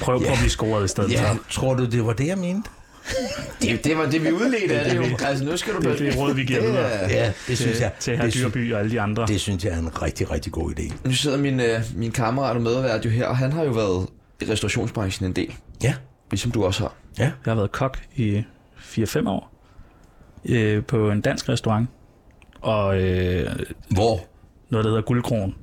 Prøv 0.00 0.18
på 0.18 0.24
Ja. 0.24 0.32
at 0.32 0.38
blive 0.38 0.50
scoret 0.50 0.84
i 0.84 0.88
stedet 0.88 1.12
Ja, 1.12 1.30
for. 1.32 1.38
tror 1.50 1.74
du, 1.74 1.84
det 1.86 2.06
var 2.06 2.12
det, 2.12 2.26
jeg 2.26 2.38
mente? 2.38 2.70
Det, 3.62 3.84
det 3.84 3.96
var 3.96 4.06
det, 4.06 4.24
vi 4.24 4.32
udledte 4.32 4.80
af 4.80 4.90
det 4.90 4.96
jo. 4.96 5.16
Altså, 5.26 5.44
nu 5.44 5.56
skal 5.56 5.74
du... 5.74 5.78
Det 5.80 5.90
er 5.90 5.96
det 5.96 6.18
råd, 6.18 6.34
vi 6.34 6.44
giver 6.44 6.60
Det 6.60 6.68
er- 6.68 6.72
videre. 6.72 7.08
Ja, 7.10 7.32
det 7.48 7.58
synes 7.58 7.80
jeg. 7.80 7.92
Til 8.00 8.16
herr 8.16 8.30
Dyrby 8.30 8.72
og 8.72 8.78
alle 8.80 8.90
de 8.90 9.00
andre. 9.00 9.26
det 9.26 9.40
synes 9.40 9.64
jeg 9.64 9.72
er 9.72 9.78
en 9.78 10.02
rigtig, 10.02 10.30
rigtig 10.30 10.52
god 10.52 10.70
idé. 10.78 10.92
Nu 11.04 11.12
sidder 11.12 11.36
min, 11.38 11.60
øh, 11.60 11.80
min 11.96 12.10
kammerat 12.12 12.56
og 12.56 12.62
medvært 12.62 13.04
jo 13.04 13.10
her, 13.10 13.26
og 13.26 13.36
han 13.36 13.52
har 13.52 13.64
jo 13.64 13.70
været 13.70 14.06
i 14.40 14.50
restaurationsbranchen 14.50 15.26
en 15.26 15.32
del, 15.32 15.54
Ja, 15.82 15.94
ligesom 16.30 16.50
du 16.50 16.64
også 16.64 16.80
har. 16.82 16.94
ja. 17.18 17.22
Jeg 17.24 17.32
har 17.44 17.54
været 17.54 17.72
kok 17.72 17.98
i 18.16 18.42
4-5 18.78 19.28
år 19.28 19.52
øh, 20.48 20.84
på 20.84 21.10
en 21.10 21.20
dansk 21.20 21.48
restaurant. 21.48 21.88
Og 22.60 23.00
øh, 23.02 23.50
Hvor? 23.90 24.20
noget, 24.70 24.84
der 24.84 24.90
hedder 24.90 25.02
Guldkronen. 25.02 25.54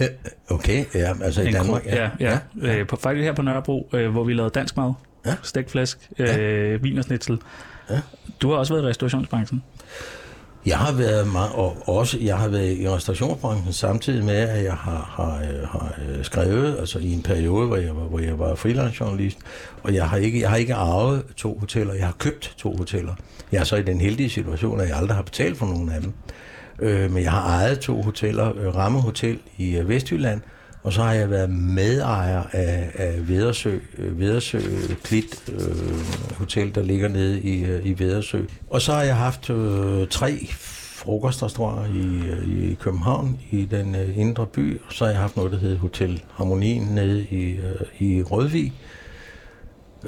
Øh, 0.00 0.06
Okay, 0.50 0.84
ja, 0.94 1.12
altså 1.22 1.42
i 1.42 1.46
En 1.46 1.52
Danmark. 1.52 1.82
kro- 1.82 1.88
ja, 1.94 2.10
ja. 2.20 2.38
ja. 2.62 2.78
Øh, 2.78 2.86
på, 2.86 2.96
faktisk 2.96 3.24
her 3.24 3.32
på 3.34 3.42
Nørrebro, 3.42 3.88
øh, 3.92 4.10
hvor 4.10 4.24
vi 4.24 4.34
lavede 4.34 4.50
dansk 4.54 4.76
mad. 4.76 4.92
Ja. 5.26 5.34
Stegt 5.42 5.70
flæsk, 5.70 6.10
øh. 6.18 6.28
Ja. 7.90 8.00
Du 8.40 8.50
har 8.50 8.56
også 8.56 8.74
været 8.74 8.84
i 8.84 8.86
restaurationsbranchen. 8.86 9.62
Jeg 10.66 10.78
har 10.78 10.92
været 10.92 11.32
meget, 11.32 11.50
og 11.54 11.88
også 11.88 12.18
jeg 12.20 12.36
har 12.36 12.48
været 12.48 12.78
i 12.78 12.88
restaurationsbranchen 12.90 13.72
samtidig 13.72 14.24
med, 14.24 14.34
at 14.34 14.64
jeg 14.64 14.72
har, 14.72 15.14
har, 15.16 15.36
øh, 15.36 15.68
har 15.68 15.94
øh, 16.08 16.24
skrevet, 16.24 16.76
altså 16.78 16.98
i 16.98 17.12
en 17.12 17.22
periode, 17.22 17.66
hvor 17.66 17.76
jeg 17.76 17.96
var, 17.96 18.02
hvor 18.02 18.18
jeg 18.18 18.38
var 18.38 18.54
freelance 18.54 18.96
journalist, 19.00 19.38
og 19.82 19.94
jeg 19.94 20.08
har, 20.08 20.16
ikke, 20.16 20.40
jeg 20.40 20.50
har 20.50 20.56
ikke 20.56 20.74
arvet 20.74 21.24
to 21.36 21.58
hoteller, 21.58 21.94
jeg 21.94 22.06
har 22.06 22.14
købt 22.18 22.54
to 22.58 22.76
hoteller. 22.76 23.14
Jeg 23.52 23.60
er 23.60 23.64
så 23.64 23.76
i 23.76 23.82
den 23.82 24.00
heldige 24.00 24.30
situation, 24.30 24.80
at 24.80 24.88
jeg 24.88 24.96
aldrig 24.96 25.16
har 25.16 25.22
betalt 25.22 25.58
for 25.58 25.66
nogen 25.66 25.90
af 25.90 26.00
dem. 26.00 26.12
Øh, 26.78 27.10
men 27.10 27.22
jeg 27.22 27.32
har 27.32 27.58
ejet 27.58 27.80
to 27.80 28.02
hoteller, 28.02 28.52
øh, 28.58 28.76
Ramme 28.76 29.00
Hotel 29.00 29.38
i 29.58 29.80
Vestjylland, 29.84 30.40
og 30.86 30.92
så 30.92 31.02
har 31.02 31.12
jeg 31.12 31.30
været 31.30 31.50
medejer 31.50 32.42
af, 32.52 32.90
af 32.94 33.28
Vedersø, 33.28 33.78
Vedersø 33.98 34.60
Klit 35.02 35.52
øh, 35.52 36.38
Hotel, 36.38 36.74
der 36.74 36.82
ligger 36.82 37.08
nede 37.08 37.40
i, 37.40 37.64
øh, 37.64 37.86
i 37.86 37.98
Vedersø. 37.98 38.42
Og 38.70 38.82
så 38.82 38.92
har 38.92 39.02
jeg 39.02 39.16
haft 39.16 39.50
øh, 39.50 40.08
tre 40.08 40.46
frokostrestauranter 40.50 41.94
i, 41.94 42.30
øh, 42.30 42.70
i 42.70 42.74
København, 42.74 43.40
i 43.50 43.64
den 43.64 43.94
øh, 43.94 44.18
indre 44.18 44.46
by. 44.46 44.80
Og 44.86 44.92
så 44.92 45.04
har 45.04 45.12
jeg 45.12 45.20
haft 45.20 45.36
noget, 45.36 45.52
der 45.52 45.58
hedder 45.58 45.78
Hotel 45.78 46.22
Harmonien 46.32 46.82
nede 46.82 47.26
i, 47.30 47.42
øh, 47.50 48.08
i 48.08 48.22
Rødvig. 48.22 48.72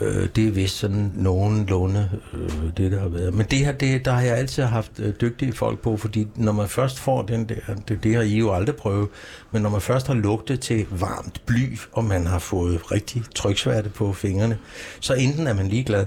Øh, 0.01 0.29
det 0.37 0.49
er 0.49 0.51
vist 0.51 0.77
sådan 0.77 1.13
nogenlunde 1.15 2.11
øh, 2.35 2.63
det, 2.77 2.93
der 2.93 3.01
har 3.01 3.09
været. 3.09 3.35
Men 3.35 3.47
det 3.51 3.59
her, 3.59 3.73
det, 3.73 4.05
der 4.05 4.13
har 4.13 4.21
jeg 4.21 4.37
altid 4.37 4.63
haft 4.63 4.93
øh, 4.99 5.15
dygtige 5.21 5.53
folk 5.53 5.79
på, 5.79 5.97
fordi 5.97 6.27
når 6.35 6.53
man 6.53 6.69
først 6.69 6.99
får 6.99 7.23
den 7.23 7.49
der, 7.49 7.75
det, 7.89 8.05
det 8.05 8.15
har 8.15 8.23
I 8.23 8.37
jo 8.39 8.53
aldrig 8.53 8.77
prøvet, 8.77 9.09
men 9.51 9.63
når 9.63 9.71
man 9.71 9.81
først 9.81 10.07
har 10.07 10.15
lugtet 10.15 10.61
til 10.61 10.87
varmt 10.91 11.43
bly, 11.47 11.79
og 11.93 12.05
man 12.05 12.27
har 12.27 12.39
fået 12.39 12.93
rigtig 12.93 13.23
tryksværte 13.35 13.89
på 13.89 14.13
fingrene, 14.13 14.59
så 15.01 15.15
enten 15.15 15.47
er 15.47 15.53
man 15.53 15.69
ligeglad, 15.69 16.07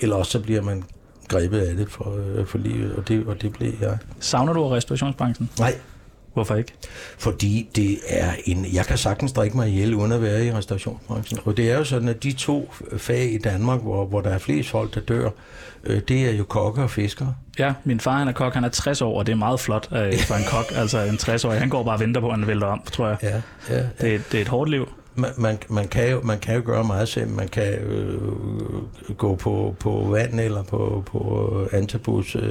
eller 0.00 0.16
også 0.16 0.32
så 0.32 0.40
bliver 0.40 0.62
man 0.62 0.84
grebet 1.28 1.60
af 1.60 1.76
det 1.76 1.90
for, 1.90 2.16
øh, 2.16 2.46
for 2.46 2.58
livet, 2.58 2.94
og 2.94 3.08
det, 3.08 3.26
og 3.26 3.42
det 3.42 3.52
blev 3.52 3.72
jeg. 3.80 3.98
Savner 4.20 4.52
du 4.52 4.68
restaurationsbranchen? 4.68 5.50
Nej, 5.58 5.74
Hvorfor 6.34 6.54
ikke? 6.54 6.72
fordi 7.18 7.68
det 7.76 7.98
er 8.08 8.32
en... 8.44 8.66
Jeg 8.72 8.86
kan 8.86 8.98
sagtens 8.98 9.32
drikke 9.32 9.56
mig 9.56 9.68
ihjel 9.68 9.94
uden 9.94 10.12
at 10.12 10.22
være 10.22 10.46
i 10.46 10.52
restaurationsbranchen. 10.52 11.38
Og 11.44 11.56
det 11.56 11.70
er 11.70 11.78
jo 11.78 11.84
sådan, 11.84 12.08
at 12.08 12.22
de 12.22 12.32
to 12.32 12.72
fag 12.96 13.32
i 13.32 13.38
Danmark, 13.38 13.80
hvor, 13.80 14.06
hvor 14.06 14.20
der 14.20 14.30
er 14.30 14.38
flest 14.38 14.68
folk, 14.68 14.94
der 14.94 15.00
dør, 15.00 15.30
øh, 15.84 16.00
det 16.08 16.28
er 16.28 16.32
jo 16.32 16.44
kokke 16.44 16.82
og 16.82 16.90
fiskere. 16.90 17.34
Ja, 17.58 17.72
min 17.84 18.00
far 18.00 18.18
han 18.18 18.28
er 18.28 18.32
kok, 18.32 18.54
han 18.54 18.64
er 18.64 18.68
60 18.68 19.02
år, 19.02 19.18
og 19.18 19.26
det 19.26 19.32
er 19.32 19.36
meget 19.36 19.60
flot 19.60 19.88
øh, 19.92 20.18
for 20.18 20.34
en 20.34 20.44
kok. 20.50 20.64
altså 20.74 20.98
en 20.98 21.14
60-årig, 21.14 21.58
han 21.58 21.68
går 21.68 21.82
bare 21.82 21.94
og 21.94 22.00
venter 22.00 22.20
på, 22.20 22.28
at 22.28 22.38
han 22.38 22.46
vælter 22.46 22.66
om, 22.66 22.82
tror 22.92 23.08
jeg. 23.08 23.16
Ja, 23.22 23.40
ja, 23.76 23.82
Det, 24.00 24.14
er- 24.14 24.18
det 24.32 24.38
er 24.38 24.42
et 24.42 24.48
hårdt 24.48 24.70
liv. 24.70 24.88
man, 25.14 25.30
man, 25.36 25.58
man, 25.68 25.88
kan 25.88 26.10
jo, 26.10 26.20
man 26.22 26.38
kan 26.38 26.56
jo 26.56 26.62
gøre 26.64 26.84
meget 26.84 27.08
selv. 27.08 27.28
Man 27.28 27.48
kan 27.48 27.72
øh, 27.72 28.20
gå 29.16 29.34
på, 29.34 29.76
på 29.80 29.90
vand 30.10 30.40
eller 30.40 30.62
på, 30.62 31.02
på 31.06 31.50
antabus. 31.72 32.36
Øh, 32.36 32.42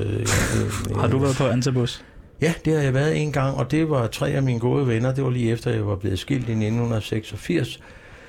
øh, 0.91 0.97
Har 0.99 1.07
du 1.07 1.17
været 1.17 1.35
på 1.35 1.47
Antabus? 1.47 2.03
Ja, 2.41 2.53
det 2.65 2.73
har 2.73 2.81
jeg 2.81 2.93
været 2.93 3.21
en 3.21 3.31
gang, 3.31 3.57
og 3.57 3.71
det 3.71 3.89
var 3.89 4.07
tre 4.07 4.29
af 4.29 4.43
mine 4.43 4.59
gode 4.59 4.87
venner. 4.87 5.13
Det 5.13 5.23
var 5.23 5.29
lige 5.29 5.51
efter, 5.51 5.71
jeg 5.71 5.87
var 5.87 5.95
blevet 5.95 6.19
skilt 6.19 6.47
i 6.47 6.51
1986. 6.51 7.79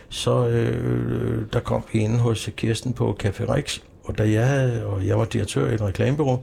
Så 0.08 0.48
øh, 0.48 1.46
der 1.52 1.60
kom 1.60 1.82
vi 1.92 1.98
ind 1.98 2.16
hos 2.16 2.50
Kirsten 2.56 2.92
på 2.92 3.18
Café 3.22 3.52
Rex, 3.52 3.78
og, 4.04 4.18
da 4.18 4.30
jeg, 4.30 4.48
havde, 4.48 4.86
og 4.86 5.06
jeg 5.06 5.18
var 5.18 5.24
direktør 5.24 5.70
i 5.70 5.74
et 5.74 5.82
reklamebureau, 5.82 6.40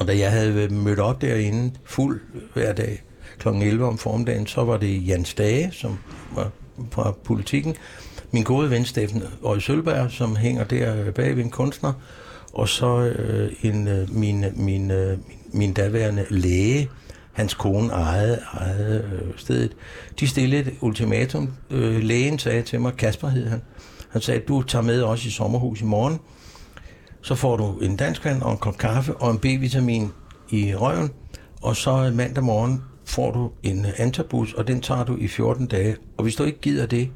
og 0.00 0.06
da 0.06 0.18
jeg 0.18 0.30
havde 0.30 0.68
mødt 0.68 0.98
op 0.98 1.20
derinde 1.20 1.74
fuld 1.84 2.20
hver 2.54 2.72
dag 2.72 3.02
kl. 3.38 3.48
11 3.48 3.86
om 3.86 3.98
formiddagen, 3.98 4.46
så 4.46 4.64
var 4.64 4.76
det 4.76 5.08
Jens 5.08 5.34
Dage, 5.34 5.70
som 5.72 5.98
var 6.34 6.50
fra 6.90 7.14
politikken, 7.24 7.74
min 8.30 8.42
gode 8.42 8.70
ven 8.70 8.84
Steffen 8.84 9.22
Øje 9.44 9.60
Sølberg, 9.60 10.10
som 10.10 10.36
hænger 10.36 10.64
der 10.64 11.10
bag 11.10 11.36
ved 11.36 11.44
en 11.44 11.50
kunstner, 11.50 11.92
og 12.52 12.68
så 12.68 12.98
øh, 12.98 13.52
en, 13.62 13.88
øh, 13.88 14.14
min, 14.14 14.44
øh, 14.44 14.58
min, 14.58 14.90
øh, 14.90 15.18
min 15.28 15.41
min 15.52 15.72
daværende 15.72 16.26
læge, 16.30 16.90
hans 17.32 17.54
kone 17.54 17.92
ejede, 17.92 18.40
ejede 18.54 19.10
øh, 19.12 19.32
stedet. 19.36 19.76
De 20.20 20.28
stillede 20.28 20.62
et 20.62 20.74
ultimatum. 20.80 21.52
Øh, 21.70 22.02
lægen 22.02 22.38
sagde 22.38 22.62
til 22.62 22.80
mig, 22.80 22.96
Kasper 22.96 23.28
hed 23.28 23.48
han, 23.48 23.62
han 24.08 24.20
sagde, 24.20 24.40
du 24.40 24.62
tager 24.62 24.82
med 24.82 25.02
os 25.02 25.24
i 25.26 25.30
sommerhus 25.30 25.80
i 25.80 25.84
morgen, 25.84 26.18
så 27.22 27.34
får 27.34 27.56
du 27.56 27.78
en 27.78 27.96
danskvand 27.96 28.42
og 28.42 28.52
en 28.52 28.58
kop 28.58 28.78
kaffe 28.78 29.14
og 29.16 29.30
en 29.30 29.38
B-vitamin 29.38 30.12
i 30.50 30.74
røven, 30.74 31.10
og 31.62 31.76
så 31.76 32.12
mandag 32.14 32.44
morgen 32.44 32.82
får 33.04 33.32
du 33.32 33.50
en 33.62 33.84
øh, 33.84 33.92
antabus, 33.96 34.52
og 34.52 34.68
den 34.68 34.80
tager 34.80 35.04
du 35.04 35.16
i 35.16 35.28
14 35.28 35.66
dage. 35.66 35.96
Og 36.16 36.22
hvis 36.22 36.34
du 36.34 36.44
ikke 36.44 36.60
gider 36.60 36.86
det, 36.86 37.10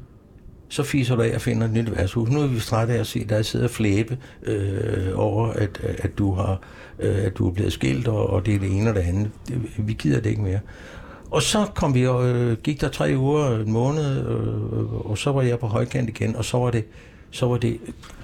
så 0.69 0.83
fiser 0.83 1.15
du 1.15 1.21
af 1.21 1.31
og 1.35 1.41
finder 1.41 1.67
et 1.67 1.73
nyt 1.73 1.97
værtshus. 1.97 2.29
Nu 2.29 2.41
er 2.41 2.47
vi 2.47 2.59
trætte 2.59 2.93
af 2.93 2.99
at 2.99 3.07
se 3.07 3.25
dig 3.25 3.45
sidde 3.45 3.65
og 3.65 3.71
flæbe 3.71 4.17
øh, 4.43 5.07
over, 5.15 5.47
at, 5.47 5.81
at, 5.97 6.17
du 6.17 6.33
har, 6.33 6.59
øh, 6.99 7.25
at 7.25 7.37
du 7.37 7.47
er 7.49 7.53
blevet 7.53 7.73
skilt, 7.73 8.07
og, 8.07 8.29
og 8.29 8.45
det 8.45 8.55
er 8.55 8.59
det 8.59 8.71
ene 8.71 8.89
og 8.89 8.95
det 8.95 9.01
andet. 9.01 9.29
Det, 9.47 9.61
vi 9.77 9.93
gider 9.93 10.19
det 10.19 10.29
ikke 10.29 10.41
mere. 10.41 10.59
Og 11.31 11.41
så 11.41 11.65
kom 11.75 11.93
vi 11.93 12.07
og 12.07 12.27
øh, 12.27 12.57
gik 12.57 12.81
der 12.81 12.89
tre 12.89 13.13
uger, 13.17 13.59
en 13.59 13.71
måned, 13.71 14.27
øh, 14.27 15.09
og 15.09 15.17
så 15.17 15.31
var 15.31 15.41
jeg 15.41 15.59
på 15.59 15.67
højkant 15.67 16.09
igen, 16.09 16.35
og 16.35 16.45
så 16.45 16.57
var 16.57 16.71
det 16.71 16.85
så 17.31 17.45
var 17.45 17.57
det, 17.57 17.79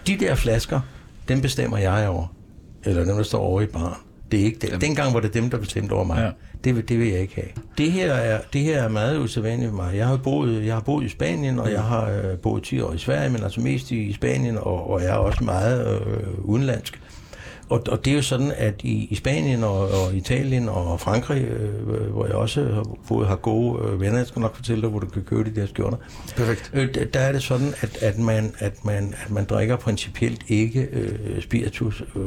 de 0.08 0.18
der 0.20 0.36
flasker, 0.36 0.82
dem 1.28 1.42
bestemmer 1.42 1.78
jeg 1.78 2.08
over. 2.10 2.28
Eller 2.84 3.06
dem, 3.06 3.16
der 3.16 3.24
står 3.24 3.40
over 3.40 3.62
i 3.62 3.66
baren. 3.66 3.94
Det 4.32 4.42
er 4.42 4.46
ikke 4.46 4.60
det. 4.60 4.82
Dengang 4.82 5.14
var 5.14 5.20
det 5.20 5.34
dem, 5.34 5.50
der 5.50 5.58
bestemte 5.58 5.94
over 5.94 6.04
mig. 6.04 6.18
Ja. 6.18 6.53
Det, 6.64 6.76
vil- 6.76 6.90
det 6.90 7.00
vil 7.00 7.08
jeg 7.08 7.20
ikke 7.22 7.36
have. 7.36 7.48
Det 7.78 7.92
her 7.92 8.14
er, 8.14 8.42
det 8.54 8.62
her 8.62 8.84
er 8.84 8.88
meget 8.90 9.20
usædvanligt 9.20 9.70
for 9.70 9.76
mig. 9.76 9.96
Jeg 9.98 10.08
har 10.08 10.18
boet, 10.18 10.66
jeg 10.66 10.74
har 10.74 10.82
boet 10.82 11.04
i 11.06 11.10
Spanien, 11.10 11.60
og 11.60 11.72
jeg 11.72 11.82
har 11.84 12.10
øh, 12.10 12.38
boet 12.38 12.64
10 12.64 12.82
år 12.82 12.94
i 12.94 12.98
Sverige, 12.98 13.30
men 13.30 13.44
altså 13.44 13.62
mest 13.62 13.92
i, 13.92 14.02
i 14.04 14.14
Spanien, 14.14 14.58
og, 14.58 14.90
og 14.90 15.02
jeg 15.02 15.10
er 15.10 15.14
også 15.16 15.44
meget 15.44 15.88
øh, 16.02 16.40
udenlandsk. 16.46 17.00
Og, 17.74 17.84
og 17.88 18.06
det 18.06 18.12
er 18.12 18.16
jo 18.16 18.22
sådan, 18.22 18.52
at 18.58 18.74
i, 18.84 19.08
i 19.12 19.16
Spanien 19.16 19.64
og, 19.64 19.80
og 19.80 20.14
Italien 20.16 20.70
og 20.70 21.00
Frankrig, 21.00 21.42
øh, 21.44 22.12
hvor 22.12 22.26
jeg 22.26 22.36
også 22.36 22.64
har, 22.74 22.84
boet, 23.08 23.28
har 23.28 23.36
gode 23.36 23.84
øh, 23.88 24.02
venner, 24.02 24.18
jeg 24.18 24.28
skal 24.28 24.40
nok 24.40 24.56
fortælle 24.56 24.82
dig, 24.82 24.90
hvor 24.90 25.00
du 25.00 25.08
kan 25.08 25.22
købe 25.22 25.50
de 25.50 25.62
der 25.62 25.68
skjorter. 25.68 25.98
Perfekt. 26.36 26.72
Øh, 26.74 26.94
der- 26.96 27.06
der 27.06 27.20
er 27.20 27.32
det 27.32 27.44
sådan, 27.44 27.74
at, 27.82 27.98
at, 28.02 28.20
man, 28.20 28.52
at, 28.60 28.86
man, 28.86 29.14
at 29.26 29.32
man 29.32 29.46
drikker 29.46 29.76
principielt 29.76 30.42
ikke 30.48 30.88
øh, 30.92 31.42
spiritus 31.42 32.04
øh, 32.16 32.24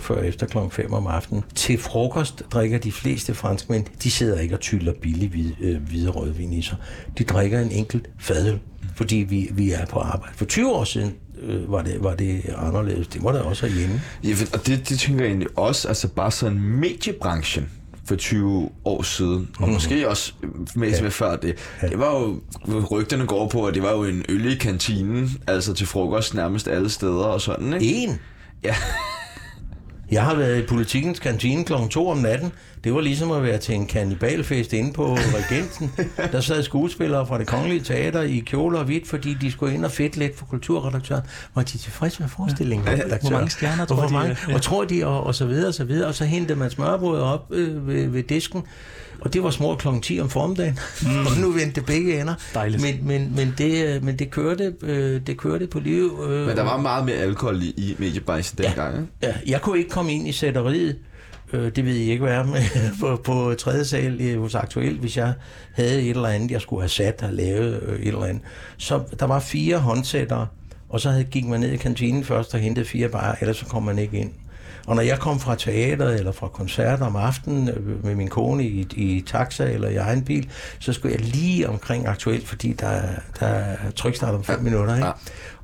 før 0.00 0.22
efter 0.22 0.46
kl. 0.46 0.58
5 0.70 0.92
om 0.92 1.06
aftenen. 1.06 1.44
Til 1.54 1.78
frokost 1.78 2.42
drikker 2.52 2.78
de 2.78 2.92
fleste 2.92 3.34
franskmænd, 3.34 3.84
de 4.02 4.10
sidder 4.10 4.38
ikke 4.40 4.54
og 4.54 4.60
tyller 4.60 4.92
billig 5.02 5.28
hvide, 5.28 5.54
øh, 5.60 5.82
hvide 5.88 6.10
rødvin 6.10 6.52
i 6.52 6.62
sig. 6.62 6.76
De 7.18 7.24
drikker 7.24 7.60
en 7.60 7.70
enkelt 7.72 8.10
fadøl, 8.18 8.58
fordi 8.94 9.16
vi, 9.16 9.48
vi 9.52 9.70
er 9.70 9.86
på 9.86 9.98
arbejde. 9.98 10.34
For 10.36 10.44
20 10.44 10.72
år 10.72 10.84
siden 10.84 11.14
øh, 11.42 11.72
var, 11.72 11.82
det, 11.82 11.96
var 12.00 12.14
det 12.14 12.54
anderledes. 12.56 13.08
Det 13.08 13.24
var 13.24 13.32
der 13.32 13.40
også 13.40 13.66
herhjemme. 13.66 14.02
Ja, 14.24 14.34
og 14.52 14.66
det, 14.66 14.88
det 14.88 14.98
tænker 14.98 15.24
jeg 15.24 15.28
egentlig 15.28 15.58
også, 15.58 15.88
altså 15.88 16.08
bare 16.08 16.30
sådan 16.30 16.60
mediebranchen 16.60 17.70
for 18.06 18.16
20 18.16 18.70
år 18.84 19.02
siden, 19.02 19.50
og 19.58 19.68
måske 19.68 20.08
også 20.08 20.32
med 20.76 21.10
før 21.10 21.36
det. 21.36 21.54
Det 21.80 21.98
var 21.98 22.20
jo, 22.20 22.40
rygterne 22.90 23.26
går 23.26 23.48
på, 23.48 23.66
at 23.66 23.74
det 23.74 23.82
var 23.82 23.92
jo 23.92 24.04
en 24.04 24.24
øl 24.28 24.52
i 24.52 24.54
kantinen, 24.54 25.30
altså 25.46 25.74
til 25.74 25.86
frokost 25.86 26.34
nærmest 26.34 26.68
alle 26.68 26.88
steder 26.88 27.24
og 27.24 27.40
sådan, 27.40 27.72
ikke? 27.74 27.94
En. 27.94 28.20
Ja. 28.64 28.74
Jeg 30.10 30.24
har 30.24 30.34
været 30.34 30.62
i 30.62 30.66
politikens 30.66 31.18
kantine 31.18 31.64
kl. 31.64 31.72
2 31.90 32.08
om 32.08 32.18
natten. 32.18 32.52
Det 32.84 32.94
var 32.94 33.00
ligesom 33.00 33.30
at 33.30 33.42
være 33.42 33.58
til 33.58 33.74
en 33.74 33.86
kannibalfest 33.86 34.72
inde 34.72 34.92
på 34.92 35.14
Regensen. 35.14 35.92
Der 36.32 36.40
sad 36.40 36.62
skuespillere 36.62 37.26
fra 37.26 37.38
det 37.38 37.46
kongelige 37.46 37.80
teater 37.80 38.22
i 38.22 38.38
kjoler 38.38 38.78
og 38.78 38.84
hvidt, 38.84 39.08
fordi 39.08 39.34
de 39.40 39.52
skulle 39.52 39.74
ind 39.74 39.84
og 39.84 39.90
fedt 39.90 40.16
lidt 40.16 40.38
for 40.38 40.46
kulturredaktøren. 40.46 41.22
Var 41.54 41.62
de 41.62 41.78
tilfredse 41.78 42.22
med 42.22 42.28
forestillingen? 42.28 42.88
Ja. 42.88 43.18
Hvor 43.20 43.30
mange 43.30 43.50
stjerner 43.50 43.84
tror 43.84 43.96
hvor 43.96 44.06
de, 44.06 44.12
mange, 44.12 44.36
ja. 44.48 44.54
Og 44.54 44.62
tror 44.62 44.84
de, 44.84 45.06
og, 45.06 45.24
og 45.24 45.34
så 45.34 45.46
videre, 45.46 45.68
og 45.68 45.74
så 45.74 45.84
videre. 45.84 46.08
Og 46.08 46.14
så 46.14 46.24
hentede 46.24 46.58
man 46.58 46.70
smørbrød 46.70 47.20
op 47.20 47.46
øh, 47.50 47.88
ved, 47.88 48.08
ved 48.08 48.22
disken. 48.22 48.62
Og 49.24 49.32
det 49.34 49.42
var 49.42 49.50
små 49.50 49.74
kl. 49.76 49.88
10 50.02 50.20
om 50.20 50.30
formiddagen. 50.30 50.78
Mm. 51.02 51.26
og 51.26 51.32
nu 51.40 51.50
vendte 51.50 51.74
det 51.80 51.86
begge 51.86 52.20
ender. 52.20 52.34
Dejligt. 52.54 52.82
Men, 52.82 52.98
men, 53.06 53.32
men, 53.36 53.54
det, 53.58 53.86
øh, 53.86 54.04
men 54.04 54.18
det, 54.18 54.30
kørte, 54.30 54.74
øh, 54.82 55.20
det 55.26 55.36
kørte 55.38 55.66
på 55.66 55.80
liv. 55.80 56.20
Øh, 56.28 56.46
Men 56.46 56.56
der 56.56 56.62
var 56.62 56.76
meget 56.76 57.04
mere 57.04 57.16
alkohol 57.16 57.62
i, 57.62 57.66
i 57.76 57.96
mediebranchen 57.98 58.58
dengang, 58.64 58.94
ikke? 58.94 59.08
Ja, 59.22 59.34
jeg 59.46 59.60
kunne 59.60 59.78
ikke 59.78 59.90
komme 59.90 60.12
ind 60.12 60.28
i 60.28 60.32
sætteriet. 60.32 60.96
Øh, 61.52 61.72
det 61.76 61.84
ved 61.84 61.92
jeg 61.94 62.06
ikke, 62.06 62.24
hvad 62.24 62.34
er 62.34 62.44
med 62.44 62.60
på, 63.00 63.16
på 63.24 63.54
tredje 63.58 63.84
sal 63.84 64.20
i- 64.20 64.34
hos 64.36 64.54
Aktuel, 64.54 64.98
hvis 64.98 65.16
jeg 65.16 65.32
havde 65.72 66.02
et 66.02 66.10
eller 66.10 66.28
andet, 66.28 66.50
jeg 66.50 66.60
skulle 66.60 66.82
have 66.82 66.88
sat 66.88 67.22
og 67.22 67.32
lavet 67.32 67.82
øh, 67.82 67.98
et 68.00 68.08
eller 68.08 68.24
andet. 68.24 68.42
Så 68.76 69.00
der 69.20 69.26
var 69.26 69.40
fire 69.40 69.78
håndsættere, 69.78 70.46
og 70.88 71.00
så 71.00 71.10
havde, 71.10 71.24
gik 71.24 71.44
man 71.46 71.60
ned 71.60 71.72
i 71.72 71.76
kantinen 71.76 72.24
først 72.24 72.54
og 72.54 72.60
hentede 72.60 72.86
fire 72.86 73.08
barer, 73.08 73.34
ellers 73.40 73.56
så 73.56 73.66
kom 73.66 73.82
man 73.82 73.98
ikke 73.98 74.16
ind. 74.18 74.30
Og 74.86 74.94
når 74.96 75.02
jeg 75.02 75.18
kom 75.18 75.40
fra 75.40 75.54
teateret 75.54 76.18
eller 76.18 76.32
fra 76.32 76.48
koncerter 76.48 77.06
om 77.06 77.16
aftenen 77.16 77.68
øh, 77.68 78.04
med 78.04 78.14
min 78.14 78.28
kone 78.28 78.64
i, 78.64 78.86
i 78.96 79.20
taxa 79.26 79.64
eller 79.72 79.88
i 79.88 79.96
egen 79.96 80.24
bil, 80.24 80.50
så 80.78 80.92
skulle 80.92 81.14
jeg 81.18 81.24
lige 81.24 81.68
omkring 81.68 82.06
aktuelt, 82.06 82.48
fordi 82.48 82.72
der, 82.72 82.86
er- 82.86 83.20
der 83.40 83.46
er 83.46 83.76
trykstart 83.96 84.34
om 84.34 84.44
fem 84.44 84.56
ja. 84.56 84.62
minutter. 84.62 84.94
Ikke? 84.94 85.06
Ja. 85.06 85.12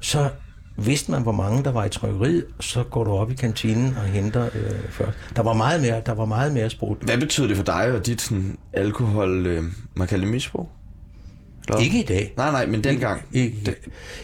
Så 0.00 0.28
vidste 0.76 1.10
man, 1.10 1.22
hvor 1.22 1.32
mange 1.32 1.64
der 1.64 1.72
var 1.72 1.84
i 1.84 1.88
trykkeriet, 1.88 2.44
så 2.60 2.82
går 2.82 3.04
du 3.04 3.10
op 3.10 3.30
i 3.30 3.34
kantinen 3.34 3.96
og 3.96 4.02
henter 4.04 4.44
øh, 4.54 4.70
først. 4.90 5.18
Der 5.36 5.42
var 5.42 5.52
meget 5.52 5.80
mere, 5.80 6.02
der 6.06 6.14
var 6.14 6.24
meget 6.24 6.52
mere 6.52 6.70
sprut. 6.70 6.98
Hvad 7.02 7.18
betyder 7.18 7.46
det 7.46 7.56
for 7.56 7.64
dig 7.64 7.92
og 7.92 8.06
dit 8.06 8.20
sådan, 8.20 8.58
alkohol, 8.72 9.46
øh, 9.46 9.62
man 9.94 10.08
kalder 10.08 10.24
det 10.24 10.32
misbrug? 10.34 10.68
Eller? 11.68 11.80
Ikke 11.82 12.00
i 12.00 12.04
dag. 12.04 12.32
Nej, 12.36 12.50
nej, 12.50 12.66
men 12.66 12.84
dengang. 12.84 13.22
Ikke. 13.32 13.74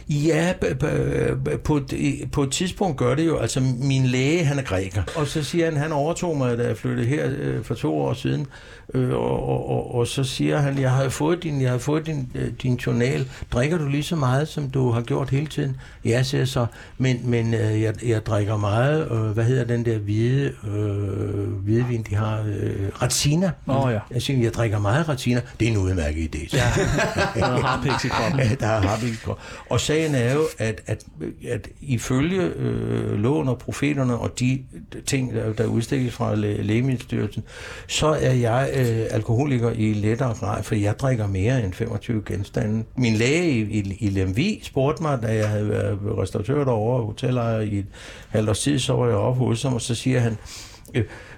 Ja, 0.09 0.53
b- 0.61 0.65
b- 0.81 1.49
på, 1.65 1.77
et- 1.77 2.29
på 2.33 2.43
et 2.43 2.51
tidspunkt 2.53 2.97
gør 2.97 3.15
det 3.15 3.27
jo, 3.27 3.37
altså 3.39 3.61
min 3.81 4.07
læge, 4.07 4.45
han 4.45 4.59
er 4.59 4.63
græker, 4.63 5.03
og 5.17 5.27
så 5.27 5.43
siger 5.43 5.65
han, 5.65 5.77
han 5.77 5.93
overtog 5.93 6.37
mig, 6.37 6.59
da 6.59 6.67
jeg 6.67 6.77
flyttede 6.77 7.07
her 7.09 7.31
øh, 7.39 7.65
for 7.65 7.75
to 7.75 7.99
år 7.99 8.13
siden, 8.15 8.47
øh, 8.95 9.11
og, 9.11 9.49
og, 9.49 9.71
og, 9.71 9.95
og 9.95 10.07
så 10.07 10.25
siger 10.25 10.59
han, 10.59 10.79
jeg 10.79 10.91
har 10.91 11.09
fået 11.09 11.43
din, 11.43 11.61
jeg 11.61 11.71
har 11.71 11.79
fået 11.79 12.07
din, 12.07 12.31
øh, 12.35 12.49
din 12.63 12.75
journal, 12.77 13.29
drikker 13.53 13.79
du 13.79 13.89
lige 13.89 14.03
så 14.03 14.17
meget, 14.17 14.49
som 14.49 14.71
du 14.71 14.91
har 14.91 15.01
gjort 15.03 15.31
hele 15.31 15.47
tiden? 15.47 15.77
Ja, 16.05 16.23
siger 16.23 16.41
jeg 16.41 16.49
så, 16.49 16.67
men, 16.99 17.21
men 17.25 17.55
øh, 17.55 17.83
jeg, 17.83 17.95
jeg 18.07 18.27
drikker 18.27 18.57
meget, 18.57 19.09
øh, 19.13 19.19
hvad 19.31 19.45
hedder 19.45 19.65
den 19.65 19.85
der 19.85 19.99
hvide 19.99 20.53
øh, 20.69 21.53
hvidvin, 21.65 22.07
de 22.11 22.15
har, 22.15 22.41
øh, 22.47 22.73
Razzina. 23.03 23.51
Åh, 23.69 23.93
ja. 23.93 23.99
Jeg 24.11 24.23
siger, 24.23 24.43
jeg 24.43 24.55
drikker 24.55 24.79
meget 24.79 25.09
Razzina, 25.09 25.41
det 25.61 25.69
er 25.69 25.73
en 25.73 25.79
udmærket 25.79 26.35
idé. 26.37 26.57
Ja. 26.57 26.73
Noget 27.37 27.63
harpiks 27.63 28.05
i 28.05 28.09
kroppen. 28.09 28.41
Ja, 28.47 28.55
der 28.61 28.67
er 28.67 28.81
harpiks 28.81 29.13
i 29.13 29.21
kroppen. 29.25 29.45
Og 29.71 29.81
sagen 29.81 30.15
er 30.15 30.35
jo, 30.35 30.43
at, 30.59 30.81
at, 30.87 31.05
at 31.49 31.69
ifølge 31.81 32.43
øh, 32.43 33.13
loven 33.19 33.49
og 33.49 33.59
profeterne 33.59 34.19
og 34.19 34.41
de 34.41 34.63
ting, 35.07 35.35
der, 35.35 35.53
der 35.53 35.67
udstikkes 35.67 36.15
fra 36.15 36.35
læ- 36.35 36.63
Lægemiddelstyrelsen, 36.63 37.43
så 37.87 38.07
er 38.07 38.33
jeg 38.33 38.71
øh, 38.77 39.07
alkoholiker 39.11 39.71
i 39.71 39.93
lettere 39.93 40.35
grad, 40.35 40.63
for 40.63 40.75
jeg 40.75 40.99
drikker 40.99 41.27
mere 41.27 41.65
end 41.65 41.73
25 41.73 42.23
genstande. 42.27 42.85
Min 42.97 43.15
læge 43.15 43.51
i, 43.51 43.61
i, 43.61 43.97
i 44.01 44.11
Lemvi 44.11 44.61
spurgte 44.63 45.03
mig, 45.03 45.19
da 45.23 45.35
jeg 45.35 45.49
havde 45.49 45.69
været 45.69 45.99
restauratør 46.19 46.65
derovre 46.65 47.03
og 47.03 47.67
i 47.67 47.79
et 47.79 47.87
halvt 48.29 48.49
års 48.49 48.61
tid, 48.61 48.79
så 48.79 48.93
var 48.93 49.07
jeg 49.07 49.17
oppe 49.17 49.45
hos 49.45 49.63
ham, 49.63 49.75
og 49.75 49.81
så 49.81 49.95
siger 49.95 50.21
han, 50.21 50.37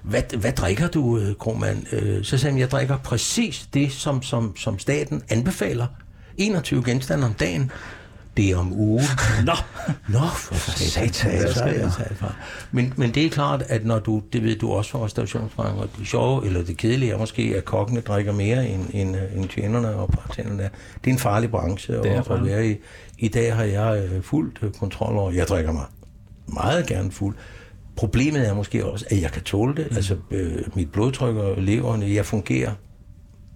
hvad, 0.03 0.37
hvad 0.39 0.53
drikker 0.53 0.89
du, 0.89 1.19
øh, 1.19 1.35
Krohmann? 1.35 1.87
Øh, 1.93 2.25
så 2.25 2.39
sagde 2.39 2.53
han, 2.53 2.61
jeg 2.61 2.71
drikker 2.71 2.97
præcis 2.97 3.69
det, 3.75 3.93
som, 3.93 4.23
som, 4.23 4.57
som 4.57 4.79
staten 4.79 5.23
anbefaler. 5.29 5.87
21 6.37 6.85
genstande 6.85 7.27
om 7.27 7.35
dagen. 7.35 7.71
Det 8.37 8.51
er 8.51 8.57
om 8.57 8.73
ugen. 8.73 9.05
Nå, 9.45 9.53
Nå, 10.09 10.27
for 10.35 10.71
satan, 10.71 11.13
så 11.13 11.65
jeg 11.65 11.93
taget 11.97 12.17
fra. 12.17 12.35
Men, 12.73 12.95
men 12.97 13.15
det 13.15 13.27
er 13.27 13.31
klart, 13.31 13.63
at 13.69 13.85
når 13.85 13.99
du, 13.99 14.23
det 14.33 14.43
ved 14.43 14.57
du 14.57 14.73
også 14.73 14.91
fra 14.91 15.05
restaurationsbranchen, 15.05 15.83
og 15.83 15.89
det 15.99 16.07
sjove, 16.07 16.47
eller 16.47 16.65
det 16.65 16.77
kedelige 16.77 17.13
er 17.13 17.19
måske, 17.19 17.55
at 17.57 17.65
kokkene 17.65 18.01
drikker 18.01 18.33
mere 18.33 18.69
end, 18.69 18.87
end, 18.93 19.17
øh, 19.17 19.37
end 19.37 19.49
tjenerne 19.49 19.89
og 19.89 20.11
bartenderne 20.11 20.63
er. 20.63 20.69
Det 21.05 21.11
er 21.11 21.15
en 21.15 21.19
farlig 21.19 21.51
branche 21.51 21.97
at, 21.97 22.31
at 22.31 22.45
være 22.45 22.69
i. 22.69 22.77
I 23.19 23.29
dag 23.29 23.57
har 23.57 23.65
jeg 23.65 24.09
øh, 24.13 24.23
fuldt 24.23 24.59
øh, 24.63 24.73
kontrol 24.73 25.17
over, 25.17 25.33
jeg 25.33 25.49
drikker 25.49 25.73
mig 25.73 25.85
meget 26.47 26.87
gerne 26.87 27.13
fuld. 27.13 27.37
Problemet 27.99 28.49
er 28.49 28.55
måske 28.55 28.87
også, 28.87 29.07
at 29.11 29.23
jeg 29.23 29.31
kan 29.31 29.43
tåle 29.43 29.75
det. 29.75 29.91
Mm. 29.91 29.97
Altså, 29.97 30.17
øh, 30.31 30.63
mit 30.75 30.93
blodtryk 30.93 31.37
og 31.37 31.63
leverne, 31.63 32.15
jeg 32.15 32.27
fungerer 32.27 32.73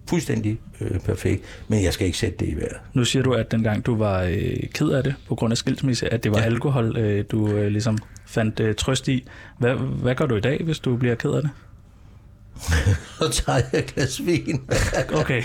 fuldstændig 0.09 0.59
øh, 0.81 0.99
perfekt, 0.99 1.43
men 1.67 1.83
jeg 1.83 1.93
skal 1.93 2.05
ikke 2.05 2.17
sætte 2.17 2.37
det 2.37 2.47
i 2.47 2.55
vejret. 2.55 2.77
nu 2.93 3.05
siger 3.05 3.23
du, 3.23 3.33
at 3.33 3.51
dengang 3.51 3.85
du 3.85 3.95
var 3.95 4.23
øh, 4.23 4.57
ked 4.73 4.89
af 4.89 5.03
det 5.03 5.15
på 5.27 5.35
grund 5.35 5.51
af 5.51 5.57
skilsmisse, 5.57 6.13
at 6.13 6.23
det 6.23 6.31
var 6.31 6.39
ja. 6.39 6.45
Alkohol, 6.45 6.97
øh, 6.97 7.25
du 7.31 7.47
øh, 7.47 7.67
ligesom 7.67 7.97
fandt 8.25 8.59
øh, 8.59 8.75
trøst 8.75 9.07
i. 9.07 9.27
Hvad, 9.59 9.75
hvad 9.75 10.15
gør 10.15 10.25
du 10.25 10.35
i 10.35 10.39
dag, 10.39 10.63
hvis 10.63 10.79
du 10.79 10.97
bliver 10.97 11.15
ked 11.15 11.31
af 11.31 11.41
det? 11.41 11.51
Så 13.19 13.29
tager 13.29 13.61
jeg 13.71 13.79
et 13.79 13.85
glas 13.95 14.25
vin. 14.25 14.61
Okay. 15.21 15.43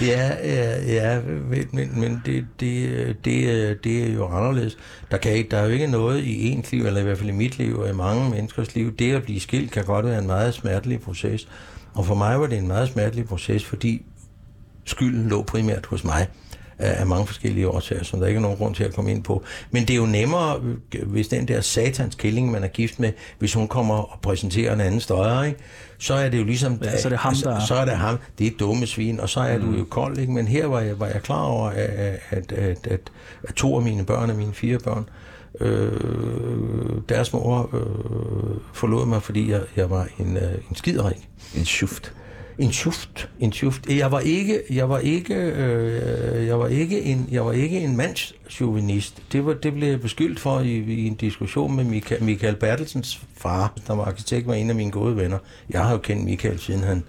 ja, 0.00 0.36
ja, 0.44 0.84
ja, 0.86 1.20
men, 1.20 1.68
men, 1.72 2.00
men 2.00 2.22
det, 2.26 2.46
det, 2.60 3.16
det, 3.24 3.84
det 3.84 4.04
er 4.04 4.12
jo 4.12 4.26
anderledes. 4.26 4.76
Der, 5.10 5.16
kan 5.16 5.46
der 5.50 5.56
er 5.56 5.64
jo 5.64 5.70
ikke 5.70 5.86
noget 5.86 6.24
i 6.24 6.48
ens 6.48 6.72
liv, 6.72 6.86
eller 6.86 7.00
i 7.00 7.04
hvert 7.04 7.18
fald 7.18 7.28
i 7.28 7.32
mit 7.32 7.58
liv, 7.58 7.78
og 7.78 7.90
i 7.90 7.92
mange 7.92 8.30
menneskers 8.30 8.74
liv. 8.74 8.96
Det 8.96 9.14
at 9.14 9.22
blive 9.22 9.40
skilt 9.40 9.70
kan 9.70 9.84
godt 9.84 10.06
være 10.06 10.18
en 10.18 10.26
meget 10.26 10.54
smertelig 10.54 11.00
proces. 11.00 11.48
Og 11.94 12.06
for 12.06 12.14
mig 12.14 12.40
var 12.40 12.46
det 12.46 12.58
en 12.58 12.68
meget 12.68 12.88
smertelig 12.88 13.28
proces, 13.28 13.64
fordi 13.64 14.02
skylden 14.84 15.28
lå 15.28 15.42
primært 15.42 15.86
hos 15.86 16.04
mig 16.04 16.26
af 16.78 17.06
mange 17.06 17.26
forskellige 17.26 17.68
årsager, 17.68 18.04
som 18.04 18.20
der 18.20 18.26
ikke 18.26 18.38
er 18.38 18.42
nogen 18.42 18.56
grund 18.56 18.74
til 18.74 18.84
at 18.84 18.94
komme 18.94 19.10
ind 19.10 19.22
på. 19.22 19.42
Men 19.70 19.82
det 19.82 19.90
er 19.90 19.96
jo 19.96 20.06
nemmere, 20.06 20.60
hvis 21.06 21.28
den 21.28 21.48
der 21.48 21.60
satans 21.60 22.14
killing, 22.14 22.50
man 22.50 22.64
er 22.64 22.68
gift 22.68 23.00
med, 23.00 23.12
hvis 23.38 23.54
hun 23.54 23.68
kommer 23.68 23.94
og 23.94 24.18
præsenterer 24.22 24.72
en 24.74 24.80
anden 24.80 25.00
støjer, 25.00 25.42
ikke? 25.44 25.58
så 25.98 26.14
er 26.14 26.28
det 26.28 26.38
jo 26.38 26.44
ligesom... 26.44 26.78
Ja, 26.82 26.98
så 27.00 27.08
er 27.08 27.10
det 27.10 27.18
ham, 27.18 27.34
der- 27.34 27.60
Så, 27.60 27.66
så 27.66 27.74
er 27.74 27.84
det 27.84 27.94
ham. 27.94 28.16
Det 28.38 28.46
er 28.46 28.50
et 28.50 28.60
dumme 28.60 28.86
svin, 28.86 29.20
og 29.20 29.28
så 29.28 29.40
er 29.40 29.58
mm. 29.58 29.64
du 29.72 29.78
jo 29.78 29.84
kold, 29.84 30.18
ikke? 30.18 30.32
Men 30.32 30.48
her 30.48 30.66
var 30.66 30.80
jeg, 30.80 31.00
var 31.00 31.06
jeg 31.06 31.22
klar 31.22 31.42
over, 31.42 31.68
at, 31.68 31.76
at, 31.76 32.18
at, 32.30 32.52
at, 32.52 33.00
at 33.48 33.54
to 33.56 33.76
af 33.76 33.82
mine 33.82 34.04
børn, 34.04 34.30
af 34.30 34.36
mine 34.36 34.54
fire 34.54 34.78
børn, 34.78 35.08
øh, 35.60 35.92
deres 37.08 37.32
mor 37.32 37.70
øh, 37.76 38.56
forlod 38.72 39.06
mig, 39.06 39.22
fordi 39.22 39.50
jeg, 39.50 39.60
jeg 39.76 39.90
var 39.90 40.08
en, 40.18 40.36
øh, 40.36 40.54
en 40.70 40.76
skiderik. 40.76 41.28
En 41.56 41.64
schuft. 41.64 42.12
En 42.58 42.70
tjuft, 42.70 43.28
en 43.40 43.52
tjuft. 43.52 43.88
Jeg 43.88 44.12
var 44.12 44.20
ikke, 44.20 44.62
jeg 44.70 44.88
var 44.88 44.98
ikke, 44.98 45.34
øh, 45.34 46.46
jeg 46.46 46.58
var 46.58 46.66
ikke 46.66 47.02
en, 47.02 47.28
jeg 47.30 47.46
var 47.46 47.52
ikke 47.52 47.80
en 47.80 47.96
mandschauvinist. 47.96 49.22
Det 49.32 49.46
var, 49.46 49.52
det 49.54 49.74
blev 49.74 49.88
jeg 49.88 50.00
beskyldt 50.00 50.40
for 50.40 50.60
i, 50.60 50.76
i 50.76 51.06
en 51.06 51.14
diskussion 51.14 51.76
med 51.76 51.84
Michael, 51.84 52.22
Michael 52.22 52.56
Bertelsens 52.56 53.20
far, 53.36 53.72
der 53.86 53.94
var 53.94 54.04
arkitekt, 54.04 54.46
var 54.46 54.54
en 54.54 54.70
af 54.70 54.76
mine 54.76 54.90
gode 54.90 55.16
venner. 55.16 55.38
Jeg 55.70 55.84
har 55.84 55.92
jo 55.92 55.98
kendt 55.98 56.24
Michael 56.24 56.58
siden 56.58 56.82
han 56.82 57.04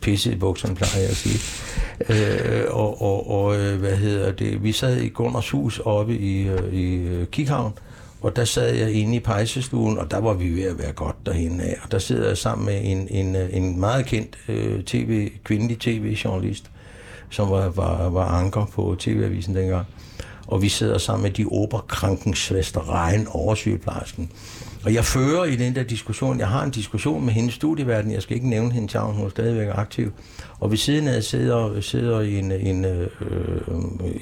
pisse 0.00 0.32
i 0.32 0.36
bukserne, 0.36 0.74
plejer 0.74 1.00
jeg 1.00 1.10
at 1.10 1.16
sige. 1.16 1.40
Øh, 2.08 2.64
og, 2.70 3.02
og, 3.02 3.30
og 3.30 3.56
øh, 3.56 3.78
hvad 3.78 3.96
hedder 3.96 4.32
det, 4.32 4.62
vi 4.62 4.72
sad 4.72 4.96
i 4.96 5.08
Gunners 5.08 5.50
hus 5.50 5.80
oppe 5.84 6.18
i, 6.18 6.48
øh, 6.48 6.74
i 6.74 6.94
øh, 6.94 7.26
Kikhavn, 7.26 7.72
og 8.26 8.36
der 8.36 8.44
sad 8.44 8.74
jeg 8.74 8.92
inde 8.92 9.16
i 9.16 9.20
pejsestuen, 9.20 9.98
og 9.98 10.10
der 10.10 10.18
var 10.18 10.32
vi 10.32 10.50
ved 10.50 10.62
at 10.62 10.78
være 10.78 10.92
godt 10.92 11.16
derhen 11.26 11.60
af. 11.60 11.76
Og 11.82 11.90
der 11.90 11.98
sidder 11.98 12.28
jeg 12.28 12.38
sammen 12.38 12.66
med 12.66 12.80
en, 12.84 13.08
en, 13.10 13.36
øh, 13.36 13.48
en 13.52 13.80
meget 13.80 14.06
kendt 14.06 14.38
øh, 14.48 14.84
TV, 14.84 15.30
kvindelig 15.44 15.78
tv-journalist, 15.78 16.70
som 17.30 17.50
var, 17.50 17.68
var, 17.68 18.08
var 18.08 18.26
anker 18.26 18.66
på 18.72 18.96
TV-avisen 18.98 19.54
dengang. 19.54 19.86
Og 20.46 20.62
vi 20.62 20.68
sidder 20.68 20.98
sammen 20.98 21.22
med 21.22 21.30
de 21.30 21.44
Oberkrankensvester 21.44 23.04
Rein, 23.04 23.26
oversygeplejersken. 23.30 24.30
Og 24.84 24.94
jeg 24.94 25.04
fører 25.04 25.44
i 25.44 25.56
den 25.56 25.74
der 25.74 25.82
diskussion, 25.82 26.38
jeg 26.38 26.48
har 26.48 26.64
en 26.64 26.70
diskussion 26.70 27.24
med 27.24 27.32
hendes 27.32 27.54
studieverden, 27.54 28.10
jeg 28.12 28.22
skal 28.22 28.36
ikke 28.36 28.48
nævne 28.48 28.72
hendes 28.72 28.94
navn, 28.94 29.14
hun 29.14 29.26
er 29.26 29.30
stadigvæk 29.30 29.68
aktiv. 29.72 30.12
Og 30.60 30.70
ved 30.70 30.78
siden 30.78 31.08
af 31.08 31.22
sidder, 31.22 31.80
sidder 31.80 32.20
en, 32.20 32.52
en, 32.52 32.84
øh, 32.84 33.08
øh 33.20 33.60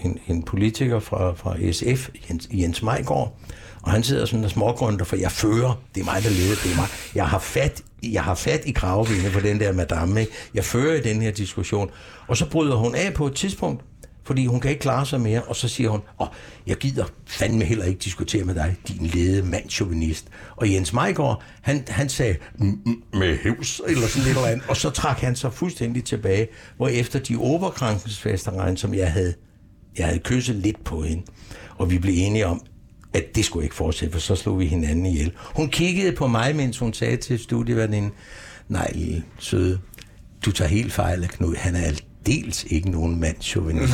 en, 0.05 0.19
en 0.27 0.43
politiker 0.43 0.99
fra, 0.99 1.33
fra 1.33 1.73
SF, 1.73 2.09
Jens, 2.31 2.49
Jens 2.53 2.83
Majgaard, 2.83 3.37
og 3.85 3.93
han 3.93 4.03
sidder 4.03 4.27
sådan 4.27 4.43
der 4.43 4.49
smågrønter, 4.49 5.05
for 5.05 5.17
jeg 5.17 5.33
fører, 5.33 5.83
det 5.95 6.01
er 6.01 6.05
mig, 6.05 6.23
der 6.23 6.31
leder, 6.31 6.55
det 6.65 6.73
er 6.73 6.77
mig. 6.77 6.89
Jeg 7.15 7.27
har 7.27 7.39
fat, 7.39 7.83
jeg 8.03 8.25
har 8.25 8.35
fat 8.35 8.63
i 8.67 8.73
kravbenet 8.73 9.33
på 9.33 9.41
den 9.41 9.61
der 9.61 9.73
madame, 9.73 10.21
ikke? 10.21 10.33
Jeg 10.55 10.65
fører 10.65 10.95
i 10.95 11.01
den 11.01 11.23
her 11.23 11.31
diskussion. 11.31 11.91
Og 12.27 12.37
så 12.37 12.51
bryder 12.51 12.77
hun 12.77 12.95
af 12.95 13.15
på 13.15 13.27
et 13.27 13.35
tidspunkt, 13.35 13.85
fordi 14.25 14.47
hun 14.47 14.61
kan 14.61 14.71
ikke 14.71 14.81
klare 14.81 15.07
sig 15.07 15.21
mere, 15.21 15.43
og 15.43 15.57
så 15.57 15.69
siger 15.69 15.91
hun, 15.91 16.01
åh, 16.21 16.27
jeg 16.67 16.77
gider 16.77 17.05
fandme 17.27 17.65
heller 17.65 17.85
ikke 17.85 17.99
diskutere 17.99 18.45
med 18.45 18.55
dig, 18.55 18.77
din 18.89 19.07
lede 19.07 19.43
mandsjovinist. 19.43 20.27
Og 20.57 20.73
Jens 20.73 20.93
Meigård, 20.93 21.43
han, 21.63 21.85
han 21.89 22.09
sagde, 22.09 22.37
med 23.15 23.39
hævs, 23.43 23.81
eller 23.89 24.07
sådan 24.07 24.27
lidt 24.27 24.37
eller 24.37 24.49
andet, 24.49 24.67
og 24.69 24.77
så 24.77 24.91
trak 24.91 25.19
han 25.19 25.37
sig 25.37 25.53
fuldstændig 25.53 26.05
tilbage, 26.05 26.49
hvor 26.77 26.89
efter 26.89 27.19
de 27.19 27.37
overkrankensfesteregn, 27.37 28.77
som 28.77 28.95
jeg 28.95 29.13
havde, 29.13 29.35
jeg 29.99 30.07
havde 30.07 30.19
kysset 30.19 30.57
lidt 30.57 30.85
på 30.85 31.03
hende, 31.03 31.23
og 31.77 31.91
vi 31.91 31.99
blev 31.99 32.15
enige 32.17 32.47
om, 32.47 32.63
at 33.15 33.25
det 33.35 33.45
skulle 33.45 33.65
ikke 33.65 33.77
fortsætte, 33.77 34.13
for 34.13 34.21
så 34.21 34.37
slog 34.37 34.59
vi 34.59 34.67
hinanden 34.67 35.07
ihjel. 35.07 35.33
Hun 35.37 35.69
kiggede 35.69 36.13
på 36.17 36.27
mig, 36.27 36.57
mens 36.57 36.79
hun 36.79 36.93
sagde 36.93 37.17
til 37.17 37.39
studieværdinden, 37.39 38.13
nej, 38.69 38.93
søde, 39.39 39.79
du 40.45 40.53
tager 40.53 40.69
helt 40.69 40.93
fejl 40.93 41.23
af 41.23 41.29
Knud. 41.29 41.55
Han 41.57 41.77
er 41.77 41.91
dels 42.27 42.65
ikke 42.65 42.91
nogen 42.91 43.21
mandchauvinist. 43.21 43.93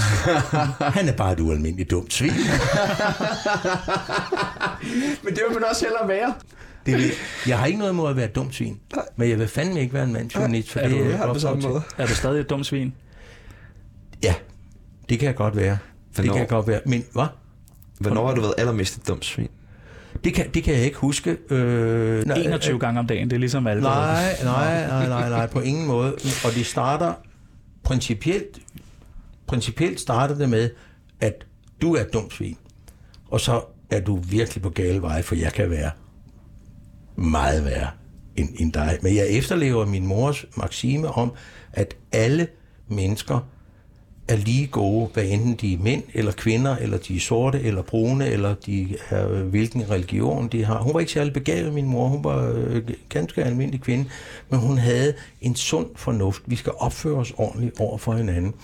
Han 0.97 1.09
er 1.09 1.13
bare 1.13 1.33
et 1.33 1.41
ualmindeligt 1.41 1.91
dumt 1.91 2.13
svin. 2.13 2.31
Men 5.25 5.35
det 5.35 5.43
vil 5.49 5.55
man 5.61 5.65
også 5.71 5.85
hellere 5.85 6.09
være. 6.09 6.35
Det 6.87 6.95
vil, 6.95 7.11
jeg 7.47 7.59
har 7.59 7.67
ikke 7.67 7.79
noget 7.79 7.93
imod 7.93 8.11
at 8.11 8.17
være 8.17 8.25
et 8.27 8.35
dumt 8.35 8.55
svin, 8.55 8.81
men 9.17 9.31
jeg 9.31 9.39
vil 9.39 9.49
fandme 9.49 9.81
ikke 9.81 9.95
være 9.95 10.05
en 10.05 10.13
mandchauvinist, 10.13 10.71
for 10.71 10.81
Er 10.81 10.89
det 10.89 10.99
du- 10.99 11.05
er 11.05 11.09
Jeg 11.09 11.31
på 11.35 11.39
samme 11.39 11.63
måde. 11.63 11.83
Er 11.99 12.07
du 12.07 12.15
stadig 12.15 12.41
et 12.41 12.51
dumt 12.51 12.67
svin? 12.67 12.93
Ja, 14.23 14.35
det 15.09 15.19
kan 15.19 15.27
jeg 15.27 15.35
godt 15.37 15.57
være. 15.57 15.71
Det 15.71 15.79
Hvornår? 16.15 16.33
kan 16.33 16.41
jeg 16.41 16.49
godt 16.49 16.67
være. 16.67 16.81
Men 16.87 17.05
hvad? 17.13 17.27
Hvornår 18.01 18.27
har 18.27 18.35
du 18.35 18.41
været 18.41 18.55
allermest 18.59 18.97
et 18.97 19.09
dumt 19.09 19.25
svin? 19.25 19.49
Det 20.25 20.35
kan, 20.35 20.51
det 20.55 20.65
kan 20.65 20.75
jeg 20.75 20.85
ikke 20.85 20.99
huske. 20.99 21.37
Øh, 21.51 22.27
nej, 22.27 22.37
21 22.37 22.79
gange 22.79 23.01
om 23.01 23.07
dagen, 23.07 23.31
det 23.31 23.37
er 23.37 23.41
ligesom 23.41 23.67
alkohol. 23.67 23.97
Nej, 23.97 24.37
nej, 24.45 24.87
nej, 24.87 25.09
nej, 25.09 25.29
nej, 25.29 25.47
på 25.47 25.61
ingen 25.61 25.87
måde. 25.87 26.13
Og 26.45 26.55
det 26.55 26.67
starter 26.67 27.13
principielt, 27.83 28.59
principielt 29.47 30.01
starter 30.01 30.35
det 30.35 30.49
med, 30.49 30.71
at 31.21 31.47
du 31.83 31.95
er 31.95 32.01
et 32.01 32.13
dumt 32.13 32.33
svin. 32.33 32.57
Og 33.29 33.41
så 33.41 33.61
er 33.91 34.01
du 34.01 34.17
virkelig 34.17 34.63
på 34.63 34.71
gale 34.71 35.03
vej, 35.03 35.23
for 35.23 35.35
jeg 35.35 35.53
kan 35.53 35.71
være 35.71 35.91
meget 37.17 37.65
værre 37.65 37.89
end, 38.37 38.49
end 38.59 38.73
dig. 38.73 38.99
Men 39.03 39.17
jeg 39.17 39.29
efterlever 39.29 39.87
min 39.87 40.07
mors 40.07 40.45
maxime 40.57 41.09
om, 41.09 41.33
at 41.73 41.97
alle 42.13 42.49
mennesker 42.89 43.49
er 44.31 44.37
lige 44.37 44.67
gode, 44.67 45.11
hvad 45.15 45.25
enten 45.25 45.55
de 45.55 45.75
er 45.75 45.79
mænd 45.79 46.03
eller 46.15 46.33
kvinder, 46.33 46.77
eller 46.77 46.99
de 46.99 47.17
er 47.17 47.21
sorte 47.21 47.61
eller 47.61 47.83
brune, 47.83 48.27
eller 48.27 48.55
de 48.55 48.97
er, 49.11 49.27
hvilken 49.27 49.91
religion 49.91 50.49
de 50.49 50.65
har. 50.65 50.79
Hun 50.79 50.95
var 50.95 51.01
ikke 51.01 51.13
særlig 51.13 51.33
begavet, 51.33 51.75
min 51.75 51.87
mor. 51.87 52.09
Hun 52.09 52.25
var 52.25 52.53
øh, 52.55 52.83
ganske 53.09 53.45
almindelig 53.45 53.81
kvinde, 53.81 54.05
men 54.49 54.61
hun 54.61 54.79
havde 54.79 55.15
en 55.41 55.57
sund 55.57 55.87
fornuft. 55.97 56.43
Vi 56.47 56.57
skal 56.57 56.73
opføre 56.79 57.17
os 57.17 57.33
ordentligt 57.37 57.81
over 57.81 57.99
for 57.99 58.13
hinanden. 58.13 58.55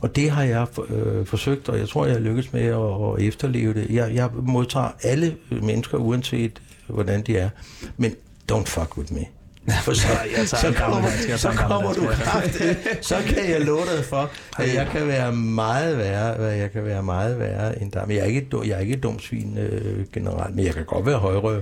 Og 0.00 0.16
det 0.16 0.30
har 0.30 0.42
jeg 0.42 0.66
øh, 0.88 1.26
forsøgt, 1.26 1.68
og 1.68 1.78
jeg 1.78 1.88
tror, 1.88 2.06
jeg 2.06 2.14
har 2.14 2.20
lykkes 2.20 2.52
med 2.52 2.62
at, 2.62 3.22
at 3.22 3.28
efterleve 3.28 3.74
det. 3.74 3.86
Jeg, 3.90 4.14
jeg 4.14 4.30
modtager 4.42 4.88
alle 5.02 5.36
mennesker, 5.62 5.98
uanset 5.98 6.62
øh, 6.88 6.94
hvordan 6.94 7.22
de 7.22 7.36
er. 7.36 7.48
Men 7.96 8.14
don't 8.52 8.66
fuck 8.66 8.98
with 8.98 9.12
me. 9.14 9.35
For 9.82 9.92
så, 9.92 10.08
Jeg 10.36 10.46
tager 10.48 10.72
så 10.72 10.78
kommer, 10.78 11.08
jeg 11.28 11.38
så 11.38 11.48
tager 11.48 11.68
gammel 11.68 11.76
kommer 11.76 11.92
du 11.92 12.06
kraft. 12.22 12.62
Så 13.06 13.16
kan 13.26 13.50
jeg 13.50 13.60
love 13.60 13.80
dig 13.96 14.04
for, 14.04 14.30
at 14.58 14.74
jeg 14.74 14.88
kan 14.92 15.06
være 15.08 15.32
meget 15.32 15.98
værre, 15.98 16.42
jeg 16.42 16.72
kan 16.72 16.84
være 16.84 17.02
meget 17.02 17.38
værre 17.38 17.82
end 17.82 17.92
dig. 17.92 18.02
Men 18.06 18.16
jeg 18.16 18.22
er 18.22 18.26
ikke 18.26 18.40
et, 18.40 18.68
jeg 18.68 18.76
er 18.76 18.78
ikke 18.78 18.94
et 18.94 19.02
dumt 19.02 19.22
svin 19.22 19.58
øh, 19.58 20.04
generelt, 20.12 20.54
men 20.56 20.64
jeg 20.64 20.74
kan 20.74 20.84
godt 20.84 21.06
være 21.06 21.18
højrøv. 21.18 21.60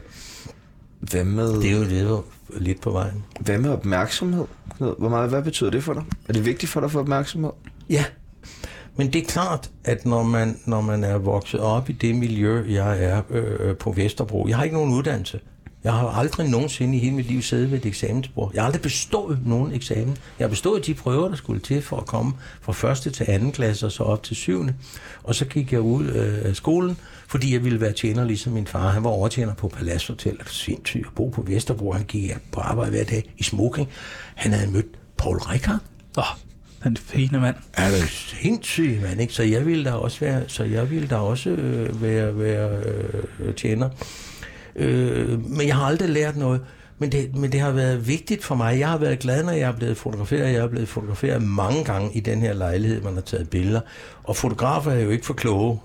Hvad 1.00 1.24
med, 1.24 1.52
Det 1.60 1.70
er 1.70 1.76
jo 1.76 1.84
lidt, 1.84 2.24
lidt 2.64 2.80
på 2.80 2.90
vejen. 2.90 3.24
hvad 3.40 3.58
med 3.58 3.70
opmærksomhed? 3.70 4.44
Hvor 4.78 5.08
meget, 5.08 5.30
hvad 5.30 5.42
betyder 5.42 5.70
det 5.70 5.84
for 5.84 5.92
dig? 5.92 6.02
Er 6.28 6.32
det 6.32 6.44
vigtigt 6.46 6.72
for 6.72 6.80
dig 6.80 6.84
at 6.84 6.90
få 6.92 7.00
opmærksomhed? 7.00 7.50
Ja, 7.90 8.04
men 8.96 9.12
det 9.12 9.22
er 9.22 9.26
klart, 9.26 9.70
at 9.84 10.06
når 10.06 10.22
man, 10.22 10.58
når 10.66 10.80
man 10.80 11.04
er 11.04 11.18
vokset 11.18 11.60
op 11.60 11.90
i 11.90 11.92
det 11.92 12.14
miljø, 12.14 12.64
jeg 12.72 13.04
er 13.04 13.22
øh, 13.30 13.76
på 13.76 13.92
Vesterbro, 13.92 14.46
jeg 14.48 14.56
har 14.56 14.64
ikke 14.64 14.76
nogen 14.76 14.92
uddannelse. 14.92 15.40
Jeg 15.84 15.92
har 15.92 16.08
aldrig 16.08 16.48
nogensinde 16.48 16.96
i 16.96 17.00
hele 17.00 17.14
mit 17.16 17.26
liv 17.26 17.42
siddet 17.42 17.70
ved 17.70 17.78
et 17.78 17.86
eksamensbord. 17.86 18.50
Jeg 18.54 18.62
har 18.62 18.66
aldrig 18.66 18.82
bestået 18.82 19.38
nogen 19.46 19.72
eksamen. 19.72 20.16
Jeg 20.38 20.44
har 20.44 20.48
bestået 20.48 20.86
de 20.86 20.94
prøver, 20.94 21.28
der 21.28 21.36
skulle 21.36 21.60
til 21.60 21.82
for 21.82 21.96
at 21.96 22.06
komme 22.06 22.32
fra 22.60 22.72
første 22.72 23.10
til 23.10 23.26
anden 23.28 23.52
klasse 23.52 23.86
og 23.86 23.92
så 23.92 24.02
op 24.02 24.22
til 24.22 24.36
syvende. 24.36 24.74
Og 25.22 25.34
så 25.34 25.44
gik 25.44 25.72
jeg 25.72 25.80
ud 25.80 26.04
øh, 26.04 26.48
af 26.48 26.56
skolen, 26.56 26.96
fordi 27.26 27.52
jeg 27.52 27.64
ville 27.64 27.80
være 27.80 27.92
tjener 27.92 28.24
ligesom 28.24 28.52
min 28.52 28.66
far. 28.66 28.90
Han 28.90 29.04
var 29.04 29.10
overtjener 29.10 29.54
på 29.54 29.68
Palace 29.68 30.12
Hotel. 30.12 30.38
Sindssygt 30.46 31.06
at 31.06 31.12
bo 31.14 31.28
på 31.28 31.42
Vesterbro. 31.42 31.92
Han 31.92 32.04
gik 32.04 32.30
på 32.52 32.60
arbejde 32.60 32.90
hver 32.90 33.04
dag 33.04 33.34
i 33.38 33.42
smoking. 33.42 33.88
Han 34.34 34.52
havde 34.52 34.70
mødt 34.70 34.86
Paul 35.16 35.36
Rickard. 35.36 35.78
Åh, 36.18 36.30
oh, 36.30 36.38
den 36.84 36.96
fine 36.96 37.40
mand. 37.40 37.56
Er 37.72 37.90
det 37.90 38.08
sindssygt, 38.08 39.02
mand, 39.02 39.20
ikke? 39.20 39.32
Så 39.32 39.42
jeg 39.42 39.66
ville 39.66 39.84
da 39.84 39.92
også 39.92 40.20
være, 40.20 40.42
så 40.48 40.64
jeg 40.64 40.90
ville 40.90 41.08
da 41.08 41.16
også 41.16 41.50
øh, 41.50 42.02
være, 42.02 42.38
være 42.38 42.82
øh, 43.38 43.54
tjener. 43.54 43.90
Øh, 44.76 45.50
men 45.50 45.66
jeg 45.66 45.76
har 45.76 45.84
aldrig 45.84 46.08
lært 46.08 46.36
noget. 46.36 46.60
Men 46.98 47.12
det, 47.12 47.36
men 47.36 47.52
det 47.52 47.60
har 47.60 47.70
været 47.70 48.08
vigtigt 48.08 48.44
for 48.44 48.54
mig. 48.54 48.78
Jeg 48.78 48.88
har 48.88 48.98
været 48.98 49.18
glad, 49.18 49.44
når 49.44 49.52
jeg 49.52 49.68
er 49.68 49.76
blevet 49.76 49.96
fotograferet. 49.96 50.52
Jeg 50.52 50.62
er 50.62 50.68
blevet 50.68 50.88
fotograferet 50.88 51.42
mange 51.42 51.84
gange 51.84 52.10
i 52.14 52.20
den 52.20 52.40
her 52.40 52.52
lejlighed, 52.52 53.02
man 53.02 53.14
har 53.14 53.20
taget 53.20 53.50
billeder. 53.50 53.80
Og 54.24 54.36
fotografer 54.36 54.90
er 54.90 55.00
jo 55.00 55.10
ikke 55.10 55.26
for 55.26 55.34
kloge. 55.34 55.80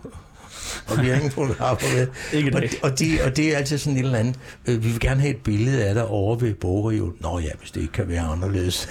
Og 0.88 1.02
vi 1.02 1.08
har 1.08 1.16
ingen 1.16 1.32
fotografer 1.32 1.98
med. 1.98 2.08
Ikke 2.40 2.58
og, 2.58 2.64
og, 2.84 3.00
de, 3.00 3.20
og 3.26 3.38
det 3.38 3.54
er 3.54 3.58
altid 3.58 3.78
sådan 3.78 3.98
et 3.98 4.04
eller 4.04 4.20
andet. 4.20 4.36
Øh, 4.66 4.84
vi 4.84 4.90
vil 4.90 5.00
gerne 5.00 5.22
have 5.22 5.36
et 5.36 5.44
billede 5.44 5.86
af 5.86 5.94
dig 5.94 6.08
over 6.08 6.36
ved 6.36 6.54
bogreolen. 6.54 7.16
Nå 7.20 7.40
ja, 7.40 7.50
hvis 7.60 7.72
det 7.72 7.82
ikke 7.82 7.94
kan 7.94 8.08
være 8.08 8.22
anderledes. 8.22 8.90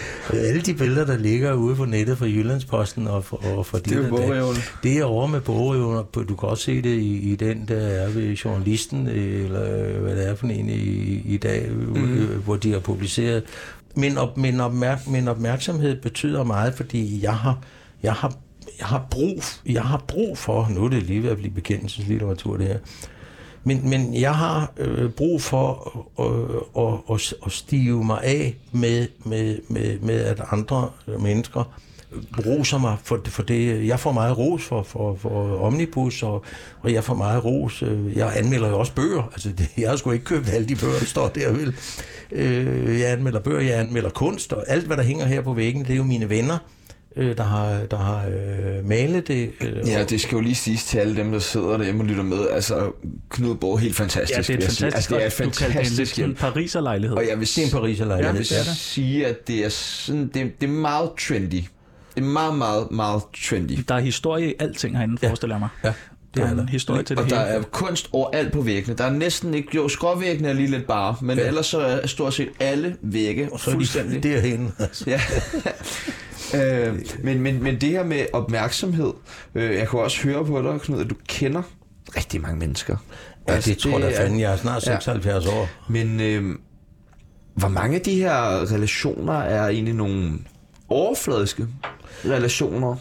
Alle 0.48 0.60
de 0.60 0.74
billeder, 0.74 1.06
der 1.06 1.18
ligger 1.18 1.52
ude 1.52 1.76
på 1.76 1.84
nettet 1.84 2.18
fra 2.18 2.26
Jyllandsposten 2.26 3.06
og 3.06 3.24
fra, 3.24 3.36
og 3.36 3.66
er 3.74 3.78
dit 3.78 3.96
og 3.96 4.02
dat, 4.02 4.10
bogreolen. 4.10 4.62
Det 4.82 4.98
er 4.98 5.04
over 5.04 5.26
med 5.26 5.40
bogreolen. 5.40 5.98
og 5.98 6.28
Du 6.28 6.36
kan 6.36 6.48
også 6.48 6.64
se 6.64 6.82
det 6.82 6.98
i, 6.98 7.32
i 7.32 7.36
den, 7.36 7.68
der 7.68 7.76
er 7.76 8.10
ved 8.10 8.32
journalisten, 8.32 9.06
eller 9.06 9.98
hvad 9.98 10.16
det 10.16 10.28
er 10.28 10.34
for 10.34 10.46
en 10.46 10.68
i, 10.68 11.22
i 11.24 11.36
dag, 11.36 11.70
mm. 11.70 12.42
hvor 12.44 12.56
de 12.56 12.72
har 12.72 12.80
publiceret. 12.80 13.42
Min, 13.96 14.18
op, 14.18 14.36
min, 14.36 14.60
opmærk, 14.60 15.06
min 15.06 15.28
opmærksomhed 15.28 16.00
betyder 16.00 16.44
meget, 16.44 16.74
fordi 16.74 17.22
jeg 17.22 17.36
har, 17.36 17.58
jeg 18.02 18.12
har 18.12 18.34
jeg 18.78 18.86
har 18.86 19.06
brug, 19.10 19.42
jeg 19.66 19.82
har 19.82 20.04
brug 20.08 20.38
for, 20.38 20.68
nu 20.70 20.84
er 20.84 20.88
det 20.88 21.02
lige 21.02 21.22
ved 21.22 21.30
at 21.30 21.36
blive 21.36 21.54
bekendelseslitteratur 21.54 22.56
det 22.56 22.66
her, 22.66 22.78
men, 23.64 23.90
men 23.90 24.14
jeg 24.20 24.34
har 24.34 24.72
øh, 24.76 25.10
brug 25.10 25.42
for 25.42 25.98
øh, 26.20 26.84
at, 26.84 27.14
at, 27.14 27.14
at, 27.14 27.34
at 27.46 27.52
stive 27.52 28.04
mig 28.04 28.20
af 28.24 28.54
med, 28.72 29.06
med, 29.24 29.58
med, 29.68 29.98
med 29.98 30.20
at 30.20 30.40
andre 30.50 30.90
mennesker 31.20 31.64
roser 32.46 32.78
mig 32.78 32.96
for, 33.04 33.20
for 33.26 33.42
det. 33.42 33.86
Jeg 33.86 34.00
får 34.00 34.12
meget 34.12 34.38
ros 34.38 34.62
for, 34.64 34.82
for, 34.82 35.14
for 35.16 35.56
Omnibus, 35.58 36.22
og, 36.22 36.44
og 36.80 36.92
jeg 36.92 37.04
får 37.04 37.14
meget 37.14 37.44
ros. 37.44 37.82
øh, 37.82 38.16
Jeg 38.16 38.32
anmelder 38.36 38.68
jo 38.68 38.78
også 38.78 38.92
bøger. 38.94 39.30
Altså, 39.32 39.48
det, 39.58 39.68
jeg 39.78 39.88
har 39.90 39.96
sgu 39.96 40.10
ikke 40.10 40.24
købt 40.24 40.48
alle 40.52 40.68
de 40.68 40.76
bøger, 40.76 40.98
der 40.98 41.04
står 41.04 41.28
der. 41.28 41.52
Vel? 41.52 41.74
Øh, 42.32 43.00
Jeg 43.00 43.10
anmelder 43.10 43.40
bøger, 43.40 43.60
jeg 43.60 43.78
anmelder 43.80 44.10
kunst, 44.10 44.52
og 44.52 44.64
alt, 44.68 44.86
hvad 44.86 44.96
der 44.96 45.02
hænger 45.02 45.26
her 45.26 45.40
på 45.40 45.52
væggen, 45.54 45.82
det 45.84 45.90
er 45.92 45.96
jo 45.96 46.02
mine 46.04 46.28
venner, 46.30 46.58
øh, 47.16 47.36
der 47.36 47.42
har, 47.44 47.80
der 47.90 47.96
har 47.96 48.26
øh, 48.26 48.88
malet 48.88 49.28
det. 49.28 49.50
Øh, 49.60 49.88
Ja, 49.88 50.04
det 50.04 50.20
skal 50.20 50.36
jo 50.36 50.40
lige 50.40 50.54
siges 50.54 50.84
til 50.84 50.98
alle 50.98 51.16
dem, 51.16 51.32
der 51.32 51.38
sidder 51.38 51.76
derhjemme 51.76 52.02
og 52.02 52.06
lytter 52.06 52.22
med. 52.22 52.48
Altså, 52.50 52.92
Knud 53.30 53.54
Borg, 53.56 53.78
helt 53.80 53.96
fantastisk. 53.96 54.36
Ja, 54.36 54.42
det 54.42 54.50
er 54.50 54.54
et 54.54 54.62
fantastisk, 54.62 54.94
altså, 54.94 55.14
det 55.14 55.22
er 55.22 55.26
et 55.26 55.32
godt- 55.38 55.54
du 55.58 55.64
det 55.64 55.66
en 55.68 55.72
fantastisk 55.74 56.40
pariserlejlighed. 56.40 57.16
Og 57.16 57.28
jeg 57.28 57.38
vil, 57.38 57.46
det 57.46 57.58
er 57.58 57.64
en 57.64 57.70
Pariser 57.70 58.16
jeg 58.16 58.34
vil 58.34 58.48
det 58.48 58.52
er 58.58 58.62
det. 58.64 58.76
sige, 58.76 59.26
at 59.26 59.48
det 59.48 59.64
er, 59.64 59.68
sådan, 59.68 60.30
det, 60.34 60.60
det 60.60 60.66
er 60.68 60.72
meget 60.72 61.10
trendy. 61.28 61.54
Det 61.54 62.20
er 62.20 62.20
meget, 62.22 62.58
meget, 62.58 62.90
meget 62.90 63.22
trendy. 63.48 63.78
Der 63.88 63.94
er 63.94 64.00
historie 64.00 64.50
i 64.50 64.54
alting 64.58 64.96
herinde, 64.96 65.18
Ja. 65.22 65.28
forestiller 65.28 65.54
jeg 65.56 65.60
mig. 65.60 65.68
Ja. 65.84 65.92
Det 66.34 66.42
er 66.42 66.46
er 66.46 66.54
der. 66.54 66.62
en 66.62 66.68
historie 66.68 67.02
til 67.02 67.16
det 67.16 67.24
Og 67.24 67.30
der 67.30 67.36
hele. 67.46 67.58
er 67.58 67.62
kunst 67.62 68.08
overalt 68.12 68.52
på 68.52 68.60
væggene. 68.60 68.96
Der 68.98 69.04
er 69.04 69.10
næsten 69.12 69.54
ikke... 69.54 69.68
Jo, 69.74 69.88
skråvæggene 69.88 70.48
er 70.48 70.52
lige 70.52 70.70
lidt 70.70 70.86
bare, 70.86 71.16
men 71.22 71.36
Ja. 71.36 71.42
ja. 71.42 71.48
ellers 71.48 71.66
så 71.66 71.78
er 71.80 72.06
stort 72.06 72.34
set 72.34 72.48
alle 72.60 72.96
vægge 73.02 73.52
Og 73.52 73.60
så 73.60 73.70
er 73.70 73.72
de 73.72 73.76
fuldstændig... 73.76 74.22
derhen. 74.32 74.72
Altså. 74.78 75.04
Ja. 75.06 75.20
øh, 76.54 76.98
men, 77.22 77.40
men, 77.40 77.62
men 77.62 77.80
det 77.80 77.88
her 77.88 78.04
med 78.04 78.26
opmærksomhed, 78.32 79.12
øh, 79.54 79.74
jeg 79.74 79.88
kunne 79.88 80.02
også 80.02 80.22
høre 80.22 80.44
på 80.44 80.62
dig, 80.62 80.80
Knud, 80.80 81.00
at 81.00 81.10
du 81.10 81.14
kender 81.28 81.62
rigtig 82.16 82.40
mange 82.40 82.58
mennesker. 82.58 82.96
Ja, 83.48 83.56
det 83.60 83.78
tror 83.78 83.98
jeg 83.98 84.10
da 84.12 84.22
fanden. 84.22 84.40
Jeg 84.40 84.52
er 84.52 84.56
snart 84.56 84.86
Ja. 84.86 85.00
76 85.00 85.46
år. 85.46 85.68
Men 85.88 86.20
øh, 86.20 86.54
hvor 87.54 87.68
mange 87.68 87.96
af 87.96 88.02
de 88.02 88.14
her 88.14 88.72
relationer 88.74 89.32
er 89.32 89.68
egentlig 89.68 89.94
nogle 89.94 90.32
overfladiske 90.88 91.66
relationer? 92.24 92.96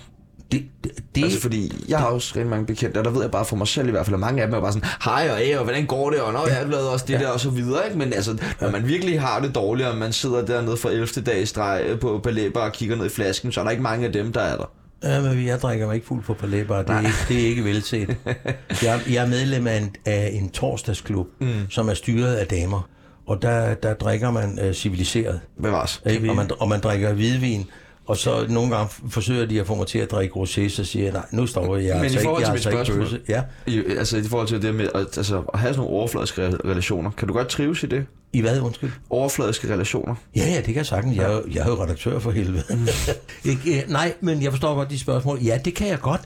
Det, 0.51 0.63
det, 0.83 0.91
Det, 1.15 1.23
altså 1.23 1.41
fordi, 1.41 1.85
jeg 1.89 1.99
har 1.99 2.05
også 2.05 2.33
rigtig 2.35 2.49
mange 2.49 2.65
bekendte, 2.65 2.97
og 2.97 3.05
der 3.05 3.11
ved 3.11 3.21
jeg 3.21 3.31
bare 3.31 3.45
for 3.45 3.55
mig 3.55 3.67
selv 3.67 3.87
i 3.87 3.91
hvert 3.91 4.05
fald, 4.05 4.13
at 4.13 4.19
mange 4.19 4.41
af 4.41 4.47
dem 4.47 4.55
er 4.55 4.61
bare 4.61 4.73
sådan, 4.73 4.89
hej 5.03 5.29
og 5.31 5.41
æh, 5.43 5.57
og 5.57 5.63
hvordan 5.63 5.85
går 5.85 6.09
det, 6.09 6.21
og 6.21 6.33
nå, 6.33 6.39
jeg 6.47 6.55
har 6.55 6.63
lavet 6.65 6.89
også 6.89 7.05
det 7.07 7.13
Ja. 7.13 7.19
der, 7.19 7.27
og 7.27 7.39
så 7.39 7.49
videre, 7.49 7.85
ikke? 7.85 7.97
Men 7.97 8.13
altså, 8.13 8.37
når 8.61 8.71
man 8.71 8.87
virkelig 8.87 9.21
har 9.21 9.39
det 9.39 9.55
dårligt, 9.55 9.87
og 9.89 9.97
man 9.97 10.13
sidder 10.13 10.45
dernede 10.45 10.77
for 10.77 10.89
11. 10.89 11.07
dag 11.25 11.41
i 11.41 11.45
streg 11.45 11.81
øh, 11.87 11.99
på 11.99 12.19
Baleba 12.23 12.59
og 12.59 12.71
kigger 12.71 12.95
ned 12.95 13.05
i 13.05 13.09
flasken, 13.09 13.51
så 13.51 13.59
er 13.59 13.63
der 13.63 13.71
ikke 13.71 13.83
mange 13.83 14.05
af 14.07 14.13
dem, 14.13 14.33
der 14.33 14.41
er 14.41 14.57
der. 14.57 14.65
Ja, 15.03 15.21
men 15.21 15.45
jeg 15.45 15.59
drikker 15.61 15.85
mig 15.87 15.95
ikke 15.95 16.07
fuld 16.07 16.23
på 16.23 16.33
palæber. 16.33 16.77
Det, 16.81 16.89
er 16.89 16.99
ikke- 16.99 17.11
det 17.29 17.41
er 17.43 17.47
ikke 17.47 17.63
velset. 17.63 18.15
Jeg, 18.83 19.01
jeg 19.09 19.23
er 19.23 19.27
medlem 19.27 19.67
af 19.67 19.77
en, 19.77 19.95
af 20.05 20.29
en 20.33 20.49
torsdagsklub, 20.49 21.27
mm. 21.39 21.47
som 21.69 21.89
er 21.89 21.93
styret 21.93 22.35
af 22.35 22.47
damer. 22.47 22.89
Og 23.27 23.41
der, 23.41 23.73
der 23.73 23.93
drikker 23.93 24.31
man 24.31 24.59
øh, 24.61 24.73
civiliseret. 24.73 25.39
Bevares. 25.63 26.01
Ikke? 26.05 26.29
Og, 26.29 26.35
man, 26.35 26.49
og 26.59 26.69
man 26.69 26.79
drikker 26.79 27.13
hvidvin. 27.13 27.65
Og 28.05 28.17
så 28.17 28.45
nogle 28.49 28.75
gange 28.75 28.91
forsøger 29.09 29.45
de 29.45 29.59
at 29.59 29.67
få 29.67 29.75
mig 29.75 29.87
til 29.87 29.99
at 29.99 30.11
drikke 30.11 30.33
rosé, 30.35 30.69
så 30.69 30.83
siger 30.83 31.03
jeg, 31.03 31.13
nej, 31.13 31.25
nu 31.31 31.47
stopper 31.47 31.77
jeg. 31.77 31.95
Men 31.95 32.01
i 32.01 32.03
altså 32.03 32.19
ikke, 32.19 32.23
forhold 32.27 32.43
til 32.43 32.51
mit 32.53 32.65
altså 32.65 32.93
spørgsmål. 32.93 33.21
Ja. 33.29 33.43
I, 33.67 33.83
altså 33.97 34.17
i 34.17 34.23
forhold 34.23 34.47
til 34.47 34.61
det 34.61 34.75
med 34.75 34.87
at, 34.95 35.17
altså, 35.17 35.43
at 35.53 35.59
have 35.59 35.73
sådan 35.73 35.83
nogle 35.83 35.99
overfladiske 35.99 36.47
re- 36.47 36.69
relationer, 36.69 37.11
kan 37.11 37.27
du 37.27 37.33
godt 37.33 37.47
trives 37.47 37.83
i 37.83 37.85
det? 37.85 38.05
I 38.33 38.41
hvad, 38.41 38.59
undskyld? 38.59 38.91
Overfladiske 39.09 39.73
relationer? 39.73 40.15
Ja, 40.35 40.49
ja, 40.49 40.55
det 40.55 40.65
kan 40.65 40.75
jeg 40.75 40.85
sagtens. 40.85 41.17
Jeg, 41.17 41.33
er 41.33 41.41
jeg 41.53 41.63
er 41.63 41.67
jo 41.67 41.83
redaktør 41.83 42.19
for 42.19 42.31
helvede. 42.31 42.63
Mm. 42.69 42.87
ikke, 43.51 43.81
øh, 43.81 43.89
nej, 43.89 44.13
men 44.21 44.43
jeg 44.43 44.51
forstår 44.51 44.75
godt 44.75 44.89
de 44.89 44.99
spørgsmål. 44.99 45.39
Ja, 45.39 45.59
det 45.65 45.75
kan 45.75 45.87
jeg 45.87 45.99
godt, 45.99 46.21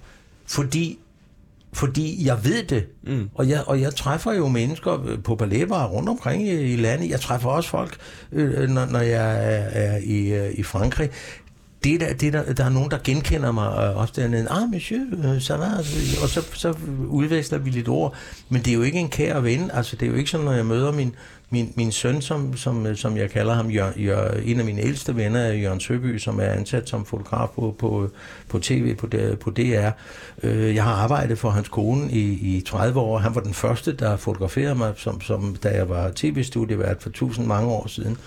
fordi, 0.48 1.00
fordi 1.74 2.26
jeg 2.28 2.46
ved 2.46 2.64
det. 2.64 2.86
Mm. 3.04 3.30
Og, 3.36 3.50
jeg, 3.50 3.64
og 3.68 3.82
jeg 3.82 3.96
træffer 3.96 4.34
jo 4.34 4.48
mennesker 4.48 5.06
øh, 5.08 5.24
på 5.24 5.36
balletbarer 5.36 5.88
rundt 5.88 6.10
omkring 6.10 6.48
i, 6.48 6.74
i 6.74 6.76
landet. 6.76 7.10
Jeg 7.10 7.22
træffer 7.22 7.50
også 7.50 7.70
folk, 7.70 7.98
øh, 8.32 8.70
når, 8.70 8.86
når 8.86 9.00
jeg 9.00 9.32
er, 9.32 9.64
er 9.72 9.98
i, 10.04 10.34
øh, 10.34 10.52
i 10.54 10.64
Frankrig. 10.64 11.10
Det 11.86 12.00
der, 12.00 12.14
det 12.14 12.34
der, 12.34 12.54
der 12.54 12.66
er 12.66 12.70
nogen, 12.70 12.92
der 12.92 12.98
genkender 13.04 13.52
mig 13.52 13.68
øh, 13.68 13.78
og 13.78 13.94
også 13.94 14.14
dernede. 14.18 14.48
Ah, 14.50 14.70
monsieur, 14.70 15.02
øh, 15.12 15.38
ça 15.38 15.54
va? 15.54 15.78
Altså, 15.78 16.22
og 16.24 16.30
så, 16.30 16.42
så 16.54 16.74
udveksler 17.08 17.58
vi 17.58 17.70
lidt 17.70 17.88
ord. 17.88 18.14
Men 18.50 18.62
det 18.62 18.68
er 18.72 18.74
jo 18.74 18.82
ikke 18.82 19.00
en 19.00 19.10
kær 19.10 19.40
ven. 19.40 19.72
Altså, 19.74 19.96
det 19.96 20.06
er 20.06 20.10
jo 20.10 20.18
ikke 20.18 20.30
sådan, 20.30 20.46
når 20.46 20.54
jeg 20.54 20.66
møder 20.66 20.92
min, 20.92 21.16
min, 21.56 21.74
min 21.76 21.92
søn, 21.92 22.22
som, 22.22 22.58
som, 22.58 22.96
som 22.96 23.18
jeg 23.18 23.30
kalder 23.30 23.54
ham, 23.54 23.70
Jør, 23.70 23.92
Jør, 23.98 24.32
en 24.32 24.60
af 24.60 24.66
mine 24.66 24.82
ældste 24.82 25.16
venner 25.16 25.40
er 25.40 25.54
Jørgen 25.54 25.80
Søby, 25.80 26.18
som 26.18 26.40
er 26.40 26.46
ansat 26.46 26.90
som 26.90 27.06
fotograf 27.06 27.50
på, 27.56 27.76
på, 27.80 28.10
på 28.50 28.60
tv 28.60 28.96
på, 28.96 29.08
på 29.42 29.50
DR. 29.50 29.90
Øh, 30.44 30.76
Jeg 30.76 30.84
har 30.84 30.94
arbejdet 30.94 31.38
for 31.38 31.50
hans 31.50 31.70
kone 31.70 32.12
i, 32.12 32.58
i 32.58 32.62
30 32.62 33.00
år. 33.00 33.18
Han 33.18 33.36
var 33.36 33.42
den 33.42 33.54
første, 33.54 33.96
der 33.96 34.18
fotograferede 34.18 34.76
mig, 34.76 34.94
som, 34.98 35.22
som, 35.22 35.56
da 35.64 35.70
jeg 35.70 35.90
var 35.90 36.12
tv-studievært 36.16 37.04
for 37.04 37.10
tusind 37.10 37.46
mange 37.46 37.70
år 37.70 37.88
siden. 37.88 38.18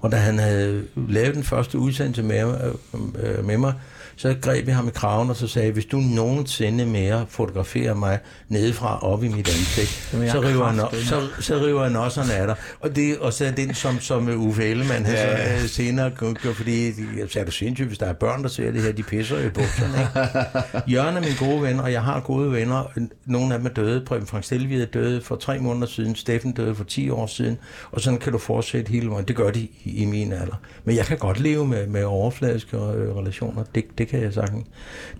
Og 0.00 0.12
da 0.12 0.16
han 0.16 0.38
havde 0.38 0.84
lavet 1.08 1.34
den 1.34 1.44
første 1.44 1.78
udsendelse 1.78 2.22
med, 2.22 2.54
øh, 2.94 3.38
øh 3.38 3.44
med 3.44 3.58
mig, 3.58 3.74
så 4.16 4.36
greb 4.40 4.66
jeg 4.68 4.76
ham 4.76 4.88
i 4.88 4.90
kraven, 4.90 5.30
og 5.30 5.36
så 5.36 5.48
sagde 5.48 5.72
hvis 5.72 5.86
du 5.86 5.96
nogensinde 5.96 6.86
mere 6.86 7.26
fotograferer 7.28 7.94
mig 7.94 8.18
nedefra 8.48 8.98
op 9.02 9.24
i 9.24 9.28
mit 9.28 9.48
ansigt, 9.48 9.90
så 10.32 10.40
river, 10.40 10.64
han, 10.64 11.04
så, 11.04 11.28
så 11.40 11.56
river 11.56 11.82
han 11.82 11.96
også 11.96 12.20
af 12.20 12.46
dig. 12.46 12.56
Og, 12.80 12.96
det, 12.96 13.18
og 13.18 13.32
så 13.32 13.44
er 13.44 13.50
den, 13.50 13.74
som, 13.74 14.00
som 14.00 14.28
Uffe 14.28 14.64
Ellemann 14.64 15.04
han 15.04 15.14
Ja, 15.14 15.60
så, 15.60 15.68
senere 15.68 16.10
gør, 16.10 16.52
fordi 16.52 16.86
jeg 17.18 17.30
sagde, 17.30 17.46
du 17.46 17.50
sindssygt, 17.50 17.88
hvis 17.88 17.98
der 17.98 18.06
er 18.06 18.12
børn, 18.12 18.42
der 18.42 18.48
ser 18.48 18.70
det 18.70 18.82
her, 18.82 18.92
de 18.92 19.02
pisser 19.02 19.40
jo 19.40 19.46
i 19.46 19.50
bukserne. 19.50 19.98
Ikke? 19.98 20.90
Jørgen 20.92 21.16
er 21.16 21.20
min 21.20 21.50
gode 21.50 21.62
ven, 21.62 21.80
og 21.80 21.92
jeg 21.92 22.02
har 22.02 22.20
gode 22.20 22.52
venner. 22.52 22.92
Nogle 23.26 23.54
af 23.54 23.58
dem 23.58 23.66
er 23.66 23.70
døde. 23.70 24.04
Preben 24.04 24.26
Frank 24.26 24.44
Stelvig 24.44 24.82
er 24.82 24.86
døde 24.86 25.20
for 25.20 25.36
tre 25.36 25.58
måneder 25.58 25.86
siden. 25.86 26.14
Steffen 26.14 26.52
døde 26.52 26.74
for 26.74 26.84
10 26.84 27.10
år 27.10 27.26
siden. 27.26 27.58
Og 27.90 28.00
sådan 28.00 28.18
kan 28.18 28.32
du 28.32 28.38
fortsætte 28.38 28.92
hele 28.92 29.10
vejen. 29.10 29.24
Det 29.24 29.36
gør 29.36 29.50
de 29.50 29.60
i, 29.60 30.02
i 30.02 30.04
min 30.04 30.32
alder. 30.32 30.60
Men 30.84 30.96
jeg 30.96 31.06
kan 31.06 31.18
godt 31.18 31.40
leve 31.40 31.66
med, 31.66 31.86
med 31.86 32.04
overfladiske 32.04 32.76
øh, 32.76 33.16
relationer. 33.16 33.64
Det, 33.74 33.84
det 33.98 34.05
kan 34.06 34.22
jeg 34.22 34.32
sagtens. 34.32 34.66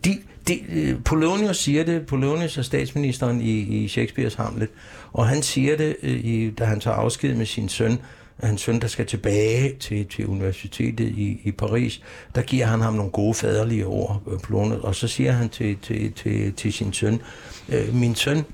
De, 0.04 0.18
de, 0.48 0.60
øh, 0.72 1.02
Polonius 1.04 1.58
siger 1.58 1.84
det. 1.84 2.06
Polonius 2.06 2.58
er 2.58 2.62
statsministeren 2.62 3.40
i, 3.40 3.58
i 3.58 3.88
Shakespeares 3.88 4.34
Hamlet. 4.34 4.68
Og 5.12 5.28
han 5.28 5.42
siger 5.42 5.76
det, 5.76 5.96
øh, 6.02 6.24
i, 6.24 6.50
da 6.50 6.64
han 6.64 6.80
tager 6.80 6.96
afsked 6.96 7.34
med 7.34 7.46
sin 7.46 7.68
søn, 7.68 7.98
hans 8.40 8.60
søn, 8.60 8.80
der 8.80 8.88
skal 8.88 9.06
tilbage 9.06 9.76
til, 9.80 10.06
til 10.06 10.26
universitetet 10.26 11.08
i, 11.08 11.40
i 11.44 11.52
Paris, 11.52 12.00
der 12.34 12.42
giver 12.42 12.66
han 12.66 12.80
ham 12.80 12.94
nogle 12.94 13.10
gode 13.10 13.34
faderlige 13.34 13.86
ord, 13.86 14.22
øh, 14.32 14.38
Polonius, 14.38 14.80
og 14.82 14.94
så 14.94 15.08
siger 15.08 15.32
han 15.32 15.48
til, 15.48 15.76
til, 15.82 16.12
til, 16.12 16.52
til 16.52 16.72
sin 16.72 16.92
søn, 16.92 17.20
min 17.92 18.14
søn, 18.14 18.44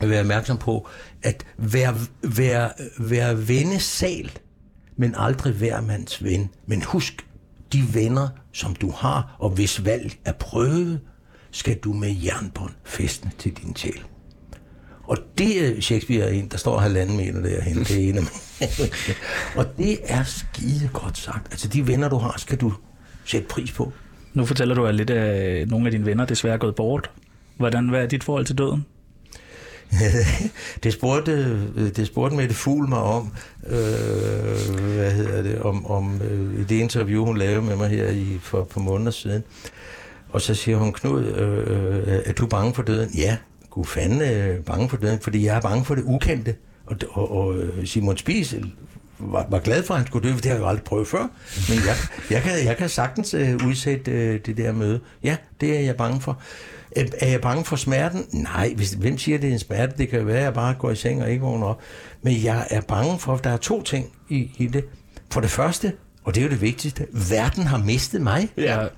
vær 0.00 0.20
opmærksom 0.20 0.58
på, 0.58 0.88
at 1.22 1.46
vær, 1.56 1.92
vær, 2.22 2.68
vær 2.98 3.34
vennesal, 3.34 4.30
men 4.96 5.14
aldrig 5.18 5.52
hver 5.52 5.80
mands 5.80 6.24
ven. 6.24 6.50
Men 6.66 6.82
husk, 6.82 7.26
de 7.72 7.94
venner, 7.94 8.28
som 8.56 8.74
du 8.74 8.90
har, 8.90 9.36
og 9.38 9.50
hvis 9.50 9.84
valg 9.84 10.18
er 10.24 10.32
prøvet, 10.32 11.00
skal 11.50 11.76
du 11.78 11.92
med 11.92 12.16
jernbånd 12.24 12.72
festne 12.84 13.30
til 13.38 13.52
din 13.52 13.76
sjæl. 13.76 14.04
Og 15.02 15.16
det 15.38 15.66
er 15.66 15.80
Shakespeare 15.80 16.34
en, 16.34 16.48
der 16.48 16.56
står 16.56 16.78
halvanden 16.78 17.16
meter 17.16 17.42
derhen. 17.42 17.78
Det 17.78 17.90
er 17.90 18.08
en 18.08 18.18
af 18.18 18.22
og 19.58 19.76
det 19.78 19.98
er 20.04 20.24
skide 20.24 20.90
godt 20.92 21.18
sagt. 21.18 21.52
Altså 21.52 21.68
de 21.68 21.86
venner, 21.86 22.08
du 22.08 22.16
har, 22.16 22.34
skal 22.38 22.58
du 22.58 22.72
sætte 23.24 23.48
pris 23.48 23.72
på. 23.72 23.92
Nu 24.34 24.46
fortæller 24.46 24.74
du, 24.74 24.86
at 24.86 24.94
lidt 24.94 25.10
af 25.10 25.68
nogle 25.68 25.86
af 25.86 25.92
dine 25.92 26.06
venner 26.06 26.24
desværre 26.24 26.54
er 26.54 26.58
gået 26.58 26.74
bort. 26.74 27.10
Hvordan, 27.56 27.88
hvad 27.88 28.02
er 28.02 28.06
dit 28.06 28.24
forhold 28.24 28.46
til 28.46 28.58
døden? 28.58 28.86
det 30.82 30.92
spurgte, 30.92 31.90
det 31.90 32.06
spurgte 32.06 32.36
Mette 32.36 32.54
Fugl 32.54 32.88
mig 32.88 32.98
om, 32.98 33.32
øh, 33.66 33.76
hvad 34.94 35.10
hedder 35.10 35.42
det, 35.42 35.62
om, 35.62 35.86
om 35.86 36.22
øh, 36.22 36.60
i 36.60 36.64
det 36.64 36.76
interview, 36.76 37.24
hun 37.24 37.38
lavede 37.38 37.62
med 37.62 37.76
mig 37.76 37.88
her 37.88 38.08
i, 38.08 38.38
for 38.42 38.60
et 38.60 38.68
par 38.68 38.80
måneder 38.80 39.10
siden. 39.10 39.44
Og 40.30 40.40
så 40.40 40.54
siger 40.54 40.76
hun, 40.76 40.92
Knud, 40.92 41.24
øh, 41.24 42.14
øh 42.14 42.22
er 42.24 42.32
du 42.32 42.46
bange 42.46 42.74
for 42.74 42.82
døden? 42.82 43.10
Ja, 43.14 43.36
gud 43.70 43.84
fanden 43.84 44.20
øh, 44.20 44.64
bange 44.64 44.88
for 44.88 44.96
døden, 44.96 45.20
fordi 45.20 45.44
jeg 45.44 45.56
er 45.56 45.60
bange 45.60 45.84
for 45.84 45.94
det 45.94 46.04
ukendte. 46.06 46.54
Og, 46.86 46.96
og, 47.10 47.36
og 47.36 47.56
øh, 47.56 47.86
Simon 47.86 48.16
Spies 48.16 48.52
øh, 48.52 48.62
var, 49.18 49.46
var 49.50 49.58
glad 49.58 49.82
for, 49.82 49.94
at 49.94 50.00
han 50.00 50.06
skulle 50.06 50.28
dø, 50.28 50.34
for 50.34 50.40
det 50.40 50.50
har 50.50 50.56
jeg 50.56 50.62
jo 50.62 50.68
aldrig 50.68 50.84
prøvet 50.84 51.08
før. 51.08 51.28
Men 51.68 51.78
jeg, 51.86 51.96
jeg, 52.30 52.42
kan, 52.42 52.52
jeg 52.64 52.76
kan 52.76 52.88
sagtens 52.88 53.34
øh, 53.34 53.66
udsætte 53.66 54.10
øh, 54.10 54.40
det 54.46 54.56
der 54.56 54.72
møde. 54.72 55.00
Ja, 55.22 55.36
det 55.60 55.76
er 55.76 55.80
jeg 55.80 55.96
bange 55.96 56.20
for. 56.20 56.40
Er 56.96 57.04
er 57.20 57.28
jeg 57.30 57.40
bange 57.40 57.64
for 57.64 57.76
smerten? 57.76 58.26
Nej, 58.32 58.72
hvis, 58.76 58.90
hvem 58.92 59.18
siger, 59.18 59.38
det 59.38 59.48
er 59.48 59.52
en 59.52 59.58
smerte? 59.58 59.94
Det 59.98 60.08
kan 60.08 60.18
jo 60.18 60.24
være, 60.24 60.38
at 60.38 60.44
jeg 60.44 60.54
bare 60.54 60.74
går 60.78 60.90
i 60.90 60.96
seng 60.96 61.22
og 61.22 61.30
ikke 61.30 61.42
vågner 61.42 61.66
op. 61.66 61.80
Men 62.22 62.42
jeg 62.44 62.66
er 62.70 62.80
bange 62.80 63.18
for, 63.18 63.34
at 63.34 63.44
der 63.44 63.50
er 63.50 63.56
to 63.56 63.82
ting 63.82 64.06
i, 64.28 64.50
i 64.58 64.66
det. 64.66 64.84
For 65.32 65.40
det 65.40 65.50
første, 65.50 65.92
og 66.24 66.34
det 66.34 66.40
er 66.40 66.44
jo 66.44 66.50
det 66.50 66.60
vigtigste, 66.60 67.06
verden 67.30 67.62
har 67.62 67.78
mistet 67.78 68.20
mig. 68.22 68.48
Ja. 68.56 68.62
Er 68.72 68.88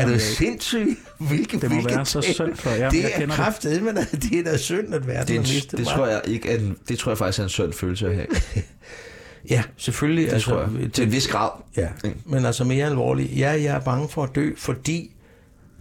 Jamen, 0.00 0.14
du 0.14 0.20
sindssyg? 0.20 0.96
Hvilke, 1.18 1.60
Det 1.60 1.70
må 1.70 1.76
hvilke 1.76 1.96
være 1.96 2.06
så 2.06 2.20
synd 2.22 2.56
for 2.56 2.70
jer. 2.70 2.76
Jeg 2.78 2.90
Det 2.90 3.04
er 3.04 3.08
kender 3.08 3.26
det. 3.26 3.34
kraftedet, 3.36 3.82
men 3.82 3.96
det 3.96 4.32
er 4.38 4.42
da 4.44 4.56
synd, 4.56 4.94
at 4.94 5.06
verden 5.06 5.26
Det, 5.26 5.30
er 5.36 5.40
har 5.40 5.46
en, 5.48 5.54
mistet 5.54 5.70
det 5.78 5.78
mig. 5.86 5.86
tror 5.94 6.06
jeg 6.06 6.20
ikke 6.26 6.50
er 6.50 6.58
en, 6.58 6.76
det 6.88 6.98
tror 6.98 7.10
jeg 7.12 7.18
faktisk 7.18 7.38
er 7.38 7.42
en 7.42 7.48
sund 7.48 7.72
følelse 7.72 8.08
at 8.08 8.14
have. 8.14 8.26
Ja, 9.50 9.62
selvfølgelig. 9.76 10.26
Det 10.26 10.32
altså, 10.32 10.50
tror 10.50 10.60
jeg. 10.80 10.92
Til 10.92 11.04
en 11.04 11.12
vis 11.12 11.28
grad. 11.28 11.50
Ja, 11.76 11.88
men 12.26 12.44
altså 12.44 12.64
mere 12.64 12.86
alvorligt. 12.86 13.38
Ja, 13.38 13.50
jeg 13.50 13.64
er 13.76 13.80
bange 13.80 14.08
for 14.08 14.22
at 14.22 14.30
dø, 14.34 14.50
fordi 14.56 15.10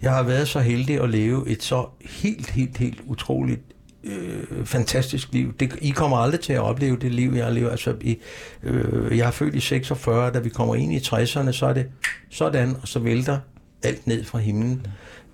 jeg 0.02 0.12
har 0.12 0.24
været 0.24 0.48
så 0.48 0.60
heldig 0.60 1.02
at 1.02 1.10
leve 1.10 1.50
et 1.50 1.64
så 1.64 1.86
helt, 2.02 2.50
helt, 2.50 2.78
helt 2.78 3.02
utroligt 3.06 3.62
øh, 4.04 4.66
fantastisk 4.66 5.34
liv. 5.34 5.54
Det, 5.54 5.76
I 5.82 5.90
kommer 5.90 6.18
aldrig 6.18 6.40
til 6.40 6.54
at 6.54 6.62
opleve 6.62 6.98
det 6.98 7.12
liv, 7.12 7.34
jeg 7.34 7.54
lever. 7.54 7.70
Altså, 7.70 7.96
i, 8.02 8.18
øh, 8.64 9.18
jeg 9.18 9.28
er 9.28 9.32
født 9.32 9.56
i 9.56 9.60
46, 9.60 10.32
da 10.32 10.40
vi 10.40 10.50
kommer 10.50 10.76
ind 10.76 10.94
i 10.94 10.98
60'erne, 10.98 11.52
så 11.52 11.66
er 11.66 11.74
det 11.74 11.86
sådan, 12.30 12.76
og 12.82 12.88
så 12.88 13.00
vælter 13.00 13.40
alt 13.84 14.08
ned 14.08 14.24
fra 14.24 14.40
himlen. 14.40 14.88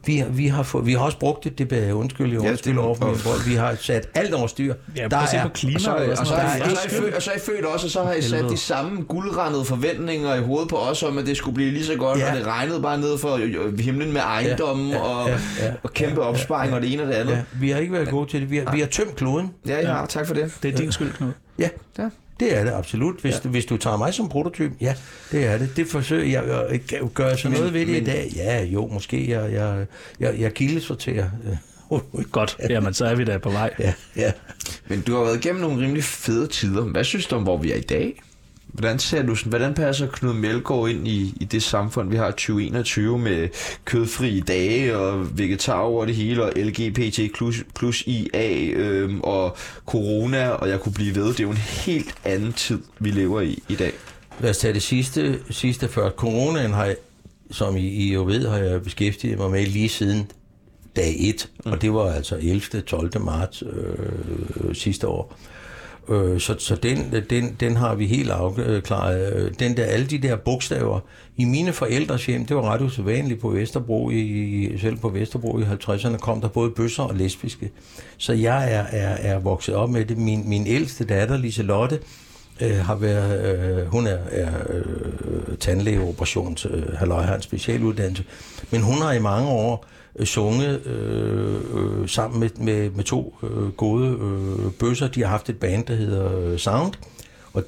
Vi, 0.06 0.18
har- 0.18 0.28
vi, 0.30 0.48
har, 0.48 0.64
fået, 0.64 0.86
vi 0.86 0.94
har 0.94 1.00
også 1.00 1.20
brugt 1.20 1.44
det, 1.44 1.60
det 1.60 1.72
jeg 1.72 1.94
undskyld, 1.94 2.34
jeg 2.34 2.42
Ja, 2.44 2.50
undskyld 2.50 2.78
over 2.78 2.96
for. 2.96 3.48
Vi 3.50 3.56
har 3.56 3.76
sat 3.80 4.10
alt 4.14 4.34
over 4.34 4.48
styr. 4.48 4.74
Ja, 4.98 5.06
at 5.06 5.30
se 5.32 5.38
på 5.44 5.50
klima. 5.50 5.76
Og 5.76 5.82
så, 5.82 5.90
og 5.96 5.96
og, 6.20 6.28
så, 6.28 6.34
og, 6.34 6.40
er 6.40 6.46
og, 6.46 6.54
så, 6.54 6.98
er 7.00 7.10
I 7.10 7.14
og 7.16 7.22
så 7.22 7.32
er 7.32 7.36
I 7.36 7.40
født 7.40 7.66
også, 7.66 7.88
og 7.88 7.92
så 7.92 8.04
har 8.04 8.14
I 8.14 8.22
sat 8.22 8.46
de 8.50 8.58
samme 8.58 9.02
guldrandede 9.04 9.66
forventninger 9.66 10.36
i 10.36 10.42
hovedet 10.42 10.70
på 10.70 10.76
os 10.78 11.04
om, 11.04 11.18
at 11.18 11.26
det 11.26 11.38
skulle 11.38 11.56
blive 11.56 11.72
lige 11.72 11.86
så 11.86 11.96
godt, 11.96 12.20
Ja. 12.20 12.32
og 12.32 12.38
det 12.38 12.46
regnede 12.46 12.82
bare 12.82 12.98
ned 13.00 13.18
for 13.18 13.38
himlen 13.82 14.14
med 14.14 14.22
ejendommen 14.22 14.90
Ja, 14.90 14.96
ja, 14.96 15.02
og, 15.04 15.28
ja, 15.30 15.38
ja, 15.66 15.72
og 15.84 15.94
kæmpe 15.94 16.22
opsparing 16.22 16.74
og 16.74 16.82
det 16.82 16.94
ene 16.94 17.02
og 17.04 17.08
det 17.08 17.14
andet. 17.14 17.34
Ja, 17.34 17.42
vi 17.60 17.70
har 17.70 17.80
ikke 17.80 17.94
været 17.94 18.10
gode 18.10 18.30
til 18.30 18.42
det. 18.42 18.52
Vi 18.52 18.58
har, 18.58 18.72
vi 18.72 18.80
har 18.80 18.88
tømt 18.88 19.16
kloden. 19.16 19.52
Ja, 19.68 19.98
ja, 20.00 20.06
tak 20.10 20.28
for 20.28 20.34
det. 20.34 20.54
Det 20.64 20.74
er 20.74 20.78
din 20.78 20.92
skyld, 20.92 21.14
Knud. 21.14 21.32
Ja, 21.60 21.70
Ja. 22.00 22.10
Det 22.40 22.58
er 22.58 22.64
det 22.64 22.72
absolut. 22.72 23.22
Hvis, 23.22 23.36
ja. 23.44 23.50
hvis 23.50 23.66
du 23.66 23.78
tager 23.78 23.98
mig 23.98 24.14
som 24.14 24.30
prototyp, 24.30 24.72
ja, 24.82 24.96
det 25.32 25.46
er 25.46 25.58
det. 25.58 25.70
Det 25.78 25.88
forsøger 25.88 26.42
jeg 26.42 26.44
at 27.02 27.14
gøre 27.14 27.38
så 27.38 27.50
Men- 27.50 27.58
noget 27.58 27.74
ved 27.74 27.80
det 27.80 27.88
men- 27.88 28.02
i 28.02 28.06
dag. 28.06 28.32
Ja, 28.36 28.64
jo, 28.64 28.88
måske 28.88 29.30
jeg, 29.30 29.52
jeg, 29.54 29.86
jeg, 30.20 30.40
jeg 30.40 30.54
kildesorterer. 30.54 31.30
Godt, 32.32 32.58
jamen 32.70 32.94
så 32.94 33.06
er 33.06 33.16
vi 33.16 33.24
da 33.24 33.38
på 33.38 33.50
vej. 33.50 33.74
Ja, 33.80 33.94
ja. 34.16 34.32
Men 34.88 35.02
du 35.02 35.16
har 35.16 35.24
været 35.24 35.46
igennem 35.46 35.62
nogle 35.62 35.82
rimelig 35.84 36.04
fede 36.04 36.48
tider. 36.48 36.82
Hvad 36.84 37.04
synes 37.04 37.26
du 37.26 37.36
om, 37.36 37.44
hvor 37.44 37.58
vi 37.58 37.72
er 37.72 37.76
i 37.76 37.82
dag? 37.82 38.22
Hvordan 38.80 39.00
ser 39.00 39.24
du, 39.24 39.36
sådan- 39.36 39.50
hvordan 39.50 39.74
passer 39.74 40.08
Knud 40.08 40.34
Melgaard 40.34 40.90
ind 40.90 41.08
i, 41.08 41.34
i 41.42 41.46
det 41.46 41.64
samfund, 41.64 42.10
vi 42.10 42.16
har 42.16 42.28
i 42.30 42.32
2021 42.32 43.20
med 43.20 43.50
kødfri 43.86 44.40
dage 44.40 44.98
og 44.98 45.38
vegetar 45.38 45.80
over 45.80 46.06
det 46.06 46.16
hele 46.16 46.44
og 46.44 46.52
LGBT 46.56 47.20
plus, 47.36 47.56
plus 47.76 48.02
IA 48.08 48.70
øhm, 48.74 49.22
og 49.22 49.58
corona, 49.86 50.48
og 50.50 50.70
jeg 50.70 50.80
kunne 50.80 50.94
blive 50.94 51.16
ved. 51.16 51.26
Det 51.28 51.40
er 51.40 51.44
jo 51.44 51.50
en 51.52 51.58
helt 51.58 52.16
anden 52.26 52.54
tid, 52.54 52.80
vi 53.00 53.12
lever 53.12 53.42
i 53.42 53.64
i 53.70 53.76
dag. 53.76 53.92
Lad 54.40 54.50
os 54.50 54.58
tage 54.58 54.74
det 54.74 54.82
sidste, 54.82 55.40
sidste 55.50 55.88
før. 55.88 56.10
Coronaen 56.10 56.74
har, 56.74 56.86
jeg- 56.86 56.96
som 57.52 57.78
I, 57.78 57.88
I 57.88 58.14
jo 58.14 58.24
ved, 58.26 58.48
har 58.48 58.58
jeg 58.58 58.84
beskæftiget 58.84 59.38
mig 59.38 59.52
med 59.52 59.66
lige 59.66 59.90
siden 59.90 60.32
dag 60.96 61.16
1, 61.20 61.50
mm. 61.66 61.72
og 61.72 61.82
det 61.82 61.94
var 61.94 62.12
altså 62.14 62.36
11. 62.42 62.82
12. 62.82 63.22
marts 63.22 63.64
øh, 63.74 64.76
sidste 64.76 65.08
år. 65.08 65.34
Øh, 65.40 65.55
Øh, 66.10 66.40
så 66.40 66.56
så 66.60 66.76
den, 66.76 67.24
den, 67.30 67.56
den 67.60 67.76
har 67.76 67.96
vi 67.96 68.06
helt 68.06 68.32
afklaret. 68.32 69.34
Øh, 69.34 69.52
den 69.60 69.78
der, 69.78 69.84
alle 69.84 70.06
de 70.06 70.18
der 70.18 70.36
bogstaver, 70.36 71.00
i 71.38 71.46
mine 71.46 71.74
forældres 71.74 72.26
hjem, 72.26 72.46
det 72.46 72.56
var 72.56 72.62
ret 72.74 72.82
usædvanligt 72.82 73.42
på 73.42 73.50
Vesterbro, 73.50 74.10
i, 74.10 74.78
selv 74.82 74.98
på 74.98 75.10
Vesterbro 75.10 75.60
i 75.60 75.64
50'erne, 75.64 76.18
kom 76.18 76.42
der 76.42 76.48
både 76.48 76.70
bøsser 76.70 77.04
og 77.04 77.16
lesbiske. 77.16 77.72
Så 78.18 78.34
jeg 78.34 78.74
er, 78.74 78.84
er, 78.92 79.34
er 79.34 79.40
vokset 79.40 79.76
op 79.76 79.90
med 79.90 80.06
det. 80.06 80.18
Min, 80.18 80.50
min 80.50 80.68
ældste 80.68 81.06
datter, 81.06 81.38
Liselotte, 81.38 82.00
øh, 82.62 82.78
har 82.78 82.96
været, 82.96 83.56
øh, 83.56 83.88
hun 83.88 84.08
er, 84.08 84.18
er 84.32 84.52
øh, 84.70 85.58
tandlægeoperations, 85.58 86.66
øh, 86.66 86.94
halløj, 86.94 87.24
har 87.24 87.36
en 87.36 87.42
specialuddannelse, 87.42 88.24
men 88.72 88.82
hun 88.82 88.98
har 88.98 89.12
i 89.12 89.20
mange 89.20 89.50
år 89.50 89.86
Øh, 90.20 90.26
sunget 90.26 90.86
øh, 90.86 91.56
øh, 91.74 92.10
sammen 92.10 92.40
med, 92.40 92.50
med, 92.58 92.90
med 92.90 93.04
to 93.04 93.36
øh, 93.44 93.70
gode 93.70 94.08
øh, 94.08 94.72
bøsser. 94.72 95.08
De 95.08 95.22
har 95.22 95.30
haft 95.30 95.50
et 95.50 95.60
band, 95.60 95.86
der 95.86 95.96
hedder 95.96 96.40
øh, 96.40 96.60
Sound, 96.60 96.94
og 97.54 97.64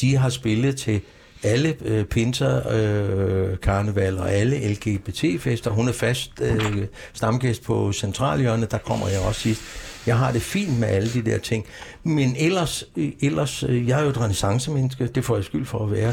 de 0.00 0.16
har 0.16 0.28
spillet 0.28 0.76
til 0.76 1.00
alle 1.42 1.76
øh, 1.84 2.04
pinser, 2.04 2.62
øh, 2.72 3.58
karneval 3.58 4.18
og 4.18 4.32
alle 4.32 4.68
LGBT-fester. 4.68 5.70
Hun 5.70 5.88
er 5.88 5.92
fast 5.92 6.30
øh, 6.40 6.86
stamgæst 7.12 7.62
på 7.62 7.92
Centralhjørnet, 7.92 8.70
der 8.70 8.78
kommer 8.78 9.08
jeg 9.08 9.20
også 9.20 9.40
sidst. 9.40 9.62
Jeg 10.06 10.18
har 10.18 10.32
det 10.32 10.42
fint 10.42 10.78
med 10.78 10.88
alle 10.88 11.12
de 11.12 11.22
der 11.22 11.38
ting. 11.38 11.64
Men 12.02 12.36
ellers, 12.38 12.84
øh, 12.96 13.12
ellers 13.20 13.62
jeg 13.62 13.98
er 13.98 14.02
jo 14.02 14.08
et 14.08 14.20
renaissance-menneske, 14.20 15.06
det 15.06 15.24
får 15.24 15.36
jeg 15.36 15.44
skyld 15.44 15.66
for 15.66 15.84
at 15.84 15.90
være. 15.90 16.12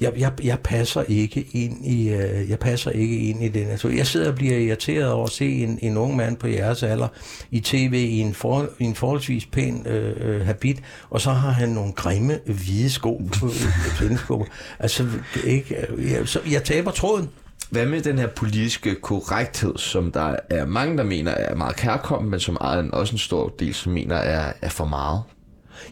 Jeg, 0.00 0.12
jeg, 0.18 0.32
jeg 0.42 0.58
passer 0.58 1.02
ikke 1.08 1.46
ind 1.52 1.86
i 1.86 2.08
øh, 2.08 2.50
jeg 2.50 2.58
passer 2.58 2.90
ikke 2.90 3.18
ind 3.18 3.44
i 3.44 3.48
den. 3.48 3.68
Altså, 3.68 3.88
jeg 3.88 4.06
sidder 4.06 4.28
og 4.28 4.34
bliver 4.34 4.58
irriteret 4.58 5.10
over 5.10 5.24
at 5.24 5.32
se 5.32 5.46
en, 5.46 5.78
en 5.82 5.96
ung 5.96 6.16
mand 6.16 6.36
på 6.36 6.46
jeres 6.46 6.82
alder 6.82 7.08
i 7.50 7.60
tv 7.60 7.94
i 7.94 8.18
en, 8.18 8.34
for, 8.34 8.68
i 8.78 8.84
en 8.84 8.94
forholdsvis 8.94 9.46
pæn 9.46 9.86
øh, 9.86 10.16
øh, 10.20 10.46
habit, 10.46 10.82
og 11.10 11.20
så 11.20 11.30
har 11.30 11.50
han 11.50 11.68
nogle 11.68 11.92
grimme 11.92 12.38
hvide 12.44 12.90
sko 12.90 13.22
på 13.40 13.46
øh, 13.46 14.10
øh, 14.10 14.18
sko. 14.18 14.46
Altså, 14.78 15.06
ikke, 15.44 15.76
jeg, 15.98 16.28
så, 16.28 16.40
jeg 16.50 16.64
taber 16.64 16.90
tråden. 16.90 17.28
Hvad 17.70 17.86
med 17.86 18.00
den 18.00 18.18
her 18.18 18.26
politiske 18.26 18.94
korrekthed, 18.94 19.78
som 19.78 20.12
der 20.12 20.36
er 20.50 20.66
mange, 20.66 20.96
der 20.96 21.04
mener 21.04 21.32
er 21.32 21.54
meget 21.54 21.76
kærkommen, 21.76 22.30
men 22.30 22.40
som 22.40 22.56
er 22.60 22.90
også 22.92 23.14
en 23.14 23.18
stor 23.18 23.48
del, 23.48 23.74
som 23.74 23.92
mener 23.92 24.16
er, 24.16 24.52
er 24.62 24.68
for 24.68 24.84
meget? 24.84 25.22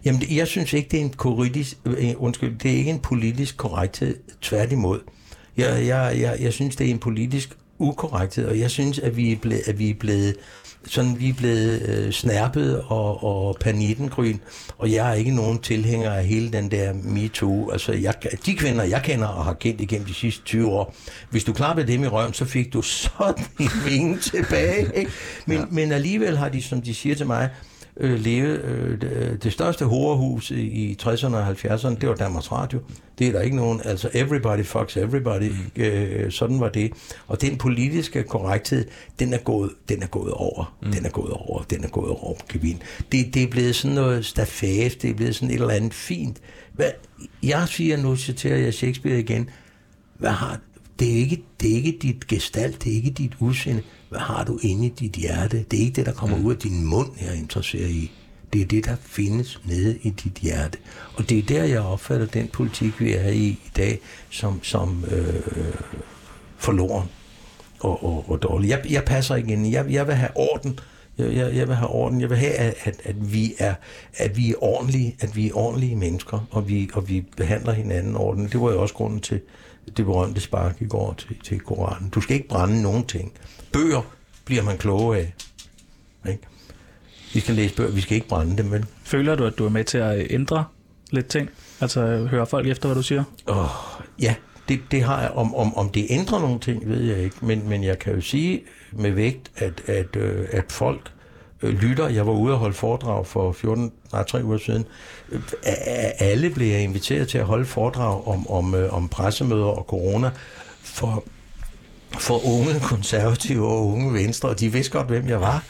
Jamen, 0.05 0.23
jeg 0.31 0.47
synes 0.47 0.73
ikke, 0.73 0.89
det 0.91 1.01
er 1.01 1.05
en 1.05 1.11
politisk, 1.11 1.77
øh, 1.85 2.15
undskyld, 2.17 2.59
det 2.59 2.73
er 2.73 2.77
ikke 2.77 2.91
en 2.91 2.99
politisk 2.99 3.57
korrekthed, 3.57 4.17
tværtimod. 4.43 5.01
Jeg, 5.57 5.87
jeg, 5.87 6.17
jeg, 6.21 6.37
jeg 6.41 6.53
synes, 6.53 6.77
det 6.77 6.87
er 6.87 6.91
en 6.91 6.99
politisk 6.99 7.59
ukorrekthed, 7.79 8.47
og 8.47 8.59
jeg 8.59 8.71
synes, 8.71 8.99
at 8.99 9.17
vi 9.17 9.33
er 9.33 9.37
blevet, 9.37 9.63
at 9.69 9.79
vi 9.79 9.91
er 9.91 9.95
blevet 9.95 10.37
sådan 10.87 11.19
vi 11.19 11.29
er 11.29 11.35
blevet 11.35 11.83
øh, 11.89 12.13
snærpet 12.13 12.83
og, 12.87 13.25
og 13.25 13.57
panittengryn, 13.61 14.39
og 14.79 14.93
jeg 14.93 15.11
er 15.11 15.15
ikke 15.15 15.35
nogen 15.35 15.59
tilhænger 15.59 16.13
af 16.13 16.27
hele 16.27 16.53
den 16.53 16.71
der 16.71 16.93
MeToo. 16.93 17.71
Altså, 17.71 17.93
jeg, 17.93 18.15
de 18.47 18.55
kvinder, 18.55 18.85
jeg 18.85 19.03
kender 19.03 19.27
og 19.27 19.45
har 19.45 19.53
kendt 19.53 19.81
igennem 19.81 20.07
de 20.07 20.15
sidste 20.15 20.45
20 20.45 20.69
år, 20.69 20.95
hvis 21.31 21.45
du 21.45 21.53
klappede 21.53 21.93
dem 21.93 22.05
i 22.05 22.07
røven, 22.07 22.33
så 22.33 22.45
fik 22.45 22.73
du 22.73 22.83
sådan 23.07 23.45
en 23.61 23.71
vinge 23.87 24.19
tilbage. 24.19 24.91
Ikke? 24.95 25.11
Men, 25.47 25.59
ja. 25.59 25.65
men 25.71 25.93
alligevel 25.93 26.39
har 26.39 26.49
de, 26.49 26.63
som 26.63 26.83
de 26.83 26.95
siger 26.95 27.15
til 27.15 27.27
mig, 27.27 27.51
øh, 27.99 28.21
leve. 28.21 28.59
Øh, 28.65 29.01
det, 29.01 29.43
det 29.43 29.53
største 29.53 29.85
horehus 29.85 30.51
i, 30.51 30.61
i 30.61 30.99
60'erne 31.03 31.37
og 31.37 31.51
70'erne, 31.51 31.95
det 31.95 32.09
var 32.09 32.15
Danmarks 32.15 32.53
Radio. 32.53 32.81
Det 33.19 33.27
er 33.27 33.33
der 33.33 33.41
ikke 33.41 33.57
nogen, 33.57 33.81
altså 33.85 34.11
everybody 34.15 34.65
fucks 34.65 34.97
everybody, 34.97 35.53
øh, 35.77 36.33
sådan 36.33 36.61
var 36.61 36.69
det. 36.69 36.93
Og 37.27 37.41
den 37.41 37.57
politiske 37.57 38.23
korrekthed, 38.23 38.87
den 39.19 39.33
er 39.33 39.39
gået, 39.39 39.71
den 39.89 40.03
er 40.03 40.07
gået 40.07 40.33
over, 40.33 40.77
mm. 40.83 40.93
den 40.93 41.07
er 41.07 41.11
gået 41.11 41.33
over, 41.33 41.63
den 41.63 41.85
er 41.85 41.89
gået 41.89 42.11
over, 42.11 42.37
Kevin. 42.49 42.83
Det, 43.13 43.35
det 43.35 43.43
er 43.43 43.49
blevet 43.49 43.75
sådan 43.75 43.95
noget 43.95 44.25
stafage, 44.25 44.91
det 45.03 45.11
er 45.11 45.15
blevet 45.15 45.35
sådan 45.35 45.51
et 45.51 45.55
eller 45.55 45.75
andet 45.75 45.95
fint. 45.95 46.37
Hvad, 46.73 46.91
jeg 47.43 47.69
siger 47.69 47.97
nu, 47.97 48.17
citerer 48.17 48.57
jeg 48.57 48.75
Shakespeare 48.75 49.19
igen, 49.19 49.51
hvad 50.19 50.31
har, 50.31 50.61
det, 50.99 51.13
er 51.13 51.17
ikke, 51.17 51.45
det 51.61 51.71
er 51.71 51.75
ikke 51.75 51.99
dit 52.03 52.27
gestalt, 52.27 52.85
det 52.85 52.93
er 52.93 52.97
ikke 52.97 53.11
dit 53.11 53.33
udseende. 53.41 53.83
Hvad 54.09 54.21
har 54.21 54.45
du 54.45 54.59
inde 54.63 54.87
i 54.87 54.89
dit 54.89 55.13
hjerte? 55.13 55.65
Det 55.71 55.79
er 55.79 55.85
ikke 55.85 55.97
det, 55.97 56.07
der 56.07 56.13
kommer 56.13 56.39
ud 56.45 56.55
af 56.55 56.59
din 56.59 56.85
mund, 56.85 57.09
jeg 57.21 57.29
er 57.29 57.33
interesseret 57.33 57.91
i. 57.91 58.11
Det 58.53 58.61
er 58.61 58.67
det, 58.67 58.85
der 58.85 58.97
findes 59.03 59.61
nede 59.65 59.99
i 60.03 60.11
dit 60.11 60.33
hjerte. 60.33 60.79
Og 61.15 61.29
det 61.29 61.39
er 61.39 61.43
der, 61.43 61.65
jeg 61.65 61.81
opfatter 61.81 62.27
den 62.27 62.49
politik, 62.49 63.01
vi 63.01 63.15
er 63.15 63.29
i 63.29 63.47
i 63.47 63.71
dag, 63.77 63.99
som, 64.31 64.65
som 64.65 65.05
øh, 65.11 65.43
forloren 66.57 67.09
og, 67.81 68.05
og, 68.05 68.31
og 68.31 68.43
dårlig. 68.43 68.69
Jeg, 68.69 68.83
jeg 68.91 69.05
passer 69.05 69.37
ikke 69.37 69.53
ind. 69.53 69.67
Jeg, 69.67 69.87
jeg 69.91 70.07
vil 70.07 70.15
have 70.15 70.31
orden. 70.35 70.79
Jeg, 71.19 71.37
jeg, 71.37 71.57
jeg 71.57 71.69
vil 71.69 71.77
have 71.77 71.89
orden. 71.89 72.21
Jeg 72.21 72.31
vil 72.31 72.39
have, 72.39 72.53
at, 72.53 72.75
at, 72.85 73.01
at, 73.05 73.33
vi 73.33 73.55
er, 73.59 73.75
at 74.15 74.37
vi 74.37 74.51
er 74.51 74.55
ordentlige, 74.61 75.17
at 75.21 75.37
vi 75.37 75.49
er 75.49 75.57
ordentlige 75.57 75.97
mennesker, 75.97 76.47
og 76.51 76.69
vi, 76.69 76.91
og 76.95 77.09
vi 77.09 77.25
behandler 77.37 77.73
hinanden 77.73 78.17
ordentligt. 78.17 78.53
Det 78.53 78.61
var 78.61 78.71
jo 78.71 78.83
også 78.83 78.95
grunden 78.95 79.21
til 79.21 79.41
det 79.97 80.05
berømte 80.05 80.41
spark 80.41 80.83
i 80.83 80.87
går 80.87 81.15
til, 81.19 81.37
til 81.45 81.61
Koranen. 81.61 82.09
Du 82.11 82.21
skal 82.21 82.37
ikke 82.37 82.49
brænde 82.49 82.83
nogen 82.83 83.07
ting. 83.07 83.33
Bøger 83.73 84.03
bliver 84.45 84.63
man 84.63 84.79
klogere 84.79 85.19
af. 85.19 85.35
Ikke? 86.29 86.43
Vi 87.35 87.41
skal 87.41 87.55
læse 87.55 87.75
bøger, 87.75 87.91
vi 87.91 88.01
skal 88.01 88.15
ikke 88.15 88.29
brænde 88.29 88.57
dem, 88.57 88.67
men 88.67 88.85
Føler 89.03 89.35
du, 89.35 89.45
at 89.45 89.59
du 89.59 89.65
er 89.65 89.69
med 89.69 89.85
til 89.85 89.99
at 89.99 90.27
ændre 90.31 90.65
lidt 91.11 91.29
ting? 91.29 91.51
Altså 91.81 92.27
hører 92.31 92.45
folk 92.45 92.67
efter, 92.67 92.89
hvad 92.89 92.97
du 92.97 93.03
siger? 93.03 93.25
Åh, 93.47 93.67
ja, 94.23 94.35
det, 94.69 94.81
det 94.91 95.03
har 95.03 95.21
jeg. 95.21 95.31
Om, 95.31 95.55
om, 95.55 95.77
om 95.77 95.89
det 95.89 96.07
ændrer 96.11 96.41
nogle 96.41 96.61
ting, 96.61 96.89
ved 96.89 97.03
jeg 97.03 97.19
ikke. 97.19 97.37
Men, 97.41 97.69
men 97.69 97.85
jeg 97.85 97.99
kan 97.99 98.15
jo 98.15 98.21
sige 98.21 98.63
med 98.93 99.11
vægt, 99.11 99.51
at, 99.57 99.83
at, 99.87 100.17
øh, 100.17 100.47
at 100.51 100.73
folk 100.73 101.13
øh, 101.63 101.75
lytter. 101.75 102.09
Jeg 102.09 102.27
var 102.27 102.33
ude 102.33 102.53
og 102.53 102.59
holde 102.59 102.75
foredrag 102.75 103.27
for 103.27 103.53
14, 103.53 103.93
nej, 104.13 104.23
3 104.23 104.45
uger 104.45 104.59
siden. 104.59 104.85
Øh, 105.33 105.39
alle 106.19 106.51
blev 106.51 106.69
jeg 106.69 106.83
inviteret 106.83 107.29
til 107.29 107.39
at 107.39 107.45
holde 107.45 107.65
foredrag 107.65 108.29
om, 108.29 108.51
om, 108.51 108.75
øh, 108.75 108.93
om 108.93 109.09
pressemøder 109.09 109.65
og 109.65 109.85
corona 109.89 110.31
for, 110.83 111.25
for 112.19 112.47
unge 112.47 112.81
konservative 112.81 113.67
og 113.67 113.87
unge 113.87 114.15
venstre. 114.15 114.49
Og 114.49 114.61
de 114.61 114.73
vidste 114.73 114.93
godt, 114.93 115.07
hvem 115.07 115.29
jeg 115.29 115.41
var. 115.41 115.65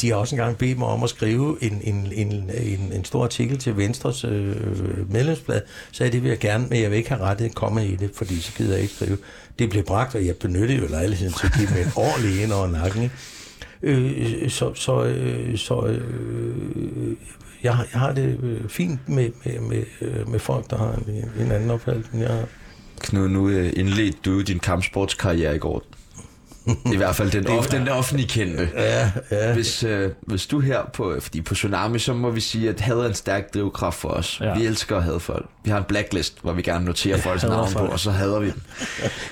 De 0.00 0.08
har 0.08 0.14
også 0.16 0.34
engang 0.34 0.58
bedt 0.58 0.78
mig 0.78 0.88
om 0.88 1.02
at 1.02 1.10
skrive 1.10 1.56
en, 1.60 1.80
en, 1.84 2.08
en, 2.12 2.50
en, 2.62 2.92
en 2.92 3.04
stor 3.04 3.24
artikel 3.24 3.58
til 3.58 3.76
Venstres 3.76 4.24
øh, 4.24 5.12
medlemsblad, 5.12 5.60
så 5.92 6.04
det 6.04 6.22
vil 6.22 6.28
jeg 6.28 6.38
gerne, 6.38 6.66
men 6.70 6.82
jeg 6.82 6.90
vil 6.90 6.96
ikke 6.98 7.08
have 7.08 7.20
rettet 7.22 7.54
komme 7.54 7.86
i 7.88 7.96
det, 7.96 8.10
fordi 8.14 8.40
så 8.40 8.52
gider 8.56 8.72
jeg 8.72 8.82
ikke 8.82 8.94
skrive. 8.94 9.18
Det 9.58 9.70
blev 9.70 9.84
bragt, 9.84 10.14
og 10.14 10.26
jeg 10.26 10.36
benyttede 10.36 10.78
jo 10.80 10.86
lejligheden 10.90 11.34
til 11.34 11.46
at 11.46 11.52
give 11.58 11.68
mig 11.70 11.80
en 11.82 11.92
ordentlig 12.06 12.42
ind 12.42 12.52
over 12.52 12.66
nakken. 12.66 13.02
ikke? 13.02 13.14
Øh, 13.82 14.50
så 14.50 14.74
så, 14.74 15.04
øh, 15.04 15.58
så 15.58 15.86
øh, 15.86 17.16
jeg, 17.62 17.74
har- 17.76 17.86
jeg 17.92 18.00
har 18.00 18.12
det 18.12 18.38
øh, 18.42 18.68
fint 18.68 19.08
med, 19.08 19.30
med, 19.44 19.60
med, 19.60 19.84
øh, 20.00 20.28
med 20.30 20.38
folk, 20.38 20.70
der 20.70 20.76
har 20.78 21.02
en, 21.08 21.44
en 21.46 21.52
anden 21.52 21.70
opfattelse, 21.70 22.10
end 22.12 22.22
jeg 22.22 22.30
har. 22.32 22.44
Knud, 23.00 23.28
nu 23.28 23.48
øh, 23.48 23.72
indledte 23.76 24.18
du 24.24 24.40
din 24.40 24.58
kampsportskarriere 24.58 25.56
i 25.56 25.58
går. 25.58 25.82
I 26.92 26.96
hvert 26.96 27.16
fald 27.16 27.30
den, 27.30 27.46
off, 27.46 27.66
den 27.68 27.88
offentlige 27.88 28.28
kendte. 28.28 28.68
Ja, 28.74 29.10
ja. 29.30 29.52
Hvis, 29.54 29.84
øh, 29.84 30.10
hvis 30.26 30.46
du 30.46 30.60
her 30.60 30.80
på, 30.92 31.16
fordi 31.20 31.40
på 31.42 31.54
Tsunami, 31.54 31.98
så 31.98 32.14
må 32.14 32.30
vi 32.30 32.40
sige, 32.40 32.68
at 32.68 32.80
had 32.80 32.96
er 32.96 33.06
en 33.08 33.14
stærk 33.14 33.54
drivkraft 33.54 33.96
for 33.98 34.08
os. 34.08 34.40
Ja. 34.40 34.48
Ja. 34.48 34.58
Vi 34.58 34.66
elsker 34.66 34.96
at 34.96 35.02
have 35.04 35.20
folk. 35.20 35.46
Vi 35.64 35.70
har 35.70 35.78
en 35.78 35.84
blacklist, 35.84 36.38
hvor 36.42 36.52
vi 36.52 36.62
gerne 36.62 36.84
noterer 36.84 37.18
folks 37.18 37.42
hader 37.42 37.54
navn 37.54 37.72
på, 37.72 37.78
folk. 37.78 37.92
og 37.92 38.00
så 38.00 38.10
hader 38.10 38.40
vi 38.40 38.46
dem. 38.46 38.60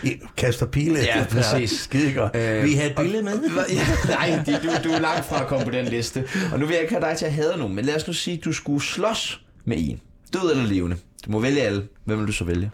I 0.02 0.16
kaster 0.36 0.66
pile. 0.66 0.98
Ja, 1.00 1.24
præcis. 1.30 1.70
Skide 1.80 2.12
godt. 2.12 2.36
Øh, 2.36 2.64
Vi 2.64 2.72
har 2.74 2.84
et 2.84 2.94
billede 2.96 3.22
med. 3.22 3.32
Ja, 3.70 3.86
nej, 4.08 4.42
de, 4.46 4.52
du, 4.52 4.88
du 4.88 4.94
er 4.94 5.00
langt 5.00 5.24
fra 5.24 5.40
at 5.40 5.46
komme 5.46 5.64
på 5.64 5.70
den 5.70 5.84
liste. 5.84 6.24
Og 6.52 6.58
nu 6.58 6.66
vil 6.66 6.72
jeg 6.72 6.82
ikke 6.82 6.94
have 6.94 7.04
dig 7.10 7.16
til 7.18 7.24
at 7.26 7.32
hade 7.32 7.52
nogen, 7.58 7.74
men 7.74 7.84
lad 7.84 7.96
os 7.96 8.06
nu 8.06 8.12
sige, 8.12 8.38
at 8.38 8.44
du 8.44 8.52
skulle 8.52 8.82
slås 8.84 9.40
med 9.64 9.76
en. 9.80 10.00
Død 10.34 10.50
eller 10.50 10.64
levende. 10.64 10.96
Du 11.26 11.30
må 11.30 11.40
vælge 11.40 11.60
alle. 11.62 11.86
Hvem 12.04 12.18
vil 12.18 12.26
du 12.26 12.32
så 12.32 12.44
vælge? 12.44 12.70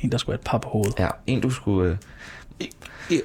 En, 0.00 0.12
der 0.12 0.18
skulle 0.18 0.34
have 0.34 0.40
et 0.40 0.46
par 0.46 0.58
på 0.58 0.68
hovedet. 0.68 0.94
Ja, 0.98 1.08
en 1.26 1.40
du 1.40 1.50
skulle... 1.50 1.90
Øh... 1.90 1.96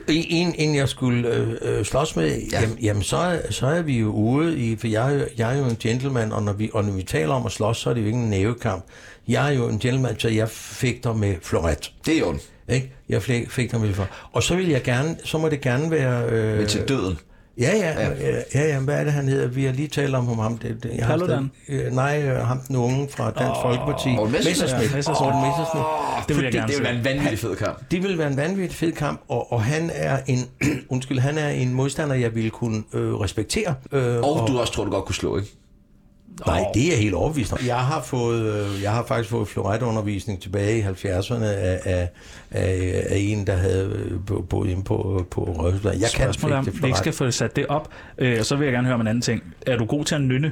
En, 0.07 0.55
en 0.57 0.75
jeg 0.75 0.89
skulle 0.89 1.27
øh, 1.27 1.55
øh, 1.61 1.85
slås 1.85 2.15
med, 2.15 2.29
ja. 2.29 2.45
Ja. 2.51 2.61
jamen, 2.61 2.77
jamen 2.81 3.03
så, 3.03 3.41
så 3.49 3.67
er 3.67 3.81
vi 3.81 3.99
jo 3.99 4.11
ude 4.11 4.59
i, 4.59 4.75
for 4.75 4.87
jeg, 4.87 5.15
er 5.15 5.25
jeg 5.37 5.53
er 5.53 5.57
jo 5.57 5.65
en 5.65 5.77
gentleman, 5.79 6.31
og 6.31 6.43
når, 6.43 6.53
vi, 6.53 6.69
og 6.73 6.83
når 6.83 6.91
vi 6.91 7.03
taler 7.03 7.33
om 7.33 7.45
at 7.45 7.51
slås, 7.51 7.77
så 7.77 7.89
er 7.89 7.93
det 7.93 8.01
jo 8.01 8.05
ikke 8.05 8.19
en 8.19 8.29
nævekamp. 8.29 8.85
Jeg 9.27 9.47
er 9.47 9.51
jo 9.57 9.67
en 9.67 9.79
gentleman, 9.79 10.19
så 10.19 10.29
jeg 10.29 10.49
fik 10.49 11.03
dig 11.03 11.15
med 11.15 11.35
floret. 11.41 11.91
Det 12.05 12.15
er 12.15 12.19
jo 12.19 12.35
Ikke? 12.69 12.93
Jeg 13.09 13.23
fik, 13.23 13.51
fik 13.51 13.71
dig 13.71 13.81
med 13.81 13.93
floret. 13.93 14.09
Og 14.31 14.43
så 14.43 14.55
vil 14.55 14.67
jeg 14.67 14.83
gerne, 14.83 15.17
så 15.23 15.37
må 15.37 15.49
det 15.49 15.61
gerne 15.61 15.91
være... 15.91 16.29
Øh, 16.29 16.57
med 16.57 16.67
til 16.67 16.87
døden. 16.87 17.19
Ja, 17.59 17.71
ja, 17.77 18.01
ja, 18.01 18.09
ja, 18.55 18.67
ja, 18.67 18.79
hvad 18.79 18.99
er 18.99 19.03
det, 19.03 19.13
han 19.13 19.27
hedder? 19.27 19.47
Vi 19.47 19.65
har 19.65 19.73
lige 19.73 19.87
talt 19.87 20.15
om 20.15 20.39
ham. 20.39 20.57
Det, 20.57 20.83
det, 20.83 20.91
jeg 20.95 21.05
har 21.05 21.13
Paludan? 21.17 21.51
stadig- 21.65 21.85
øh, 21.85 21.93
nej, 21.93 22.21
øh, 22.23 22.37
ham 22.47 22.59
den 22.67 22.75
unge 22.75 23.07
fra 23.09 23.31
Dansk 23.31 23.41
oh, 23.55 23.61
Folkeparti. 23.61 24.15
Morten. 24.15 24.31
Messerschmidt. 24.33 24.91
Morten 25.07 25.41
Messerschmidt. 25.41 25.85
Det 26.27 26.35
vil 26.35 26.43
jeg 26.43 26.51
gerne 26.53 26.67
det 26.67 26.75
se. 26.75 26.81
vil 26.81 26.87
være 26.89 26.97
en 26.97 27.05
vanvittig 27.05 27.39
fed 27.39 27.55
kamp. 27.55 27.91
Det 27.91 28.03
vil 28.03 28.17
være 28.17 28.27
en 28.27 28.37
vanvittig 28.37 28.77
fed 28.77 28.91
kamp, 28.91 29.21
og, 29.27 29.51
og 29.53 29.63
han 29.63 29.91
er 29.93 30.19
en 30.27 30.39
undskyld, 30.89 31.19
han 31.19 31.37
er 31.37 31.49
en 31.49 31.73
modstander, 31.73 32.15
jeg 32.15 32.35
ville 32.35 32.49
kunne 32.49 32.83
øh, 32.93 33.13
respektere. 33.13 33.75
Øh, 33.91 34.17
Og 34.17 34.47
du 34.47 34.59
også 34.59 34.73
tror, 34.73 34.83
du 34.85 34.91
godt 34.91 35.05
kunne 35.05 35.15
slå, 35.15 35.37
ikke? 35.37 35.49
Nej, 36.45 36.65
det 36.73 36.83
er 36.85 36.89
jeg 36.89 36.97
helt 36.97 37.13
overbevist 37.13 37.53
om. 37.53 37.59
Jeg 37.65 37.77
har, 37.77 38.01
fået, 38.01 38.41
øh, 38.75 38.83
jeg 38.83 38.91
har 38.91 39.05
faktisk 39.05 39.29
fået 39.29 39.47
floretundervisning 39.47 40.41
tilbage 40.41 40.77
i 40.79 40.81
70'erne 40.81 41.43
af, 41.43 41.79
af, 41.85 42.09
af, 42.51 43.03
af 43.09 43.17
en, 43.17 43.47
der 43.47 43.55
havde 43.55 43.85
øh, 44.05 44.19
bo- 44.27 44.41
boet 44.41 44.69
inde 44.69 44.83
på, 44.83 45.25
på 45.31 45.43
Rødhusplads. 45.43 46.01
Jeg 46.01 46.09
kan 46.15 46.27
om 46.53 46.65
fægte 46.65 46.81
vi 46.81 46.87
ikke 46.87 46.97
skal 46.99 47.13
få 47.13 47.31
sat 47.31 47.55
det 47.55 47.65
op. 47.67 47.89
Øh, 48.17 48.35
og 48.39 48.45
så 48.45 48.55
vil 48.55 48.65
jeg 48.65 48.73
gerne 48.73 48.85
høre 48.87 48.95
om 48.95 49.01
en 49.01 49.07
anden 49.07 49.21
ting. 49.21 49.43
Er 49.67 49.77
du 49.77 49.85
god 49.85 50.05
til 50.05 50.15
at 50.15 50.21
nynne? 50.21 50.51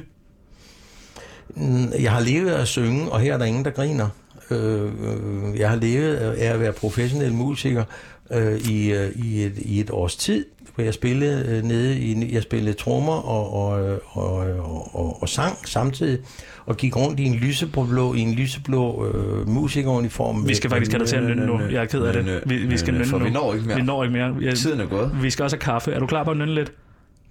Mm, 1.56 1.92
Jeg 2.00 2.12
har 2.12 2.20
levet 2.20 2.50
af 2.50 2.60
at 2.60 2.68
synge, 2.68 3.12
og 3.12 3.20
her 3.20 3.34
er 3.34 3.38
der 3.38 3.44
ingen, 3.44 3.64
der 3.64 3.70
griner. 3.70 4.08
Øh, 4.50 4.82
øh, 4.82 5.58
Jeg 5.58 5.68
har 5.70 5.76
levet 5.76 6.16
af 6.16 6.52
at 6.52 6.60
være 6.60 6.72
professionel 6.72 7.32
musiker 7.32 7.84
øh, 8.32 8.60
i, 8.60 8.92
øh, 8.92 9.10
i, 9.14 9.42
et, 9.44 9.52
i 9.58 9.80
et 9.80 9.90
års 9.90 10.16
tid, 10.16 10.46
hvor 10.74 10.84
jeg 10.84 10.94
spillede 10.94 11.46
øh, 11.48 11.62
nede 11.62 11.98
i, 11.98 12.34
jeg 12.34 12.42
spillede 12.42 12.76
trommer 12.76 13.12
og, 13.12 13.66
og, 13.66 13.88
øh, 13.88 13.98
og, 14.04 14.36
og, 14.36 14.94
og, 14.94 15.22
og 15.22 15.28
sang 15.28 15.68
samtidig, 15.68 16.18
og 16.66 16.76
gik 16.76 16.96
rundt 16.96 17.20
i 17.20 17.24
en 17.24 17.34
lyseblå, 17.34 18.14
i 18.14 18.20
en 18.20 18.34
lyseblå 18.34 19.12
øh, 19.14 19.48
musikeruniform. 19.48 20.48
Vi 20.48 20.54
skal 20.54 20.70
faktisk 20.70 20.92
have 20.92 21.00
dig 21.00 21.08
til 21.08 21.16
at 21.16 21.22
nynne 21.24 21.46
nu. 21.46 21.60
Jeg 21.60 21.82
er 21.82 21.86
ked 21.86 22.02
af 22.02 22.12
det. 22.12 22.42
Vi, 22.46 22.56
vi 22.56 22.76
skal 22.76 22.94
nynne, 22.94 23.10
nu. 23.10 23.18
vi 23.18 23.30
når 23.30 23.54
ikke 23.54 23.66
mere. 23.66 23.76
Vi 23.76 23.82
når 23.82 24.04
ikke 24.04 24.12
mere. 24.12 24.34
Jeg, 24.40 24.54
Tiden 24.54 24.80
er 24.80 24.86
gået. 24.86 25.10
vi 25.22 25.30
skal 25.30 25.42
også 25.42 25.56
have 25.56 25.60
kaffe. 25.60 25.92
Er 25.92 25.98
du 25.98 26.06
klar 26.06 26.24
på 26.24 26.30
at 26.30 26.36
nynne 26.36 26.54
lidt? 26.54 26.72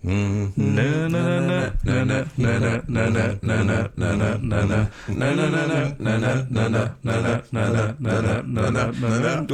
Du 0.06 0.12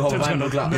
har 0.01 0.17
mig 0.17 0.35
nu 0.35 0.49
klar. 0.49 0.71